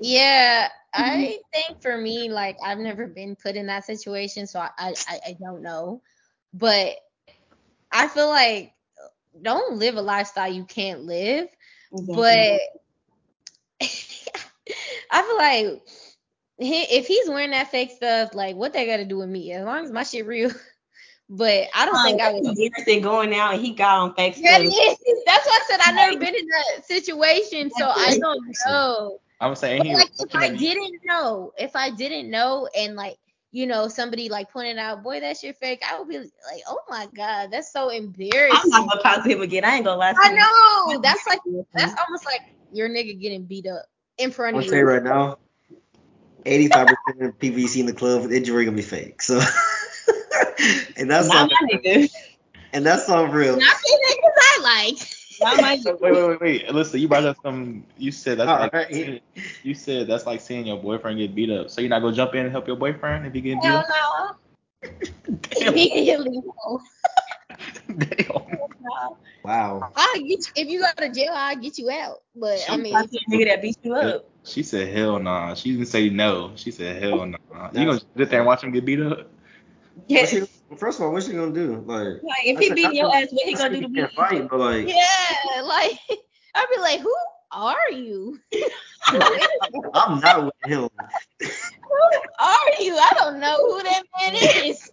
Yeah, 0.00 0.68
I 0.94 1.00
mm-hmm. 1.00 1.32
think 1.68 1.80
for 1.80 1.96
me, 1.96 2.28
like 2.28 2.56
I've 2.64 2.78
never 2.78 3.06
been 3.06 3.36
put 3.36 3.54
in 3.54 3.66
that 3.66 3.84
situation, 3.84 4.48
so 4.48 4.58
I 4.58 4.70
I, 4.78 4.94
I- 5.08 5.20
I 5.28 5.36
don't 5.40 5.62
know. 5.62 6.02
But 6.52 6.96
I 7.92 8.08
feel 8.08 8.28
like 8.28 8.72
don't 9.42 9.78
live 9.78 9.96
a 9.96 10.02
lifestyle 10.02 10.52
you 10.52 10.64
can't 10.64 11.02
live. 11.02 11.48
But 11.92 12.60
I 15.10 15.22
feel 15.22 15.36
like 15.36 15.82
he, 16.58 16.82
if 16.82 17.06
he's 17.06 17.28
wearing 17.28 17.50
that 17.50 17.70
fake 17.70 17.90
stuff, 17.90 18.34
like 18.34 18.56
what 18.56 18.72
they 18.72 18.86
got 18.86 18.98
to 18.98 19.04
do 19.04 19.18
with 19.18 19.28
me? 19.28 19.52
As 19.52 19.64
long 19.64 19.84
as 19.84 19.92
my 19.92 20.02
shit 20.02 20.26
real. 20.26 20.50
But 21.28 21.66
I 21.74 21.86
don't 21.86 22.00
think 22.04 22.20
I 22.20 22.32
would. 22.32 22.56
Garrison 22.56 23.02
going 23.02 23.34
out 23.34 23.54
and 23.54 23.60
he 23.60 23.72
got 23.72 23.98
on 23.98 24.14
fake 24.14 24.36
Yeah, 24.36 24.58
stuff. 24.58 24.72
it 24.72 24.98
is. 25.08 25.22
That's 25.26 25.44
why 25.44 25.60
I 25.60 25.64
said 25.68 25.80
I've 25.82 25.94
never 25.96 26.18
been 26.20 26.36
in 26.36 26.46
that 26.46 26.86
situation, 26.86 27.68
so 27.68 27.88
I 27.88 28.16
don't 28.20 28.56
know. 28.64 29.18
I'm 29.40 29.56
saying 29.56 29.86
But 29.86 29.94
like 29.94 30.10
if 30.20 30.36
I 30.36 30.54
didn't 30.54 31.00
know, 31.04 31.52
if 31.58 31.74
I 31.74 31.90
didn't 31.90 32.30
know 32.30 32.68
and 32.78 32.94
like 32.94 33.16
you 33.56 33.66
know 33.66 33.88
somebody 33.88 34.28
like 34.28 34.52
pointed 34.52 34.76
out, 34.76 35.02
boy, 35.02 35.18
that 35.20 35.38
shit 35.38 35.56
fake, 35.56 35.80
I 35.90 35.98
would 35.98 36.08
be 36.08 36.18
like, 36.18 36.28
oh 36.68 36.78
my 36.90 37.08
god, 37.16 37.50
that's 37.50 37.72
so 37.72 37.88
embarrassing. 37.88 38.52
I'm 38.52 38.68
not 38.68 38.88
gonna 38.88 39.02
talk 39.02 39.24
to 39.24 39.30
him 39.30 39.40
again. 39.40 39.64
I 39.64 39.76
ain't 39.76 39.84
gonna 39.86 39.98
lie 39.98 40.12
to 40.12 40.18
I 40.22 40.28
you. 40.28 40.36
know. 40.36 41.00
That's 41.00 41.26
like 41.26 41.40
that's 41.74 41.94
almost 42.06 42.26
like 42.26 42.42
your 42.70 42.90
nigga 42.90 43.18
getting 43.18 43.44
beat 43.46 43.66
up 43.66 43.86
in 44.18 44.30
front 44.30 44.56
I'm 44.56 44.60
of 44.60 44.66
gonna 44.66 44.70
tell 44.72 44.78
you 44.80 44.84
you. 44.84 44.90
right 44.90 45.02
now, 45.02 45.38
85% 46.44 47.26
of 47.26 47.38
people 47.38 47.60
you 47.60 47.68
see 47.68 47.80
in 47.80 47.86
the 47.86 47.94
club, 47.94 48.28
the 48.28 48.40
jewelry 48.40 48.66
gonna 48.66 48.76
be 48.76 48.82
fake. 48.82 49.22
So, 49.22 49.36
and 50.98 51.10
that's 51.10 51.28
Not 51.28 51.48
on, 51.48 51.48
my 51.48 51.68
nigga. 51.72 52.10
and 52.74 52.84
that's 52.84 53.08
on 53.08 53.30
real. 53.30 53.56
Not 53.56 53.74
the 53.74 53.98
niggas 54.10 54.32
I 54.36 54.60
like. 54.92 55.15
Not 55.40 55.60
my 55.60 55.78
Wait, 55.84 56.00
wait, 56.00 56.12
wait, 56.12 56.40
wait. 56.40 56.74
Listen, 56.74 57.00
you 57.00 57.08
brought 57.08 57.24
up 57.24 57.36
some. 57.42 57.84
You 57.98 58.10
said 58.12 58.38
that's 58.38 58.48
All 58.48 58.58
like. 58.58 58.72
right. 58.72 59.22
You 59.62 59.74
said 59.74 60.06
that's 60.06 60.26
like 60.26 60.40
seeing 60.40 60.66
your 60.66 60.78
boyfriend 60.78 61.18
get 61.18 61.34
beat 61.34 61.50
up. 61.50 61.70
So 61.70 61.80
you're 61.80 61.90
not 61.90 62.00
gonna 62.00 62.14
jump 62.16 62.34
in 62.34 62.42
and 62.42 62.50
help 62.50 62.66
your 62.66 62.76
boyfriend 62.76 63.26
if 63.26 63.34
he 63.34 63.40
get 63.40 63.60
beat 63.62 63.68
up? 63.68 63.86
Hell 63.86 64.14
up? 64.30 64.40
no. 64.84 64.90
Damn. 65.42 65.72
Immediately 65.72 66.40
no. 66.44 66.80
Damn. 67.98 68.42
Wow. 69.44 69.92
I'll 69.94 70.14
get 70.14 70.24
you, 70.28 70.52
if 70.56 70.68
you 70.68 70.80
go 70.80 70.86
to 70.96 71.12
jail, 71.12 71.32
I'll 71.32 71.56
get 71.56 71.78
you 71.78 71.90
out. 71.90 72.22
But 72.34 72.64
I 72.68 72.74
I'm 72.74 72.82
mean, 72.82 72.92
talking 72.94 73.10
to 73.10 73.18
a 73.18 73.38
nigga 73.38 73.46
that 73.48 73.62
beat 73.62 73.76
you 73.82 73.94
up. 73.94 74.28
She 74.44 74.62
said 74.62 74.94
hell 74.96 75.18
nah. 75.18 75.54
She 75.54 75.72
didn't 75.72 75.86
say 75.86 76.08
no. 76.08 76.52
She 76.56 76.70
said 76.70 77.02
hell 77.02 77.24
nah. 77.26 77.36
You 77.36 77.38
That's- 77.72 77.84
gonna 77.86 78.00
sit 78.16 78.30
there 78.30 78.40
and 78.40 78.46
watch 78.46 78.62
him 78.64 78.72
get 78.72 78.84
beat 78.84 79.00
up? 79.00 79.28
Yes. 80.08 80.34
She, 80.70 80.76
first 80.76 80.98
of 80.98 81.04
all, 81.06 81.12
what's 81.12 81.26
he 81.26 81.32
gonna 81.34 81.52
do? 81.52 81.82
Like, 81.86 82.22
Like 82.22 82.44
if 82.44 82.58
I 82.58 82.62
he 82.62 82.70
beat 82.74 82.94
your 82.94 83.14
ass, 83.14 83.28
what 83.30 83.46
he 83.46 83.54
I 83.54 83.58
gonna 83.58 83.76
do 83.76 83.82
to 83.82 83.88
me? 83.88 84.08
fight, 84.14 84.48
but 84.48 84.58
like, 84.60 84.88
yeah, 84.88 85.62
like 85.62 85.98
I'd 86.54 86.66
be 86.74 86.80
like, 86.80 87.00
who 87.00 87.14
are 87.52 87.76
you? 87.92 88.38
I'm 89.94 90.20
not 90.20 90.44
with 90.46 90.54
him. 90.62 90.88
Who 91.40 92.20
are 92.40 92.72
you? 92.80 92.96
I 92.96 93.12
don't 93.16 93.40
know 93.40 93.56
who 93.56 93.82
that 93.82 94.02
man 94.20 94.34
is. 94.34 94.90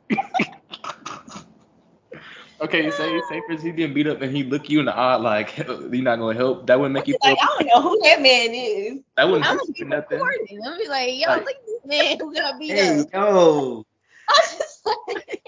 Okay, 2.62 2.86
you 2.86 2.92
say 2.92 3.22
say 3.28 3.42
for 3.48 3.56
he 3.62 3.72
getting 3.72 3.94
beat 3.94 4.08
up 4.08 4.22
and 4.22 4.34
he 4.34 4.44
look 4.44 4.70
you 4.70 4.80
in 4.80 4.86
the 4.86 4.96
eye 4.96 5.16
like 5.16 5.58
you're 5.58 5.90
not 6.02 6.18
gonna 6.18 6.38
help. 6.38 6.68
That 6.68 6.80
wouldn't 6.80 6.94
make 6.94 7.08
you 7.08 7.16
feel. 7.22 7.32
Like, 7.32 7.40
I 7.42 7.46
don't 7.46 7.66
know 7.68 7.82
who 7.82 8.00
that 8.04 8.22
man 8.22 8.52
is. 8.54 9.00
That 9.18 9.26
wouldn't 9.28 9.46
I'm 9.46 9.56
help 9.58 9.68
gonna 9.68 9.74
be 9.74 9.84
nothing. 9.86 10.20
recording. 10.20 10.58
I'm 10.60 10.72
gonna 10.72 10.78
be 10.78 10.88
like, 10.88 11.20
yo, 11.20 11.28
Like- 11.28 11.46
look 11.46 11.56
at 11.56 11.66
this 11.66 11.86
man 11.86 12.20
who 12.20 12.34
got 12.34 12.60
beat 12.60 12.72
Hey, 12.72 13.00
up. 13.00 13.08
yo. 13.12 13.84
I'm 14.30 14.44
just 14.58 14.86
like, 14.86 15.42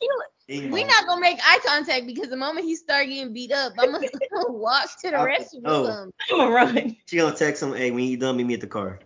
he- 0.00 0.08
we 0.70 0.84
not 0.84 1.06
gonna 1.06 1.20
make 1.20 1.38
eye 1.42 1.58
contact 1.66 2.06
because 2.06 2.28
the 2.28 2.36
moment 2.36 2.66
he 2.66 2.76
start 2.76 3.06
getting 3.06 3.32
beat 3.32 3.52
up, 3.52 3.74
I'm 3.78 3.92
gonna 3.92 4.06
walk 4.48 4.88
to 5.02 5.10
the 5.10 5.16
restroom 5.16 5.64
know. 5.64 5.82
with. 5.82 6.12
I'm 6.30 6.38
gonna 6.38 6.50
run. 6.50 6.96
She 7.06 7.16
gonna 7.16 7.34
text 7.34 7.62
him, 7.62 7.74
hey, 7.74 7.90
when 7.90 8.04
you 8.04 8.16
done, 8.16 8.36
meet 8.36 8.46
me 8.46 8.54
at 8.54 8.60
the 8.60 8.66
car. 8.66 9.00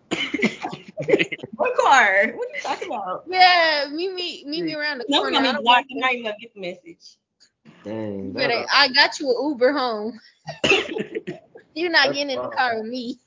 What 1.57 1.77
car? 1.77 2.33
What 2.35 2.49
are 2.49 2.53
you 2.53 2.61
talking 2.63 2.89
about? 2.89 3.25
Yeah, 3.27 3.87
meet 3.93 4.13
me, 4.13 4.45
meet 4.47 4.65
me 4.65 4.75
around 4.75 4.99
the 4.99 5.05
No, 5.09 5.23
corner. 5.23 5.39
I'm 5.39 5.43
I 5.43 5.43
gonna 5.45 5.53
don't 5.53 5.63
block. 5.63 5.85
want 5.85 5.87
I'm 5.91 5.99
not 5.99 6.13
even 6.13 6.25
gonna 6.25 6.37
get 6.41 6.55
the 6.55 6.61
message. 6.61 7.17
Dang. 7.85 8.35
You 8.37 8.49
that- 8.49 8.67
I 8.73 8.89
got 8.89 9.19
you 9.21 9.31
an 9.31 9.51
Uber 9.51 9.73
home. 9.73 10.21
You're 11.75 11.91
not 11.91 12.11
That's 12.11 12.13
getting 12.13 12.31
in 12.31 12.41
the 12.43 12.49
fine. 12.49 12.57
car 12.57 12.77
with 12.81 12.87
me. 12.91 13.19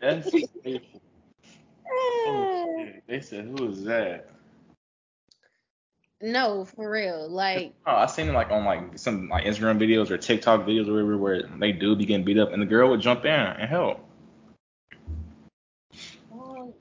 That's 0.00 0.34
oh, 2.26 2.48
they 3.06 3.20
said 3.20 3.46
who 3.46 3.68
is 3.68 3.84
that? 3.84 4.31
No, 6.22 6.64
for 6.64 6.90
real. 6.90 7.28
Like, 7.28 7.72
Oh, 7.86 7.96
I 7.96 8.06
seen 8.06 8.28
it 8.28 8.32
like 8.32 8.50
on 8.50 8.64
like 8.64 8.98
some 8.98 9.28
like 9.28 9.44
Instagram 9.44 9.78
videos 9.78 10.10
or 10.10 10.16
TikTok 10.18 10.62
videos 10.66 10.88
or 10.88 10.92
whatever 10.92 11.18
where 11.18 11.42
they 11.58 11.72
do 11.72 11.94
be 11.96 12.06
getting 12.06 12.24
beat 12.24 12.38
up 12.38 12.52
and 12.52 12.62
the 12.62 12.66
girl 12.66 12.88
would 12.90 13.00
jump 13.00 13.24
in 13.24 13.30
and 13.32 13.68
help. 13.68 14.08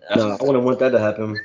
That's 0.09 0.21
No, 0.21 0.37
I 0.39 0.43
wouldn't 0.43 0.63
want 0.63 0.79
that 0.79 0.89
to 0.89 0.99
happen. 0.99 1.35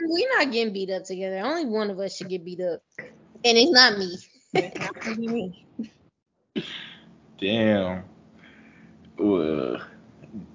we're 0.00 0.38
not 0.38 0.50
getting 0.52 0.72
beat 0.72 0.90
up 0.90 1.04
together. 1.04 1.38
Only 1.38 1.64
one 1.66 1.90
of 1.90 1.98
us 2.00 2.16
should 2.16 2.28
get 2.28 2.44
beat 2.44 2.60
up, 2.60 2.82
and 2.98 3.08
it's 3.44 3.70
not 3.70 3.98
me. 3.98 4.16
What 4.52 5.04
do? 5.16 6.62
Damn. 7.40 8.04
Ugh. 9.22 9.80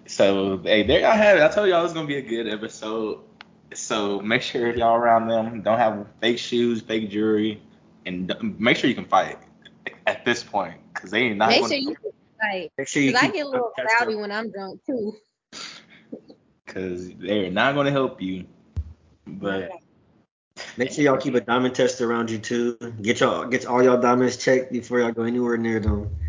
So 0.06 0.58
hey, 0.64 0.84
there 0.84 1.02
y'all 1.02 1.12
have 1.12 1.38
it. 1.38 1.44
I 1.44 1.48
told 1.50 1.70
y'all 1.70 1.80
it 1.80 1.84
was 1.84 1.94
gonna 1.94 2.08
be 2.08 2.18
a 2.18 2.22
good 2.22 2.48
episode. 2.48 3.20
So 3.74 4.20
make 4.20 4.42
sure 4.42 4.68
if 4.68 4.78
y'all 4.78 4.96
around 4.96 5.28
them 5.28 5.62
don't 5.62 5.78
have 5.78 6.08
fake 6.22 6.40
shoes, 6.40 6.82
fake 6.82 7.10
jewelry, 7.10 7.62
and 8.06 8.34
make 8.60 8.78
sure 8.78 8.90
you 8.90 8.96
can 8.96 9.06
fight 9.06 9.38
at 10.08 10.26
this 10.26 10.44
point 10.44 10.76
because 10.94 11.12
they 11.12 11.20
ain't 11.20 11.38
not 11.38 11.50
Make 11.50 11.62
gonna. 11.62 11.70
sure 11.70 11.78
you 11.78 11.96
can 11.96 12.12
fight. 12.40 12.72
Make 12.78 12.88
sure 12.88 13.04
you 13.04 13.14
Cause 13.14 13.24
I 13.24 13.32
get 13.32 13.46
a 13.46 13.50
little 13.50 13.72
contact 13.76 14.02
rowdy 14.02 14.16
when 14.16 14.32
I'm 14.32 14.52
drunk 14.52 14.82
too. 14.86 15.16
Because 16.66 17.12
they're 17.16 17.50
not 17.50 17.74
gonna 17.74 17.90
help 17.90 18.22
you. 18.22 18.46
But 19.26 19.72
Make 20.78 20.92
sure 20.92 21.04
y'all 21.04 21.18
keep 21.18 21.36
a 21.36 21.42
diamond 21.42 21.76
tester 21.76 22.10
around 22.10 22.30
you 22.32 22.38
too. 22.38 22.78
Get 23.02 23.20
y'all 23.20 23.46
get 23.46 23.66
all 23.66 23.84
y'all 23.84 24.00
diamonds 24.00 24.38
checked 24.38 24.72
before 24.72 25.00
y'all 25.00 25.12
go 25.12 25.24
anywhere 25.24 25.58
near 25.58 25.80
them. 25.80 26.16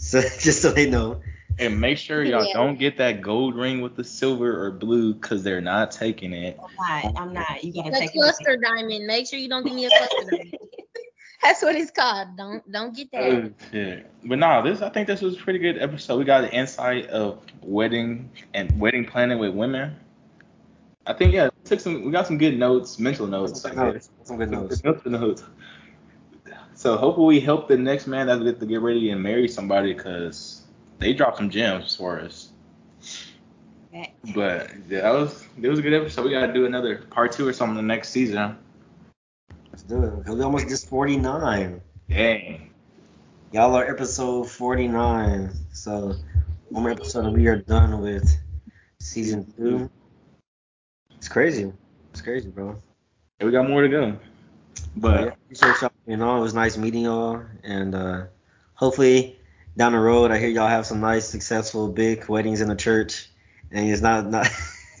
So 0.00 0.20
just 0.20 0.62
so 0.62 0.70
they 0.70 0.88
know. 0.88 1.22
And 1.58 1.80
make 1.80 1.98
sure 1.98 2.22
y'all 2.22 2.44
Yeah. 2.44 2.52
don't 2.54 2.78
get 2.78 2.96
that 2.98 3.20
gold 3.20 3.54
ring 3.56 3.80
with 3.80 3.96
the 3.96 4.04
silver 4.04 4.64
or 4.64 4.70
blue 4.70 5.14
because 5.14 5.42
they're 5.42 5.60
not 5.60 5.90
taking 5.90 6.32
it. 6.32 6.58
I'm 6.58 7.04
not. 7.04 7.20
I'm 7.20 7.32
not. 7.32 7.64
You 7.64 7.72
gotta 7.72 7.90
The 7.90 7.98
take 7.98 8.12
cluster 8.12 8.56
diamond. 8.56 9.06
Make 9.06 9.26
sure 9.28 9.38
you 9.38 9.48
don't 9.48 9.64
give 9.64 9.74
me 9.74 9.86
a 9.86 9.90
cluster 9.90 10.30
diamond. 10.30 10.54
That's 11.42 11.62
what 11.62 11.76
it's 11.76 11.92
called. 11.92 12.36
Don't 12.36 12.70
don't 12.70 12.94
get 12.96 13.12
that. 13.12 13.22
Oh, 13.22 13.50
shit. 13.70 14.10
But 14.24 14.38
no, 14.40 14.62
this 14.62 14.82
I 14.82 14.88
think 14.90 15.06
this 15.06 15.20
was 15.20 15.36
a 15.36 15.40
pretty 15.40 15.60
good 15.60 15.78
episode. 15.80 16.18
We 16.18 16.24
got 16.24 16.40
the 16.42 16.52
insight 16.52 17.06
of 17.08 17.40
wedding 17.62 18.30
and 18.54 18.78
wedding 18.80 19.04
planning 19.04 19.38
with 19.38 19.54
women. 19.54 19.94
I 21.06 21.12
think 21.14 21.32
yeah, 21.32 21.44
we 21.46 21.68
took 21.68 21.80
some 21.80 22.04
we 22.04 22.10
got 22.10 22.26
some 22.26 22.38
good 22.38 22.58
notes, 22.58 22.98
mental 22.98 23.26
notes. 23.26 23.64
I 23.64 23.70
Some 23.74 23.92
guess. 23.92 24.10
Some 24.24 24.36
good 24.36 24.50
notes. 24.50 24.82
Mental 24.82 25.10
notes. 25.12 25.44
So 26.74 26.96
hopefully 26.96 27.26
we 27.36 27.40
help 27.40 27.66
the 27.66 27.76
next 27.76 28.06
man 28.06 28.26
that 28.28 28.42
get 28.42 28.60
to 28.60 28.66
get 28.66 28.80
ready 28.80 29.10
and 29.10 29.22
marry 29.22 29.48
somebody 29.48 29.94
because 29.94 30.62
they 30.98 31.12
dropped 31.12 31.36
some 31.38 31.50
gems 31.50 31.94
for 31.94 32.20
us. 32.20 32.50
it. 33.92 34.10
But 34.34 34.70
yeah, 34.88 35.00
that 35.02 35.14
was 35.14 35.46
it 35.60 35.68
was 35.68 35.78
a 35.78 35.82
good 35.82 35.94
episode. 35.94 36.24
We 36.24 36.30
gotta 36.30 36.52
do 36.52 36.66
another 36.66 36.98
part 37.10 37.32
two 37.32 37.46
or 37.46 37.52
something 37.52 37.76
the 37.76 37.82
next 37.82 38.10
season. 38.10 38.56
Let's 39.70 39.82
do 39.82 40.02
it. 40.02 40.24
'Cause 40.24 40.36
we 40.36 40.42
almost 40.42 40.68
just 40.68 40.88
49. 40.88 41.80
Dang. 42.08 42.70
Y'all 43.52 43.74
are 43.74 43.88
episode 43.90 44.48
49. 44.50 45.50
So 45.72 46.14
one 46.68 46.82
more 46.82 46.92
episode 46.92 47.26
and 47.26 47.34
we 47.36 47.46
are 47.46 47.56
done 47.56 48.00
with 48.02 48.28
season 49.00 49.50
two. 49.56 49.90
It's 51.16 51.28
crazy. 51.28 51.72
It's 52.12 52.20
crazy, 52.20 52.48
bro. 52.48 52.80
Yeah, 53.40 53.46
we 53.46 53.52
got 53.52 53.68
more 53.68 53.82
to 53.82 53.88
go. 53.88 54.16
But 54.96 55.20
yeah, 55.20 55.26
appreciate 55.44 55.80
y'all 55.80 55.90
being 56.06 56.22
on. 56.22 56.38
It 56.38 56.42
was 56.42 56.54
nice 56.54 56.76
meeting 56.76 57.04
y'all, 57.04 57.42
and 57.62 57.94
uh, 57.94 58.24
hopefully 58.74 59.37
down 59.78 59.92
the 59.92 59.98
road, 60.00 60.30
I 60.32 60.38
hear 60.38 60.48
y'all 60.48 60.66
have 60.68 60.86
some 60.86 61.00
nice, 61.00 61.28
successful, 61.28 61.88
big 61.88 62.28
weddings 62.28 62.60
in 62.60 62.68
the 62.68 62.76
church, 62.76 63.28
and 63.70 63.88
it's 63.88 64.02
not 64.02 64.26
not 64.26 64.48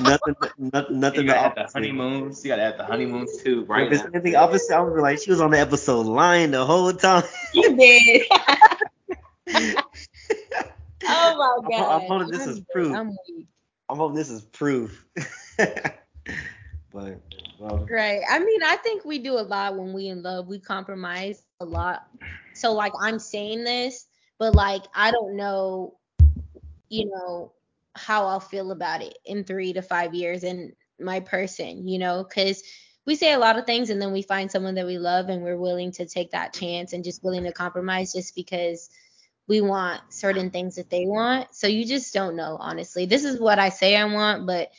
nothing, 0.00 0.34
nothing, 0.58 1.00
nothing. 1.00 1.20
you 1.22 1.26
gotta 1.26 1.40
add 1.40 1.54
the 1.56 1.70
honeymoons. 1.72 2.44
You 2.44 2.50
gotta 2.50 2.62
add 2.62 2.78
the 2.78 2.84
honeymoons 2.84 3.42
too, 3.42 3.62
If 3.62 3.68
right? 3.68 3.92
it's 3.92 4.04
anything 4.04 4.36
opposite, 4.36 4.74
I 4.76 4.80
would 4.80 4.94
be 4.94 5.00
like, 5.00 5.18
she 5.20 5.30
was 5.30 5.40
on 5.40 5.50
the 5.50 5.58
episode 5.58 6.06
lying 6.06 6.50
the 6.50 6.64
whole 6.66 6.92
time. 6.92 7.24
You 7.54 7.76
did. 7.76 8.22
Oh 11.10 11.36
my 11.38 11.76
I'm- 11.76 11.82
god. 11.82 12.02
I'm 12.02 12.08
hoping 12.08 12.30
this 12.30 12.46
is 12.46 12.60
proof. 12.72 12.94
I'm 12.94 13.08
weak. 13.26 13.46
I'm 13.88 13.96
hoping 13.96 14.16
this 14.16 14.28
is 14.30 14.42
proof. 14.42 15.06
but 15.56 17.20
well, 17.58 17.86
Right. 17.90 18.20
I 18.28 18.38
mean, 18.40 18.62
I 18.62 18.76
think 18.76 19.04
we 19.04 19.18
do 19.18 19.38
a 19.38 19.40
lot 19.42 19.76
when 19.76 19.92
we 19.94 20.08
in 20.08 20.22
love. 20.22 20.48
We 20.48 20.58
compromise 20.58 21.42
a 21.60 21.64
lot. 21.64 22.06
So 22.54 22.72
like 22.72 22.92
I'm 23.00 23.18
saying 23.18 23.64
this, 23.64 24.06
but 24.38 24.54
like 24.54 24.82
I 24.94 25.10
don't 25.10 25.36
know, 25.36 25.96
you 26.88 27.06
know, 27.06 27.52
how 27.96 28.26
I'll 28.26 28.40
feel 28.40 28.70
about 28.70 29.02
it 29.02 29.18
in 29.24 29.42
three 29.42 29.72
to 29.72 29.82
five 29.82 30.14
years 30.14 30.44
and 30.44 30.72
my 31.00 31.20
person, 31.20 31.88
you 31.88 31.98
know, 31.98 32.22
because 32.22 32.62
we 33.06 33.16
say 33.16 33.32
a 33.32 33.38
lot 33.38 33.58
of 33.58 33.66
things 33.66 33.90
and 33.90 34.00
then 34.00 34.12
we 34.12 34.22
find 34.22 34.50
someone 34.50 34.76
that 34.76 34.86
we 34.86 34.98
love 34.98 35.28
and 35.28 35.42
we're 35.42 35.56
willing 35.56 35.90
to 35.92 36.06
take 36.06 36.30
that 36.30 36.52
chance 36.52 36.92
and 36.92 37.02
just 37.02 37.24
willing 37.24 37.44
to 37.44 37.52
compromise 37.52 38.12
just 38.12 38.36
because 38.36 38.88
we 39.48 39.60
want 39.60 40.00
certain 40.10 40.50
things 40.50 40.76
that 40.76 40.90
they 40.90 41.06
want. 41.06 41.52
So 41.54 41.66
you 41.66 41.84
just 41.86 42.12
don't 42.14 42.36
know, 42.36 42.56
honestly. 42.60 43.06
This 43.06 43.24
is 43.24 43.40
what 43.40 43.58
I 43.58 43.70
say 43.70 43.96
I 43.96 44.04
want, 44.04 44.46
but 44.46 44.70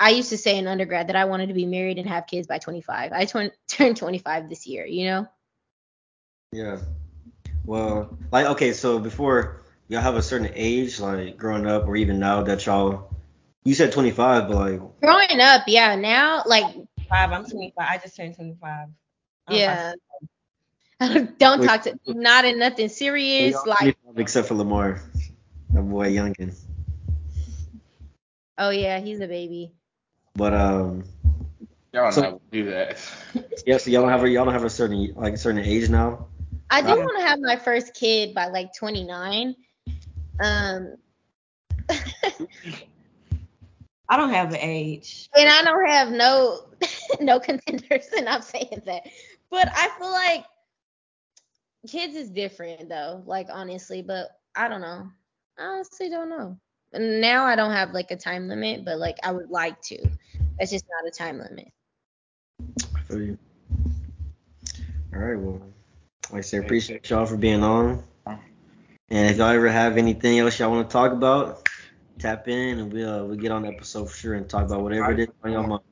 I 0.00 0.10
used 0.10 0.30
to 0.30 0.38
say 0.38 0.56
in 0.56 0.66
undergrad 0.66 1.08
that 1.08 1.16
I 1.16 1.26
wanted 1.26 1.48
to 1.48 1.54
be 1.54 1.66
married 1.66 1.98
and 1.98 2.08
have 2.08 2.26
kids 2.26 2.46
by 2.46 2.58
25. 2.58 3.12
I 3.12 3.24
twen- 3.26 3.52
turned 3.68 3.96
25 3.96 4.48
this 4.48 4.66
year, 4.66 4.86
you 4.86 5.06
know? 5.06 5.26
Yeah. 6.52 6.78
Well, 7.64 8.16
like 8.30 8.46
okay, 8.46 8.72
so 8.72 8.98
before 8.98 9.62
y'all 9.88 10.00
have 10.00 10.16
a 10.16 10.22
certain 10.22 10.50
age, 10.54 11.00
like 11.00 11.36
growing 11.36 11.66
up 11.66 11.86
or 11.86 11.96
even 11.96 12.18
now 12.18 12.42
that 12.42 12.64
y'all, 12.66 13.14
you 13.64 13.74
said 13.74 13.92
25, 13.92 14.48
but 14.48 14.54
like 14.56 14.80
Growing 15.00 15.40
up, 15.40 15.62
yeah. 15.66 15.96
Now, 15.96 16.42
like, 16.46 16.64
Five. 17.08 17.32
I'm 17.32 17.44
25. 17.44 17.72
I 17.78 17.98
just 17.98 18.16
turned 18.16 18.34
25. 18.34 18.88
I'm 19.48 19.56
yeah. 19.56 19.92
don't 21.38 21.60
Wait. 21.60 21.66
talk 21.66 21.82
to 21.82 21.98
not 22.06 22.44
in 22.44 22.58
nothing 22.58 22.88
serious. 22.88 23.56
Like, 23.66 23.96
except 24.16 24.48
for 24.48 24.54
Lamar, 24.54 25.02
that 25.70 25.82
boy 25.82 26.12
youngin. 26.12 26.54
oh 28.58 28.70
yeah, 28.70 29.00
he's 29.00 29.20
a 29.20 29.26
baby. 29.26 29.72
But 30.34 30.54
um, 30.54 31.04
Y'all 31.92 32.10
So- 32.10 32.22
not 32.22 32.50
do 32.50 32.70
that. 32.70 32.98
yeah, 33.66 33.76
so 33.76 33.90
y'all 33.90 34.02
don't 34.02 34.10
have 34.10 34.24
a 34.24 34.30
y'all 34.30 34.44
don't 34.44 34.54
have 34.54 34.64
a 34.64 34.70
certain 34.70 35.12
like 35.14 35.34
a 35.34 35.38
certain 35.38 35.62
age 35.62 35.90
now. 35.90 36.28
I 36.72 36.82
do 36.82 36.88
Right. 36.88 37.04
want 37.04 37.20
to 37.20 37.26
have 37.26 37.40
my 37.40 37.56
first 37.56 37.94
kid 37.94 38.34
by 38.34 38.48
like 38.48 38.74
29. 38.78 39.54
Um, 40.42 40.96
I 44.08 44.16
don't 44.16 44.30
have 44.30 44.50
an 44.50 44.60
age. 44.60 45.30
and 45.36 45.48
I 45.48 45.62
don't 45.62 45.88
have 45.88 46.10
no 46.10 46.60
no 47.20 47.40
contenders, 47.40 48.08
and 48.16 48.28
I'm 48.28 48.42
saying 48.42 48.82
that. 48.86 49.02
But 49.50 49.68
I 49.74 49.88
feel 49.98 50.10
like 50.12 50.44
kids 51.88 52.16
is 52.16 52.30
different 52.30 52.88
though, 52.88 53.22
like 53.26 53.48
honestly. 53.50 54.02
But 54.02 54.28
I 54.56 54.68
don't 54.68 54.80
know. 54.82 55.08
I 55.58 55.64
honestly 55.64 56.08
don't 56.10 56.30
know. 56.30 56.58
Now 56.94 57.44
I 57.44 57.56
don't 57.56 57.72
have 57.72 57.92
like 57.92 58.10
a 58.10 58.16
time 58.16 58.48
limit, 58.48 58.84
but 58.84 58.98
like 58.98 59.16
I 59.22 59.32
would 59.32 59.50
like 59.50 59.80
to. 59.82 59.98
That's 60.58 60.70
just 60.70 60.86
not 60.90 61.08
a 61.08 61.10
time 61.10 61.38
limit. 61.38 61.68
I 62.96 63.00
Feel 63.02 63.22
you. 63.22 63.38
All 65.14 65.20
right, 65.20 65.38
well, 65.38 65.60
like 66.32 66.38
I 66.38 66.42
said, 66.42 66.64
appreciate 66.64 67.08
y'all 67.10 67.26
for 67.26 67.36
being 67.36 67.62
on. 67.62 68.02
And 68.26 69.30
if 69.30 69.36
y'all 69.36 69.48
ever 69.48 69.68
have 69.68 69.98
anything 69.98 70.38
else 70.38 70.58
y'all 70.58 70.70
want 70.70 70.88
to 70.88 70.92
talk 70.92 71.12
about, 71.12 71.68
tap 72.18 72.48
in 72.48 72.78
and 72.78 72.92
we'll 72.92 73.28
we'll 73.28 73.36
get 73.36 73.52
on 73.52 73.62
the 73.62 73.68
episode 73.68 74.10
for 74.10 74.16
sure 74.16 74.34
and 74.34 74.48
talk 74.48 74.64
about 74.64 74.80
whatever 74.80 75.12
it 75.12 75.20
is 75.20 75.28
on 75.44 75.52
your 75.52 75.66
mind. 75.66 75.82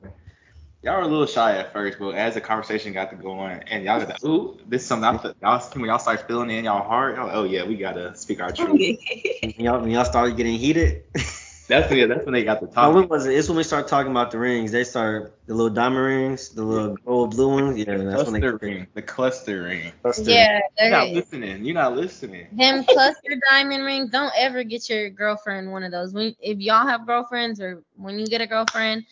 Y'all 0.81 0.97
were 0.97 1.03
a 1.03 1.07
little 1.07 1.27
shy 1.27 1.55
at 1.57 1.71
first, 1.71 1.99
but 1.99 2.15
as 2.15 2.33
the 2.33 2.41
conversation 2.41 2.91
got 2.91 3.11
to 3.11 3.15
go 3.15 3.33
on, 3.33 3.51
and 3.67 3.83
y'all 3.83 3.99
got 3.99 4.09
like, 4.09 4.25
ooh, 4.25 4.57
this 4.67 4.81
is 4.81 4.87
something 4.87 5.03
I 5.03 5.17
feel, 5.19 5.35
y'all 5.39 5.59
when 5.75 5.85
y'all 5.85 5.99
start 5.99 6.25
feeling 6.27 6.49
in 6.49 6.65
y'all 6.65 6.83
heart, 6.83 7.17
y'all 7.17 7.27
like, 7.27 7.35
oh 7.35 7.43
yeah, 7.43 7.63
we 7.63 7.75
gotta 7.77 8.15
speak 8.15 8.41
our 8.41 8.51
truth. 8.51 8.71
When 8.71 9.53
y'all 9.59 9.79
when 9.81 9.91
y'all 9.91 10.05
started 10.05 10.37
getting 10.37 10.57
heated, 10.57 11.03
That's 11.71 11.89
when 11.89 12.09
that's 12.09 12.25
when 12.25 12.33
they 12.33 12.43
got 12.43 12.59
the 12.59 12.67
top. 12.67 12.93
when 12.93 13.07
was 13.07 13.25
it? 13.25 13.33
It's 13.33 13.47
when 13.47 13.57
we 13.57 13.63
start 13.63 13.87
talking 13.87 14.11
about 14.11 14.31
the 14.31 14.39
rings. 14.39 14.73
They 14.73 14.83
start 14.83 15.33
the 15.45 15.53
little 15.53 15.73
diamond 15.73 16.03
rings, 16.05 16.49
the 16.49 16.63
little 16.63 16.97
gold 16.97 17.31
blue 17.31 17.47
ones. 17.47 17.77
Yeah, 17.77 17.95
that's 17.97 18.25
when 18.25 18.33
they 18.33 18.39
cluster 18.41 18.57
ring. 18.61 18.87
The 18.93 19.01
cluster 19.01 19.63
ring. 19.63 19.93
cluster. 20.01 20.31
Yeah, 20.31 20.59
You're 20.81 20.89
not 20.89 21.09
listening. 21.11 21.63
You're 21.63 21.75
not 21.75 21.95
listening. 21.95 22.47
them 22.51 22.83
cluster 22.83 23.39
diamond 23.49 23.85
rings. 23.85 24.11
Don't 24.11 24.33
ever 24.37 24.63
get 24.63 24.89
your 24.89 25.09
girlfriend 25.09 25.71
one 25.71 25.83
of 25.83 25.91
those. 25.91 26.13
When 26.13 26.35
if 26.41 26.59
y'all 26.59 26.85
have 26.85 27.07
girlfriends 27.07 27.61
or 27.61 27.83
when 27.95 28.19
you 28.19 28.27
get 28.27 28.41
a 28.41 28.47
girlfriend, 28.47 29.05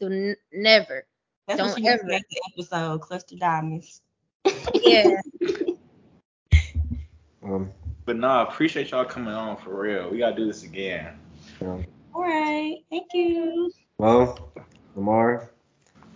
do 0.00 0.06
n- 0.06 0.36
never. 0.54 1.04
That's 1.46 1.58
Don't 1.58 1.68
what 1.68 1.82
you 1.82 1.88
ever. 1.90 2.00
ever. 2.00 2.24
the 2.30 2.42
episode, 2.54 3.00
Cluster 3.02 3.36
Diamonds. 3.36 4.00
Yeah. 4.82 5.20
Um, 7.42 7.70
But 8.04 8.16
nah, 8.16 8.40
I 8.44 8.48
appreciate 8.48 8.90
y'all 8.90 9.04
coming 9.04 9.32
on 9.32 9.56
for 9.56 9.78
real. 9.80 10.10
We 10.10 10.18
gotta 10.18 10.34
do 10.34 10.46
this 10.46 10.64
again. 10.64 11.18
you 11.60 11.66
know. 11.66 11.84
All 12.16 12.22
right. 12.22 12.78
Thank 12.88 13.12
you. 13.12 13.70
Well, 13.98 14.50
Lamar, 14.94 15.50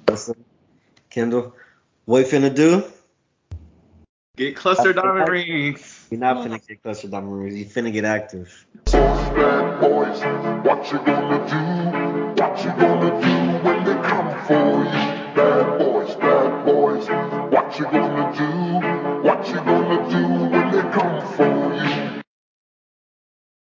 Justin, 0.09 0.47
Kendall, 1.11 1.55
what 2.07 2.21
you 2.21 2.25
finna 2.25 2.55
do? 2.55 2.85
Get 4.39 4.57
cluster 4.57 4.95
diamond 4.95 5.29
rings. 5.29 6.07
You're 6.11 6.21
not 6.21 6.39
finna 6.39 6.67
get 6.67 6.83
cluster 6.83 7.09
diamond 7.09 7.39
rings. 7.39 7.55
You 7.55 7.67
finna 7.67 7.93
get 7.93 8.07
active. 8.07 8.67
So 8.87 8.99
Bad 8.99 9.79
boys, 9.79 10.21
what 10.65 10.91
you 10.91 10.99
gonna 11.05 11.47
do? 11.51 12.43
What 12.43 12.65
you 12.65 12.71
gonna 12.71 13.21
do 13.21 13.69
when 13.69 13.85
they 13.85 14.09
come 14.09 14.47
for 14.47 14.85
you? 14.85 15.35
Bad 15.37 15.79
boys, 15.79 16.15
bad 16.17 16.65
boys, 16.65 17.09
what 17.53 17.79
you 17.79 17.85
gonna 17.85 18.09
do? 18.09 18.10